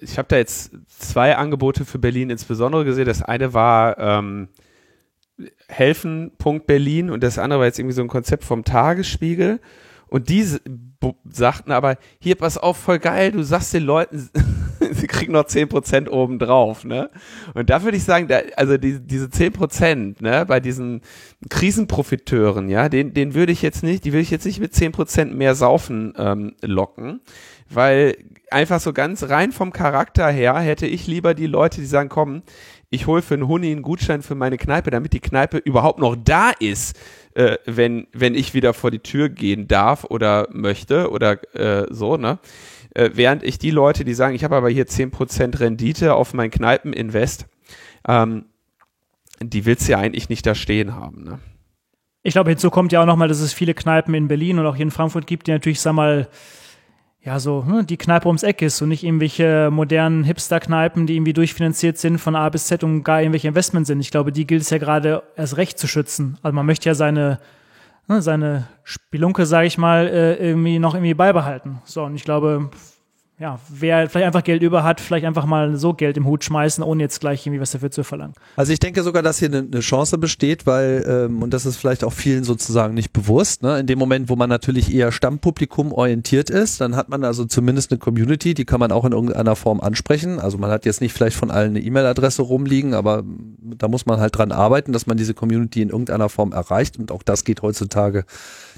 [0.00, 3.06] ich habe da jetzt zwei Angebote für Berlin insbesondere gesehen.
[3.06, 4.48] Das eine war ähm,
[5.68, 9.58] helfen.berlin und das andere war jetzt irgendwie so ein Konzept vom Tagesspiegel.
[10.06, 10.46] Und die
[11.30, 14.28] sagten aber, hier, pass auf, voll geil, du sagst den Leuten,
[14.92, 17.10] sie kriegen noch 10% obendrauf, ne?
[17.54, 21.02] Und da würde ich sagen, da, also die, diese 10%, ne, bei diesen
[21.48, 25.26] Krisenprofiteuren, ja, den, den würde ich jetzt nicht, die würde ich jetzt nicht mit 10%
[25.26, 27.20] mehr saufen ähm, locken,
[27.68, 28.16] weil
[28.50, 32.42] einfach so ganz rein vom Charakter her hätte ich lieber die Leute, die sagen, komm,
[32.90, 36.16] ich hole für einen Huni einen Gutschein für meine Kneipe, damit die Kneipe überhaupt noch
[36.16, 36.96] da ist,
[37.34, 42.16] äh, wenn, wenn ich wieder vor die Tür gehen darf oder möchte oder äh, so,
[42.16, 42.38] ne?
[42.94, 46.50] Äh, während ich die Leute, die sagen, ich habe aber hier 10% Rendite auf mein
[46.50, 47.46] Kneipeninvest,
[48.08, 48.46] ähm,
[49.40, 51.38] die willst du ja eigentlich nicht da stehen haben, ne?
[52.26, 54.76] Ich glaube, hinzu kommt ja auch nochmal, dass es viele Kneipen in Berlin und auch
[54.76, 56.26] hier in Frankfurt gibt, die natürlich, sag mal,
[57.24, 61.34] ja, so hm, die Kneipe ums Eck ist und nicht irgendwelche modernen Hipster-Kneipen, die irgendwie
[61.34, 64.00] durchfinanziert sind von A bis Z und gar irgendwelche Investments sind.
[64.00, 66.38] Ich glaube, die gilt es ja gerade erst recht zu schützen.
[66.42, 67.40] Also man möchte ja seine,
[68.08, 71.80] ne, seine Spelunke, sage ich mal, äh, irgendwie noch irgendwie beibehalten.
[71.84, 72.70] So, und ich glaube,
[73.40, 76.84] ja, wer vielleicht einfach Geld über hat, vielleicht einfach mal so Geld im Hut schmeißen,
[76.84, 78.34] ohne jetzt gleich irgendwie was dafür zu verlangen.
[78.54, 82.04] Also ich denke sogar, dass hier eine, Chance besteht, weil, ähm, und das ist vielleicht
[82.04, 83.80] auch vielen sozusagen nicht bewusst, ne?
[83.80, 87.90] in dem Moment, wo man natürlich eher Stammpublikum orientiert ist, dann hat man also zumindest
[87.90, 90.38] eine Community, die kann man auch in irgendeiner Form ansprechen.
[90.38, 93.24] Also man hat jetzt nicht vielleicht von allen eine E-Mail-Adresse rumliegen, aber
[93.60, 97.10] da muss man halt dran arbeiten, dass man diese Community in irgendeiner Form erreicht und
[97.10, 98.26] auch das geht heutzutage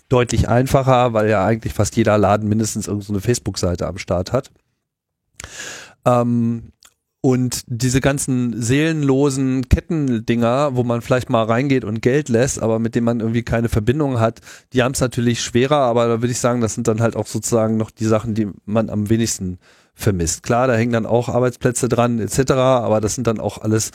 [0.09, 4.51] deutlich einfacher, weil ja eigentlich fast jeder Laden mindestens irgendeine Facebook-Seite am Start hat.
[6.05, 6.73] Ähm,
[7.21, 12.95] und diese ganzen seelenlosen Kettendinger, wo man vielleicht mal reingeht und Geld lässt, aber mit
[12.95, 14.41] denen man irgendwie keine Verbindung hat,
[14.73, 17.27] die haben es natürlich schwerer, aber da würde ich sagen, das sind dann halt auch
[17.27, 19.59] sozusagen noch die Sachen, die man am wenigsten
[19.99, 20.43] vermisst.
[20.43, 23.91] Klar, da hängen dann auch Arbeitsplätze dran etc., aber das sind dann auch alles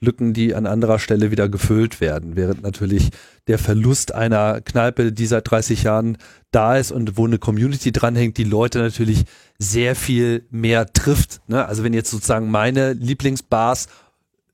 [0.00, 3.08] Lücken, die an anderer Stelle wieder gefüllt werden, während natürlich
[3.48, 6.18] der Verlust einer Kneipe, die seit 30 Jahren
[6.50, 9.24] da ist und wo eine Community dranhängt, die Leute natürlich
[9.58, 11.40] sehr viel mehr trifft.
[11.48, 11.64] Ne?
[11.64, 13.88] Also wenn jetzt sozusagen meine Lieblingsbars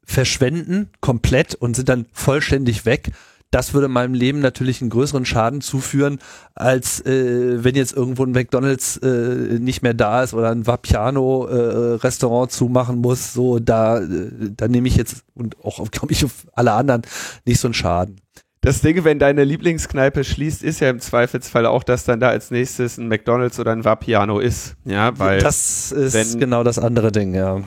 [0.05, 3.11] verschwenden komplett und sind dann vollständig weg,
[3.53, 6.19] das würde meinem Leben natürlich einen größeren Schaden zuführen,
[6.55, 11.47] als äh, wenn jetzt irgendwo ein McDonalds äh, nicht mehr da ist oder ein Vapiano
[11.47, 13.35] äh, Restaurant zumachen muss.
[13.35, 17.03] So, da, äh, da nehme ich jetzt und auch, glaube ich, auf alle anderen
[17.45, 18.17] nicht so einen Schaden.
[18.63, 22.51] Das Ding, wenn deine Lieblingskneipe schließt, ist ja im Zweifelsfall auch, dass dann da als
[22.51, 24.77] nächstes ein McDonalds oder ein Vapiano ist.
[24.85, 25.41] Ja, weil.
[25.41, 27.61] Das ist wenn, genau das andere Ding, ja.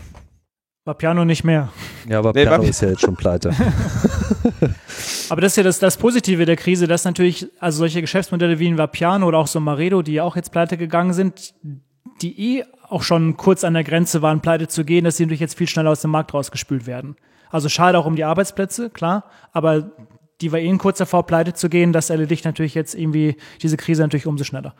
[0.85, 1.69] Vapiano nicht mehr.
[2.07, 3.49] Ja, aber nee, Piano ist ja jetzt schon pleite.
[5.29, 8.67] aber das ist ja das, das Positive der Krise, dass natürlich, also solche Geschäftsmodelle wie
[8.67, 11.55] ein Vapiano oder auch so Maredo, die ja auch jetzt pleite gegangen sind,
[12.21, 15.39] die eh auch schon kurz an der Grenze waren, pleite zu gehen, dass sie natürlich
[15.39, 17.15] jetzt viel schneller aus dem Markt rausgespült werden.
[17.49, 19.91] Also schade auch um die Arbeitsplätze, klar, aber
[20.41, 24.03] die war eh kurz davor, pleite zu gehen, das erledigt natürlich jetzt irgendwie diese Krise
[24.03, 24.75] natürlich umso schneller.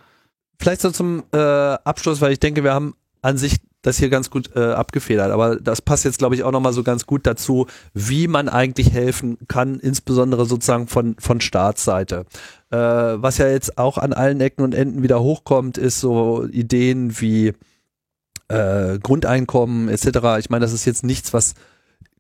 [0.60, 2.96] Vielleicht so zum äh, Abschluss, weil ich denke, wir haben
[3.26, 5.32] an sich das hier ganz gut äh, abgefedert.
[5.32, 8.92] Aber das passt jetzt, glaube ich, auch nochmal so ganz gut dazu, wie man eigentlich
[8.92, 12.26] helfen kann, insbesondere sozusagen von, von Staatsseite.
[12.72, 17.20] Äh, was ja jetzt auch an allen Ecken und Enden wieder hochkommt, ist so Ideen
[17.20, 17.54] wie
[18.48, 20.40] äh, Grundeinkommen etc.
[20.40, 21.54] Ich meine, das ist jetzt nichts, was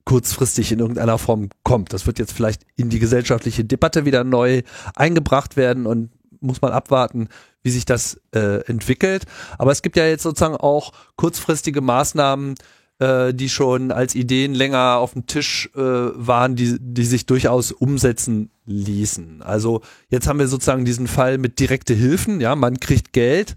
[0.05, 1.93] kurzfristig in irgendeiner Form kommt.
[1.93, 4.61] Das wird jetzt vielleicht in die gesellschaftliche Debatte wieder neu
[4.95, 6.11] eingebracht werden und
[6.41, 7.27] muss man abwarten,
[7.65, 9.23] wie sich das äh, entwickelt.
[9.57, 12.53] Aber es gibt ja jetzt sozusagen auch kurzfristige Maßnahmen,
[12.99, 17.71] äh, die schon als Ideen länger auf dem Tisch äh, waren, die, die sich durchaus
[17.71, 19.41] umsetzen ließen.
[19.41, 23.55] Also jetzt haben wir sozusagen diesen Fall mit direkte Hilfen, ja, man kriegt Geld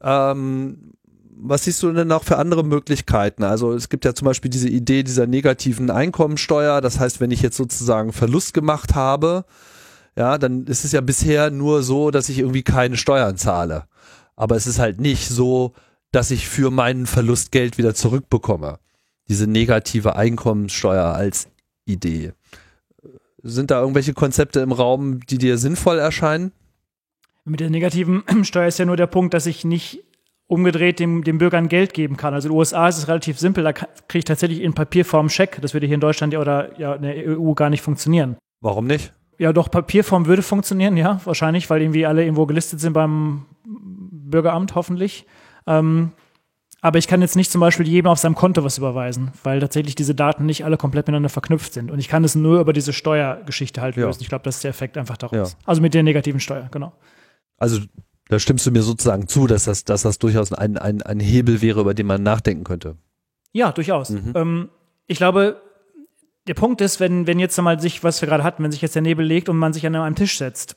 [0.00, 0.94] Ähm,
[1.40, 3.44] was siehst du denn noch für andere Möglichkeiten?
[3.44, 6.80] Also es gibt ja zum Beispiel diese Idee dieser negativen Einkommensteuer.
[6.80, 9.44] Das heißt, wenn ich jetzt sozusagen Verlust gemacht habe,
[10.18, 13.84] ja, dann ist es ja bisher nur so, dass ich irgendwie keine Steuern zahle.
[14.34, 15.74] Aber es ist halt nicht so,
[16.10, 18.80] dass ich für meinen Verlust Geld wieder zurückbekomme.
[19.28, 21.46] Diese negative Einkommensteuer als
[21.84, 22.32] Idee.
[23.44, 26.50] Sind da irgendwelche Konzepte im Raum, die dir sinnvoll erscheinen?
[27.44, 30.02] Mit der negativen Steuer ist ja nur der Punkt, dass ich nicht
[30.48, 32.34] umgedreht dem, dem Bürgern Geld geben kann.
[32.34, 35.60] Also in den USA ist es relativ simpel, da kriege ich tatsächlich in Papierform Scheck.
[35.62, 38.36] Das würde hier in Deutschland oder ja in der EU gar nicht funktionieren.
[38.60, 39.12] Warum nicht?
[39.38, 44.74] Ja, doch, Papierform würde funktionieren, ja, wahrscheinlich, weil irgendwie alle irgendwo gelistet sind beim Bürgeramt,
[44.74, 45.26] hoffentlich.
[45.66, 46.12] Ähm,
[46.80, 49.94] aber ich kann jetzt nicht zum Beispiel jedem auf seinem Konto was überweisen, weil tatsächlich
[49.94, 51.90] diese Daten nicht alle komplett miteinander verknüpft sind.
[51.90, 54.20] Und ich kann es nur über diese Steuergeschichte halt lösen.
[54.20, 54.22] Ja.
[54.22, 55.52] Ich glaube, das ist der Effekt einfach daraus.
[55.52, 55.58] Ja.
[55.64, 56.92] Also mit der negativen Steuer, genau.
[57.56, 57.80] Also
[58.28, 61.62] da stimmst du mir sozusagen zu, dass das, dass das durchaus ein, ein, ein Hebel
[61.62, 62.96] wäre, über den man nachdenken könnte.
[63.52, 64.10] Ja, durchaus.
[64.10, 64.32] Mhm.
[64.34, 64.68] Ähm,
[65.06, 65.60] ich glaube,
[66.48, 68.94] der Punkt ist, wenn, wenn jetzt einmal sich, was wir gerade hatten, wenn sich jetzt
[68.94, 70.76] der Nebel legt und man sich an einem Tisch setzt,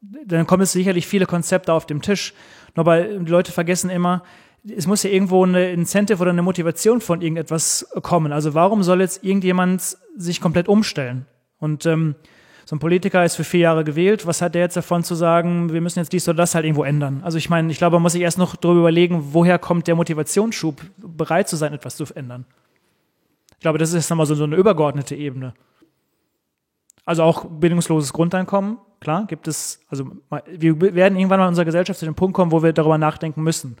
[0.00, 2.34] dann kommen es sicherlich viele Konzepte auf dem Tisch.
[2.76, 4.22] Nur weil die Leute vergessen immer,
[4.76, 8.32] es muss ja irgendwo eine Incentive oder eine Motivation von irgendetwas kommen.
[8.32, 11.26] Also warum soll jetzt irgendjemand sich komplett umstellen?
[11.58, 12.14] Und ähm,
[12.64, 14.26] so ein Politiker ist für vier Jahre gewählt.
[14.26, 16.84] Was hat der jetzt davon zu sagen, wir müssen jetzt dies oder das halt irgendwo
[16.84, 17.22] ändern?
[17.24, 19.94] Also ich meine, ich glaube, man muss sich erst noch darüber überlegen, woher kommt der
[19.94, 22.44] Motivationsschub, bereit zu sein, etwas zu ändern.
[23.58, 25.52] Ich glaube, das ist jetzt nochmal so, so eine übergeordnete Ebene.
[27.04, 30.12] Also auch bildungsloses Grundeinkommen, klar, gibt es, also
[30.46, 33.42] wir werden irgendwann mal in unserer Gesellschaft zu dem Punkt kommen, wo wir darüber nachdenken
[33.42, 33.76] müssen.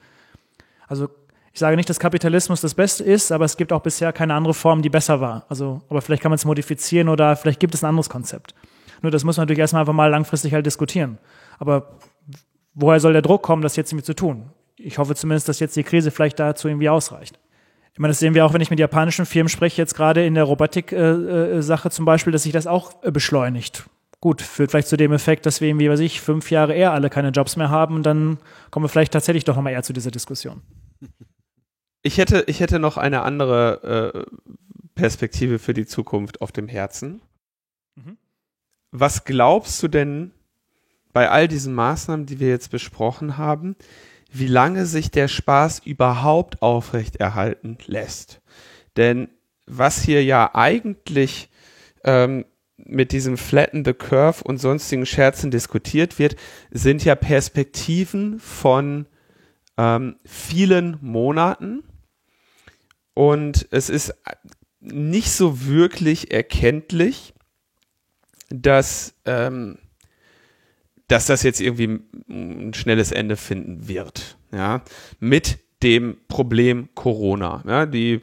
[0.88, 1.08] Also
[1.52, 4.54] ich sage nicht, dass Kapitalismus das Beste ist, aber es gibt auch bisher keine andere
[4.54, 5.44] Form, die besser war.
[5.48, 8.54] Also, aber vielleicht kann man es modifizieren oder vielleicht gibt es ein anderes Konzept.
[9.02, 11.18] Nur das muss man natürlich erstmal einfach mal langfristig halt diskutieren.
[11.58, 11.98] Aber
[12.74, 14.50] woher soll der Druck kommen, das jetzt irgendwie zu tun?
[14.76, 17.38] Ich hoffe zumindest, dass jetzt die Krise vielleicht dazu irgendwie ausreicht.
[17.98, 20.34] Ich meine, das sehen wir auch, wenn ich mit japanischen Firmen spreche, jetzt gerade in
[20.34, 23.90] der Robotik-Sache äh, zum Beispiel, dass sich das auch äh, beschleunigt.
[24.20, 27.10] Gut, führt vielleicht zu dem Effekt, dass wir irgendwie, weiß ich, fünf Jahre eher alle
[27.10, 28.38] keine Jobs mehr haben und dann
[28.70, 30.62] kommen wir vielleicht tatsächlich doch nochmal eher zu dieser Diskussion.
[32.02, 37.20] Ich hätte, ich hätte noch eine andere äh, Perspektive für die Zukunft auf dem Herzen.
[37.96, 38.16] Mhm
[38.90, 40.32] was glaubst du denn
[41.12, 43.76] bei all diesen Maßnahmen, die wir jetzt besprochen haben,
[44.30, 48.40] wie lange sich der Spaß überhaupt aufrechterhalten lässt?
[48.96, 49.28] Denn
[49.66, 51.50] was hier ja eigentlich
[52.04, 52.44] ähm,
[52.76, 56.36] mit diesem Flatten the Curve und sonstigen Scherzen diskutiert wird,
[56.70, 59.06] sind ja Perspektiven von
[59.76, 61.82] ähm, vielen Monaten.
[63.14, 64.14] Und es ist
[64.80, 67.34] nicht so wirklich erkenntlich,
[68.48, 69.78] dass, ähm,
[71.08, 74.38] dass das jetzt irgendwie ein schnelles Ende finden wird.
[74.52, 74.82] Ja,
[75.20, 77.62] mit dem Problem Corona.
[77.66, 78.20] Ja, die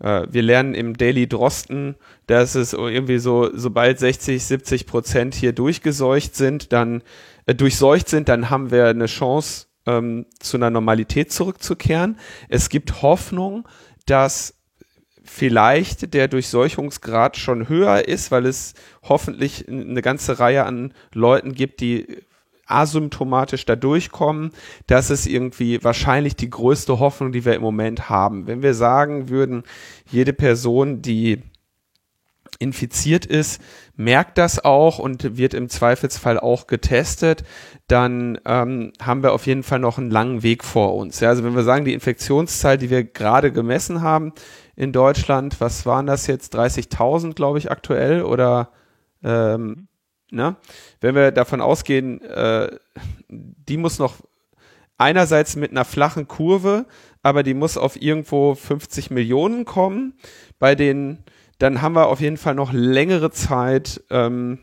[0.00, 1.96] äh, wir lernen im Daily Drosten,
[2.26, 7.02] dass es irgendwie so, sobald 60, 70 Prozent hier durchgeseucht sind, dann
[7.46, 12.18] äh, durchseucht sind, dann haben wir eine Chance, ähm, zu einer Normalität zurückzukehren.
[12.48, 13.66] Es gibt Hoffnung,
[14.04, 14.55] dass
[15.26, 21.80] vielleicht der Durchseuchungsgrad schon höher ist, weil es hoffentlich eine ganze Reihe an Leuten gibt,
[21.80, 22.22] die
[22.66, 24.50] asymptomatisch da durchkommen.
[24.86, 28.46] Das ist irgendwie wahrscheinlich die größte Hoffnung, die wir im Moment haben.
[28.46, 29.62] Wenn wir sagen würden,
[30.10, 31.42] jede Person, die
[32.58, 33.60] infiziert ist,
[33.96, 37.44] merkt das auch und wird im Zweifelsfall auch getestet,
[37.86, 41.20] dann ähm, haben wir auf jeden Fall noch einen langen Weg vor uns.
[41.20, 44.32] Ja, also wenn wir sagen, die Infektionszahl, die wir gerade gemessen haben,
[44.76, 45.60] in Deutschland.
[45.60, 46.54] Was waren das jetzt?
[46.54, 48.70] 30.000, glaube ich, aktuell oder
[49.24, 49.88] ähm,
[50.30, 50.56] ne?
[51.00, 52.70] Wenn wir davon ausgehen, äh,
[53.28, 54.16] die muss noch
[54.98, 56.86] einerseits mit einer flachen Kurve,
[57.22, 60.14] aber die muss auf irgendwo 50 Millionen kommen.
[60.58, 61.24] Bei den,
[61.58, 64.60] dann haben wir auf jeden Fall noch längere Zeit ähm,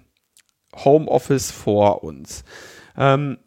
[0.75, 2.43] Homeoffice vor uns.
[2.97, 3.37] Ähm,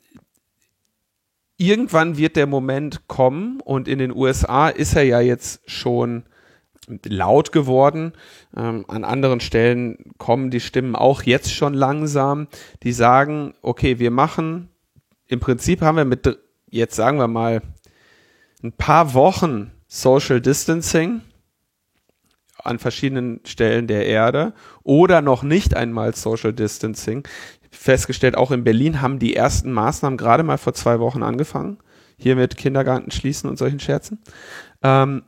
[1.57, 6.25] irgendwann wird der Moment kommen und in den USA ist er ja jetzt schon
[7.05, 8.13] laut geworden.
[8.57, 12.49] Ähm, an anderen Stellen kommen die Stimmen auch jetzt schon langsam,
[12.83, 14.69] die sagen, okay, wir machen,
[15.27, 16.39] im Prinzip haben wir mit,
[16.71, 17.63] jetzt sagen wir mal,
[18.63, 21.23] ein paar Wochen Social Distancing
[22.63, 24.53] an verschiedenen Stellen der Erde
[24.83, 27.27] oder noch nicht einmal Social Distancing.
[27.71, 31.79] Festgestellt, auch in Berlin haben die ersten Maßnahmen gerade mal vor zwei Wochen angefangen.
[32.19, 34.21] Hier mit Kindergarten schließen und solchen Scherzen.
[34.83, 35.25] Ähm,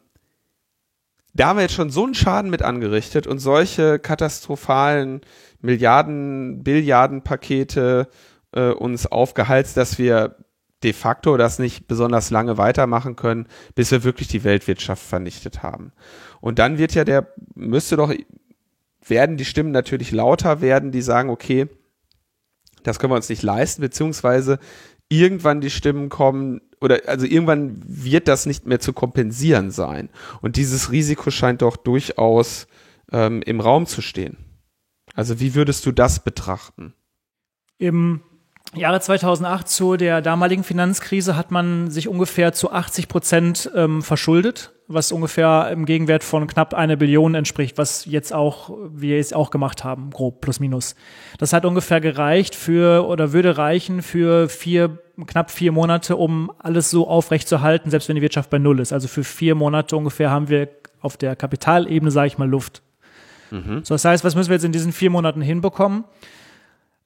[1.38, 5.20] da haben wir jetzt schon so einen Schaden mit angerichtet und solche katastrophalen
[5.60, 8.08] Milliarden, Billiardenpakete
[8.52, 10.36] äh, uns aufgehalst, dass wir
[10.82, 13.46] de facto das nicht besonders lange weitermachen können,
[13.76, 15.92] bis wir wirklich die Weltwirtschaft vernichtet haben.
[16.40, 18.12] Und dann wird ja der, müsste doch,
[19.06, 21.68] werden die Stimmen natürlich lauter werden, die sagen, okay,
[22.82, 24.58] das können wir uns nicht leisten, beziehungsweise
[25.08, 30.10] irgendwann die Stimmen kommen, oder also irgendwann wird das nicht mehr zu kompensieren sein.
[30.40, 32.66] Und dieses Risiko scheint doch durchaus
[33.10, 34.36] ähm, im Raum zu stehen.
[35.14, 36.94] Also wie würdest du das betrachten?
[37.78, 38.22] Im
[38.74, 44.72] Jahre 2008 zu der damaligen Finanzkrise hat man sich ungefähr zu 80 Prozent ähm, verschuldet,
[44.88, 49.50] was ungefähr im Gegenwert von knapp eine Billion entspricht, was jetzt auch wir es auch
[49.50, 50.96] gemacht haben, grob plus minus.
[51.38, 56.90] Das hat ungefähr gereicht für oder würde reichen für vier knapp vier Monate, um alles
[56.90, 58.92] so aufrecht zu halten, selbst wenn die Wirtschaft bei null ist.
[58.92, 60.68] Also für vier Monate ungefähr haben wir
[61.00, 62.82] auf der Kapitalebene, sage ich mal, Luft.
[63.50, 63.80] Mhm.
[63.82, 66.04] So, das heißt, was müssen wir jetzt in diesen vier Monaten hinbekommen?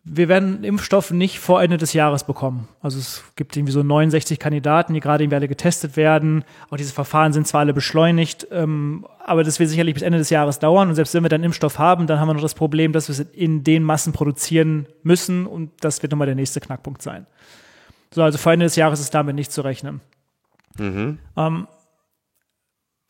[0.04, 2.66] Wir werden Impfstoff nicht vor Ende des Jahres bekommen.
[2.80, 6.44] Also es gibt irgendwie so 69 Kandidaten, die gerade irgendwie alle getestet werden.
[6.70, 10.28] Auch diese Verfahren sind zwar alle beschleunigt, ähm, aber das wird sicherlich bis Ende des
[10.30, 10.88] Jahres dauern.
[10.88, 13.12] Und selbst wenn wir dann Impfstoff haben, dann haben wir noch das Problem, dass wir
[13.12, 15.46] es in den Massen produzieren müssen.
[15.46, 17.28] Und das wird nochmal der nächste Knackpunkt sein.
[18.12, 20.00] So, also vor Ende des Jahres ist damit nicht zu rechnen.
[20.78, 21.18] Mhm.
[21.36, 21.68] Ähm,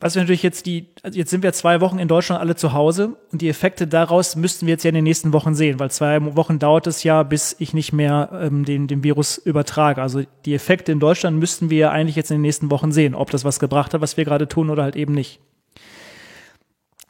[0.03, 2.73] was wir natürlich jetzt die, also jetzt sind wir zwei Wochen in Deutschland alle zu
[2.73, 5.91] Hause und die Effekte daraus müssten wir jetzt ja in den nächsten Wochen sehen, weil
[5.91, 10.01] zwei Wochen dauert es ja, bis ich nicht mehr ähm, den, den Virus übertrage.
[10.01, 13.15] Also die Effekte in Deutschland müssten wir ja eigentlich jetzt in den nächsten Wochen sehen,
[13.15, 15.39] ob das was gebracht hat, was wir gerade tun oder halt eben nicht.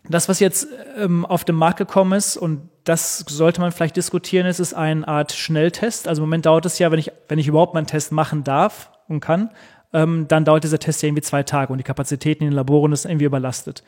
[0.07, 0.67] Das, was jetzt
[0.99, 5.07] ähm, auf den Markt gekommen ist, und das sollte man vielleicht diskutieren, ist, ist eine
[5.07, 6.07] Art Schnelltest.
[6.07, 8.91] Also im Moment dauert es ja, wenn ich, wenn ich überhaupt meinen Test machen darf
[9.07, 9.49] und kann,
[9.93, 12.91] ähm, dann dauert dieser Test ja irgendwie zwei Tage und die Kapazitäten in den Laboren
[12.91, 13.83] ist irgendwie überlastet.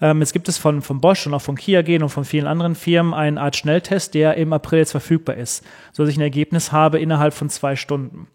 [0.00, 2.74] Ähm, jetzt gibt es von, von Bosch und auch von Kia und von vielen anderen
[2.74, 6.72] Firmen eine Art Schnelltest, der im April jetzt verfügbar ist, so dass ich ein Ergebnis
[6.72, 8.26] habe innerhalb von zwei Stunden.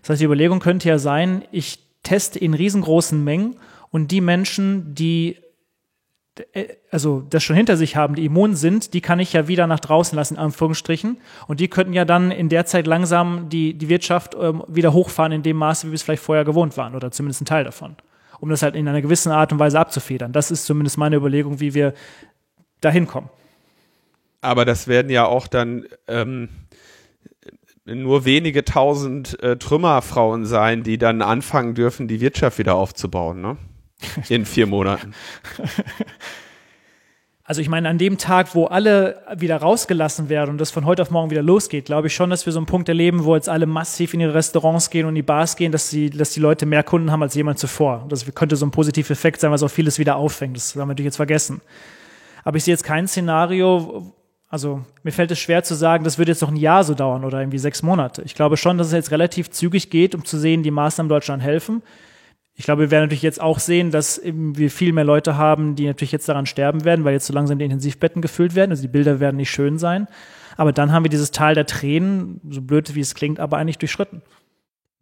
[0.00, 3.56] Das heißt, die Überlegung könnte ja sein, ich teste in riesengroßen Mengen
[3.90, 5.36] und die Menschen, die
[6.90, 9.80] also das schon hinter sich haben, die immun sind, die kann ich ja wieder nach
[9.80, 11.18] draußen lassen, in Anführungsstrichen.
[11.46, 15.32] Und die könnten ja dann in der Zeit langsam die, die Wirtschaft ähm, wieder hochfahren
[15.32, 17.96] in dem Maße, wie wir es vielleicht vorher gewohnt waren, oder zumindest ein Teil davon.
[18.40, 20.32] Um das halt in einer gewissen Art und Weise abzufedern.
[20.32, 21.94] Das ist zumindest meine Überlegung, wie wir
[22.80, 23.30] dahin kommen.
[24.40, 26.48] Aber das werden ja auch dann ähm,
[27.84, 33.56] nur wenige tausend äh, Trümmerfrauen sein, die dann anfangen dürfen, die Wirtschaft wieder aufzubauen, ne?
[34.28, 35.14] In vier Monaten.
[37.46, 41.02] Also ich meine, an dem Tag, wo alle wieder rausgelassen werden und das von heute
[41.02, 43.50] auf morgen wieder losgeht, glaube ich schon, dass wir so einen Punkt erleben, wo jetzt
[43.50, 46.40] alle massiv in die Restaurants gehen und in die Bars gehen, dass die, dass die
[46.40, 48.06] Leute mehr Kunden haben als jemand zuvor.
[48.08, 50.56] Das könnte so ein positiver Effekt sein, was auch vieles wieder auffängt.
[50.56, 51.60] Das haben wir natürlich jetzt vergessen.
[52.44, 54.14] Aber ich sehe jetzt kein Szenario,
[54.48, 57.26] also mir fällt es schwer zu sagen, das würde jetzt noch ein Jahr so dauern
[57.26, 58.22] oder irgendwie sechs Monate.
[58.22, 61.42] Ich glaube schon, dass es jetzt relativ zügig geht, um zu sehen, die Maßnahmen Deutschland
[61.42, 61.82] helfen.
[62.56, 65.86] Ich glaube, wir werden natürlich jetzt auch sehen, dass wir viel mehr Leute haben, die
[65.86, 68.70] natürlich jetzt daran sterben werden, weil jetzt so langsam die Intensivbetten gefüllt werden.
[68.70, 70.06] Also die Bilder werden nicht schön sein.
[70.56, 73.78] Aber dann haben wir dieses Tal der Tränen, so blöd wie es klingt, aber eigentlich
[73.78, 74.22] durchschritten.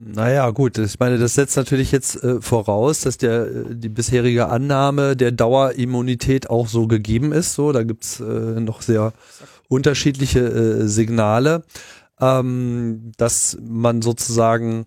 [0.05, 4.49] Naja, gut, ich meine, das setzt natürlich jetzt äh, voraus, dass der äh, die bisherige
[4.49, 7.55] Annahme der Dauerimmunität auch so gegeben ist.
[7.55, 9.13] So, da gibt's äh, noch sehr
[9.69, 11.63] unterschiedliche äh, Signale,
[12.21, 14.87] ähm, dass man sozusagen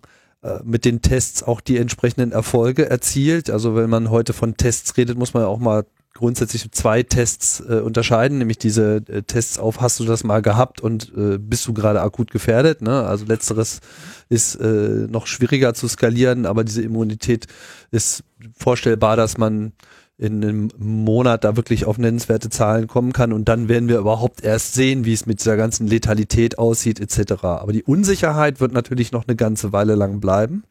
[0.62, 3.50] mit den Tests auch die entsprechenden Erfolge erzielt.
[3.50, 5.86] Also wenn man heute von Tests redet, muss man auch mal
[6.16, 10.80] grundsätzlich zwei Tests äh, unterscheiden, nämlich diese äh, Tests auf, hast du das mal gehabt
[10.80, 12.82] und äh, bist du gerade akut gefährdet.
[12.82, 13.04] Ne?
[13.04, 13.80] Also letzteres
[14.28, 17.46] ist äh, noch schwieriger zu skalieren, aber diese Immunität
[17.90, 18.24] ist
[18.58, 19.72] vorstellbar, dass man
[20.18, 24.42] in einem Monat da wirklich auf nennenswerte Zahlen kommen kann und dann werden wir überhaupt
[24.42, 27.44] erst sehen, wie es mit dieser ganzen Letalität aussieht etc.
[27.44, 30.64] Aber die Unsicherheit wird natürlich noch eine ganze Weile lang bleiben.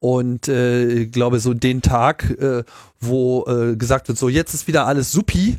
[0.00, 2.64] Und äh, ich glaube, so den Tag, äh,
[2.98, 5.58] wo äh, gesagt wird, so jetzt ist wieder alles supi,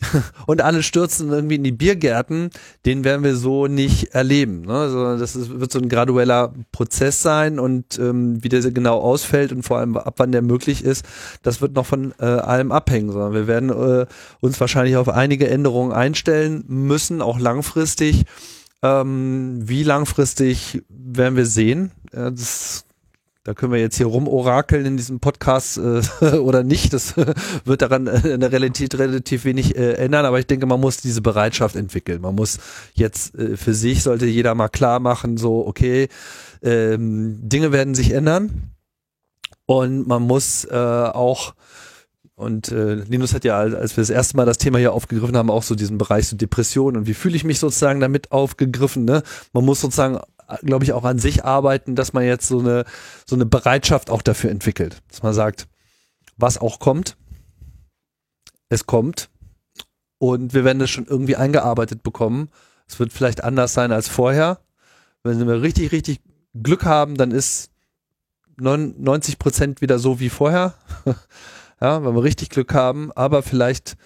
[0.46, 2.50] und alle stürzen irgendwie in die Biergärten,
[2.86, 4.62] den werden wir so nicht erleben.
[4.62, 4.72] Ne?
[4.72, 9.52] Also das ist, wird so ein gradueller Prozess sein und ähm, wie der genau ausfällt
[9.52, 11.04] und vor allem ab wann der möglich ist,
[11.42, 13.12] das wird noch von äh, allem abhängen.
[13.12, 14.06] Sondern wir werden äh,
[14.40, 18.24] uns wahrscheinlich auf einige Änderungen einstellen müssen, auch langfristig.
[18.82, 21.92] Ähm, wie langfristig werden wir sehen?
[22.14, 22.84] Ja, das
[23.50, 26.02] da können wir jetzt hier rumorakeln in diesem Podcast äh,
[26.36, 26.92] oder nicht.
[26.92, 27.16] Das
[27.64, 30.98] wird daran äh, in der Realität relativ wenig äh, ändern, aber ich denke, man muss
[30.98, 32.20] diese Bereitschaft entwickeln.
[32.20, 32.58] Man muss
[32.94, 36.06] jetzt äh, für sich, sollte jeder mal klar machen, so, okay,
[36.62, 38.70] ähm, Dinge werden sich ändern
[39.66, 41.54] und man muss äh, auch
[42.36, 45.50] und äh, Linus hat ja, als wir das erste Mal das Thema hier aufgegriffen haben,
[45.50, 49.04] auch so diesen Bereich so Depression und wie fühle ich mich sozusagen damit aufgegriffen.
[49.04, 49.24] Ne?
[49.52, 50.20] Man muss sozusagen
[50.62, 52.84] glaube ich, auch an sich arbeiten, dass man jetzt so eine,
[53.26, 55.02] so eine Bereitschaft auch dafür entwickelt.
[55.08, 55.68] Dass man sagt,
[56.36, 57.16] was auch kommt,
[58.68, 59.30] es kommt
[60.18, 62.50] und wir werden das schon irgendwie eingearbeitet bekommen.
[62.86, 64.60] Es wird vielleicht anders sein als vorher.
[65.22, 66.20] Wenn wir richtig, richtig
[66.54, 67.70] Glück haben, dann ist
[68.58, 70.74] 90 Prozent wieder so wie vorher.
[71.80, 73.96] ja, wenn wir richtig Glück haben, aber vielleicht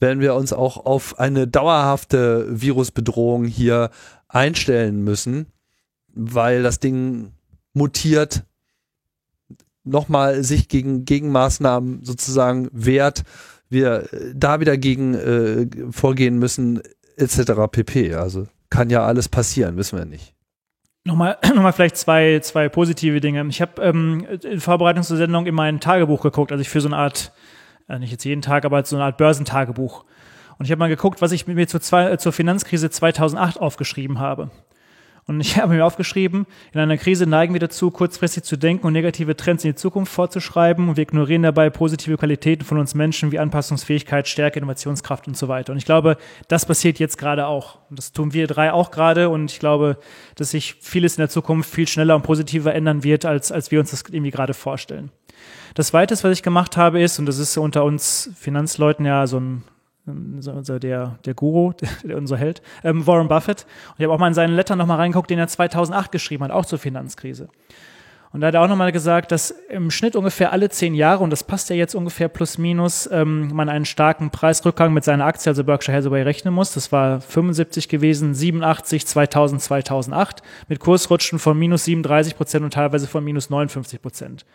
[0.00, 3.90] werden wir uns auch auf eine dauerhafte Virusbedrohung hier
[4.28, 5.46] einstellen müssen,
[6.14, 7.32] weil das Ding
[7.72, 8.44] mutiert,
[9.84, 13.22] nochmal sich gegen Gegenmaßnahmen sozusagen wehrt,
[13.68, 16.82] wir da wieder gegen äh, vorgehen müssen,
[17.16, 17.52] etc.
[17.70, 18.14] pp.
[18.14, 20.34] Also kann ja alles passieren, wissen wir nicht.
[21.04, 23.44] Nochmal, nochmal vielleicht zwei, zwei positive Dinge.
[23.48, 26.88] Ich habe ähm, in Vorbereitung zur Sendung in mein Tagebuch geguckt, also ich für so
[26.88, 27.32] eine Art,
[27.88, 30.04] äh, nicht jetzt jeden Tag, aber so eine Art Börsentagebuch.
[30.58, 34.18] Und ich habe mal geguckt, was ich mit mir zur, zwei, zur Finanzkrise 2008 aufgeschrieben
[34.18, 34.50] habe.
[35.30, 38.92] Und ich habe mir aufgeschrieben, in einer Krise neigen wir dazu, kurzfristig zu denken und
[38.92, 43.30] negative Trends in die Zukunft vorzuschreiben und wir ignorieren dabei positive Qualitäten von uns Menschen
[43.30, 45.70] wie Anpassungsfähigkeit, Stärke, Innovationskraft und so weiter.
[45.70, 46.16] Und ich glaube,
[46.48, 47.78] das passiert jetzt gerade auch.
[47.90, 49.98] Und das tun wir drei auch gerade und ich glaube,
[50.34, 53.78] dass sich vieles in der Zukunft viel schneller und positiver ändern wird, als, als wir
[53.78, 55.12] uns das irgendwie gerade vorstellen.
[55.74, 59.38] Das Zweite, was ich gemacht habe, ist, und das ist unter uns Finanzleuten ja so
[59.38, 59.62] ein
[60.46, 61.72] also der, der Guru,
[62.04, 63.66] der, unser Held, ähm, Warren Buffett.
[63.88, 66.50] Und ich habe auch mal in seinen Letter nochmal reingeguckt, den er 2008 geschrieben hat,
[66.50, 67.48] auch zur Finanzkrise.
[68.32, 71.30] Und da hat er auch nochmal gesagt, dass im Schnitt ungefähr alle zehn Jahre, und
[71.30, 75.50] das passt ja jetzt ungefähr plus minus, ähm, man einen starken Preisrückgang mit seiner Aktie,
[75.50, 76.72] also Berkshire Hathaway, rechnen muss.
[76.72, 83.08] Das war 75 gewesen, 87, 2000, 2008, mit Kursrutschen von minus 37 Prozent und teilweise
[83.08, 84.46] von minus 59 Prozent.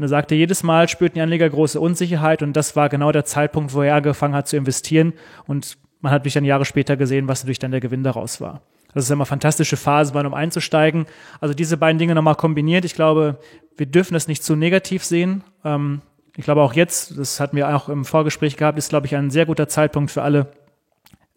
[0.00, 3.26] Und er sagte, jedes Mal spürten die Anleger große Unsicherheit und das war genau der
[3.26, 5.12] Zeitpunkt, wo er angefangen hat zu investieren
[5.46, 8.62] und man hat durch dann Jahre später gesehen, was natürlich dann der Gewinn daraus war.
[8.94, 11.04] Das ist immer fantastische Phase, um einzusteigen.
[11.38, 12.86] Also diese beiden Dinge nochmal kombiniert.
[12.86, 13.40] Ich glaube,
[13.76, 15.44] wir dürfen das nicht zu negativ sehen.
[15.66, 16.00] Ähm,
[16.34, 19.28] ich glaube auch jetzt, das hatten wir auch im Vorgespräch gehabt, ist, glaube ich, ein
[19.28, 20.50] sehr guter Zeitpunkt für alle,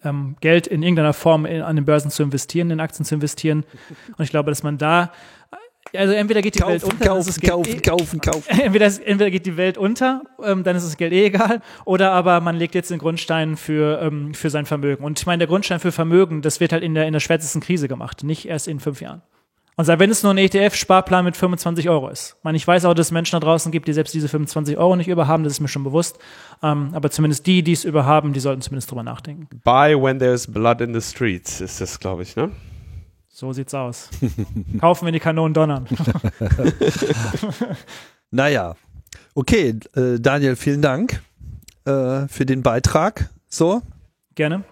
[0.05, 3.65] ähm, Geld in irgendeiner Form an den Börsen zu investieren, in Aktien zu investieren.
[4.17, 5.11] Und ich glaube, dass man da
[5.95, 8.49] also entweder geht die kaufen, Welt unter, kaufen, kaufen, eh, kaufen, kaufen.
[8.59, 12.41] Entweder, entweder geht die Welt unter, ähm, dann ist das Geld eh egal, oder aber
[12.41, 15.03] man legt jetzt den Grundstein für ähm, für sein Vermögen.
[15.03, 17.61] Und ich meine, der Grundstein für Vermögen, das wird halt in der in der schwärzesten
[17.61, 19.21] Krise gemacht, nicht erst in fünf Jahren.
[19.75, 22.35] Und sei wenn es nur ein ETF-Sparplan mit 25 Euro ist.
[22.37, 24.77] Ich meine, ich weiß auch, dass es Menschen da draußen gibt, die selbst diese 25
[24.77, 26.19] Euro nicht überhaben, das ist mir schon bewusst.
[26.61, 29.47] Ähm, aber zumindest die, die es überhaben, die sollten zumindest drüber nachdenken.
[29.63, 32.51] Buy when there's blood in the streets, ist das, glaube ich, ne?
[33.35, 34.09] So sieht's aus.
[34.79, 35.87] Kaufen, wenn die Kanonen donnern.
[38.31, 38.75] naja.
[39.33, 41.19] Okay, äh, Daniel, vielen Dank
[41.85, 43.31] äh, für den Beitrag.
[43.47, 43.81] So.
[44.35, 44.63] Gerne.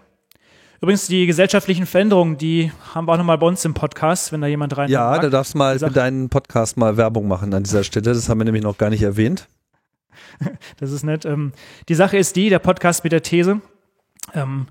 [0.80, 4.48] Übrigens, die gesellschaftlichen Veränderungen, die haben wir auch nochmal bei uns im Podcast, wenn da
[4.48, 5.22] jemand rein Ja, mag.
[5.22, 8.14] da darfst du mal für deinen Podcast mal Werbung machen an dieser Stelle.
[8.14, 9.48] Das haben wir nämlich noch gar nicht erwähnt.
[10.78, 11.26] das ist nett.
[11.26, 11.52] Ähm,
[11.90, 13.60] die Sache ist die, der Podcast mit der These,
[14.36, 14.68] ähm,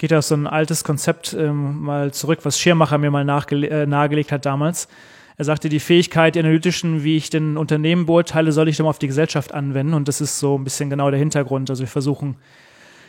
[0.00, 4.32] geht auf so ein altes Konzept ähm, mal zurück, was Schirmacher mir mal äh, nahegelegt
[4.32, 4.88] hat damals.
[5.36, 8.98] Er sagte, die Fähigkeit die analytischen, wie ich den Unternehmen beurteile, soll ich dann auf
[8.98, 9.92] die Gesellschaft anwenden.
[9.92, 11.68] Und das ist so ein bisschen genau der Hintergrund.
[11.68, 12.36] Also wir versuchen,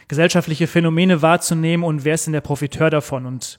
[0.09, 3.25] gesellschaftliche Phänomene wahrzunehmen und wer ist denn der Profiteur davon?
[3.25, 3.57] Und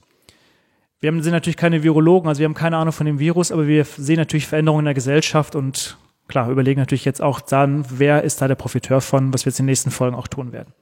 [1.01, 3.87] wir sind natürlich keine Virologen, also wir haben keine Ahnung von dem Virus, aber wir
[3.87, 5.97] sehen natürlich Veränderungen in der Gesellschaft und
[6.29, 9.59] klar, überlegen natürlich jetzt auch dann, wer ist da der Profiteur von, was wir jetzt
[9.59, 10.75] in den nächsten Folgen auch tun werden.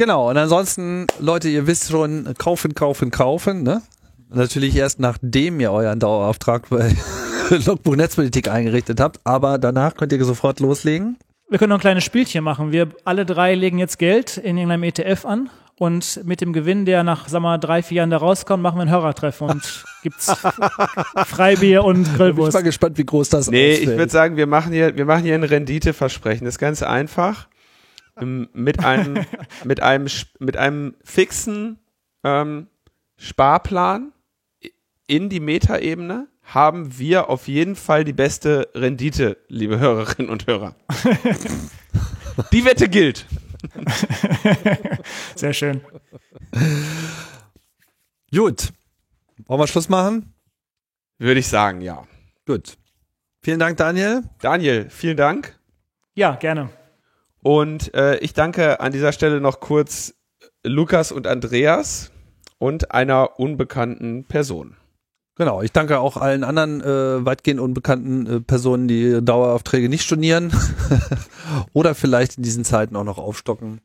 [0.00, 3.82] Genau, und ansonsten, Leute, ihr wisst schon, kaufen, kaufen, kaufen, ne?
[4.30, 6.96] Natürlich erst nachdem ihr euren Dauerauftrag bei
[7.66, 11.18] Logbuch Netzpolitik eingerichtet habt, aber danach könnt ihr sofort loslegen.
[11.50, 12.72] Wir können noch ein kleines Spielchen machen.
[12.72, 17.04] Wir alle drei legen jetzt Geld in irgendeinem ETF an und mit dem Gewinn, der
[17.04, 20.34] nach, sag mal, drei, vier Jahren da rauskommt, machen wir einen Hörertreff und gibt's
[21.26, 22.48] Freibier und Grillwurst.
[22.48, 23.50] Ich bin mal gespannt, wie groß das ist.
[23.50, 23.90] Nee, ausfällt.
[23.90, 26.46] ich würde sagen, wir machen hier, wir machen hier ein Renditeversprechen.
[26.46, 27.48] Das ist ganz einfach
[28.16, 29.24] mit einem,
[29.64, 30.06] mit einem,
[30.38, 31.78] mit einem fixen
[32.24, 32.68] ähm,
[33.16, 34.12] Sparplan
[35.06, 40.74] in die Metaebene haben wir auf jeden Fall die beste Rendite, liebe Hörerinnen und Hörer.
[42.52, 43.26] die Wette gilt.
[45.34, 45.80] Sehr schön.
[48.32, 48.72] Gut.
[49.46, 50.32] Wollen wir Schluss machen?
[51.18, 52.06] Würde ich sagen, ja.
[52.46, 52.76] Gut.
[53.42, 54.22] Vielen Dank, Daniel.
[54.40, 55.58] Daniel, vielen Dank.
[56.14, 56.70] Ja, gerne.
[57.42, 60.14] Und äh, ich danke an dieser Stelle noch kurz
[60.64, 62.10] Lukas und Andreas
[62.58, 64.76] und einer unbekannten Person.
[65.36, 70.52] Genau, ich danke auch allen anderen äh, weitgehend unbekannten äh, Personen, die Daueraufträge nicht stornieren
[71.72, 73.80] oder vielleicht in diesen Zeiten auch noch aufstocken.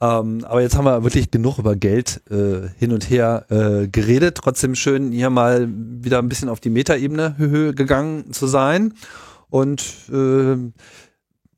[0.00, 4.36] Ähm, aber jetzt haben wir wirklich genug über Geld äh, hin und her äh, geredet.
[4.36, 8.94] Trotzdem schön, hier mal wieder ein bisschen auf die Metaebene gegangen zu sein.
[9.50, 9.82] Und
[10.12, 10.56] äh,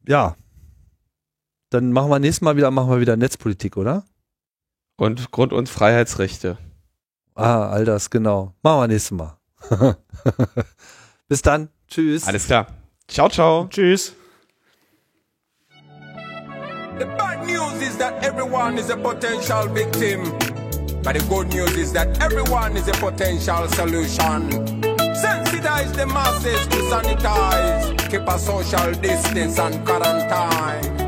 [0.08, 0.34] ja,
[1.72, 4.04] dann machen wir nächstes Mal wieder, machen wir wieder Netzpolitik, oder?
[4.96, 6.58] Und Grund- und Freiheitsrechte.
[7.34, 8.54] Ah, all das, genau.
[8.62, 9.38] Machen wir nächstes Mal.
[11.28, 11.70] Bis dann.
[11.88, 12.26] Tschüss.
[12.26, 12.66] Alles klar.
[13.08, 13.66] Ciao, ciao.
[13.68, 14.12] Tschüss.
[16.98, 20.30] The bad news is that everyone is a potential victim.
[21.02, 24.50] But the good news is that everyone is a potential solution.
[25.14, 28.10] Sensitize the masses to sanitize.
[28.10, 31.01] Keep a social distance and quarantine.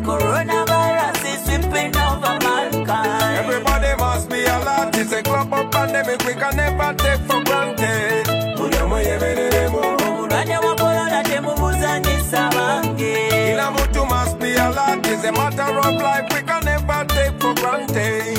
[0.00, 3.36] Coronavirus is sweeping over mankind.
[3.40, 4.96] Everybody must be alert.
[4.96, 8.26] It's a global pandemic we can never take for granted.
[8.58, 9.80] Munyama yemereremo.
[10.06, 13.28] Omulwadde wa korona temubuzanyisa bange.
[13.30, 15.06] Kila mtu must be alert.
[15.06, 18.38] It's a matter of life we can never take for granted.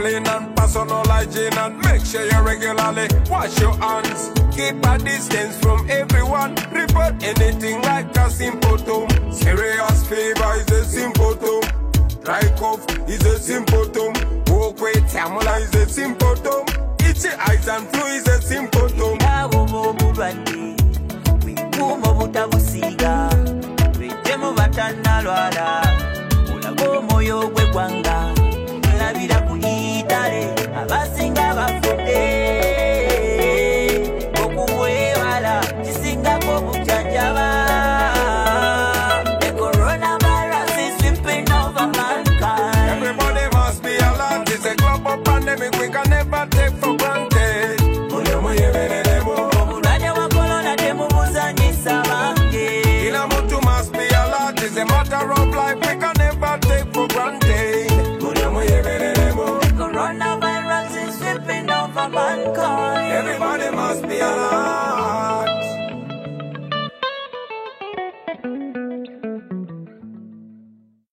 [0.00, 4.30] Discipline and personal hygiene and make sure you regularly wash your hands.
[4.50, 6.54] Keep a distance from everyone.
[6.72, 9.10] Report anything like a symptom.
[9.30, 11.60] Serious fever is a symptom.
[12.24, 14.14] Dry cough is a symptom.
[14.46, 16.64] Walk with tamula is a symptom.
[17.00, 19.18] Itchy eyes and flu is a symptom.
[21.80, 23.30] Obutabusiiga
[23.98, 25.86] lwejjemu batannalwala
[26.54, 28.39] olaga omwoyo gwe gwanga
[30.80, 31.79] ela se engava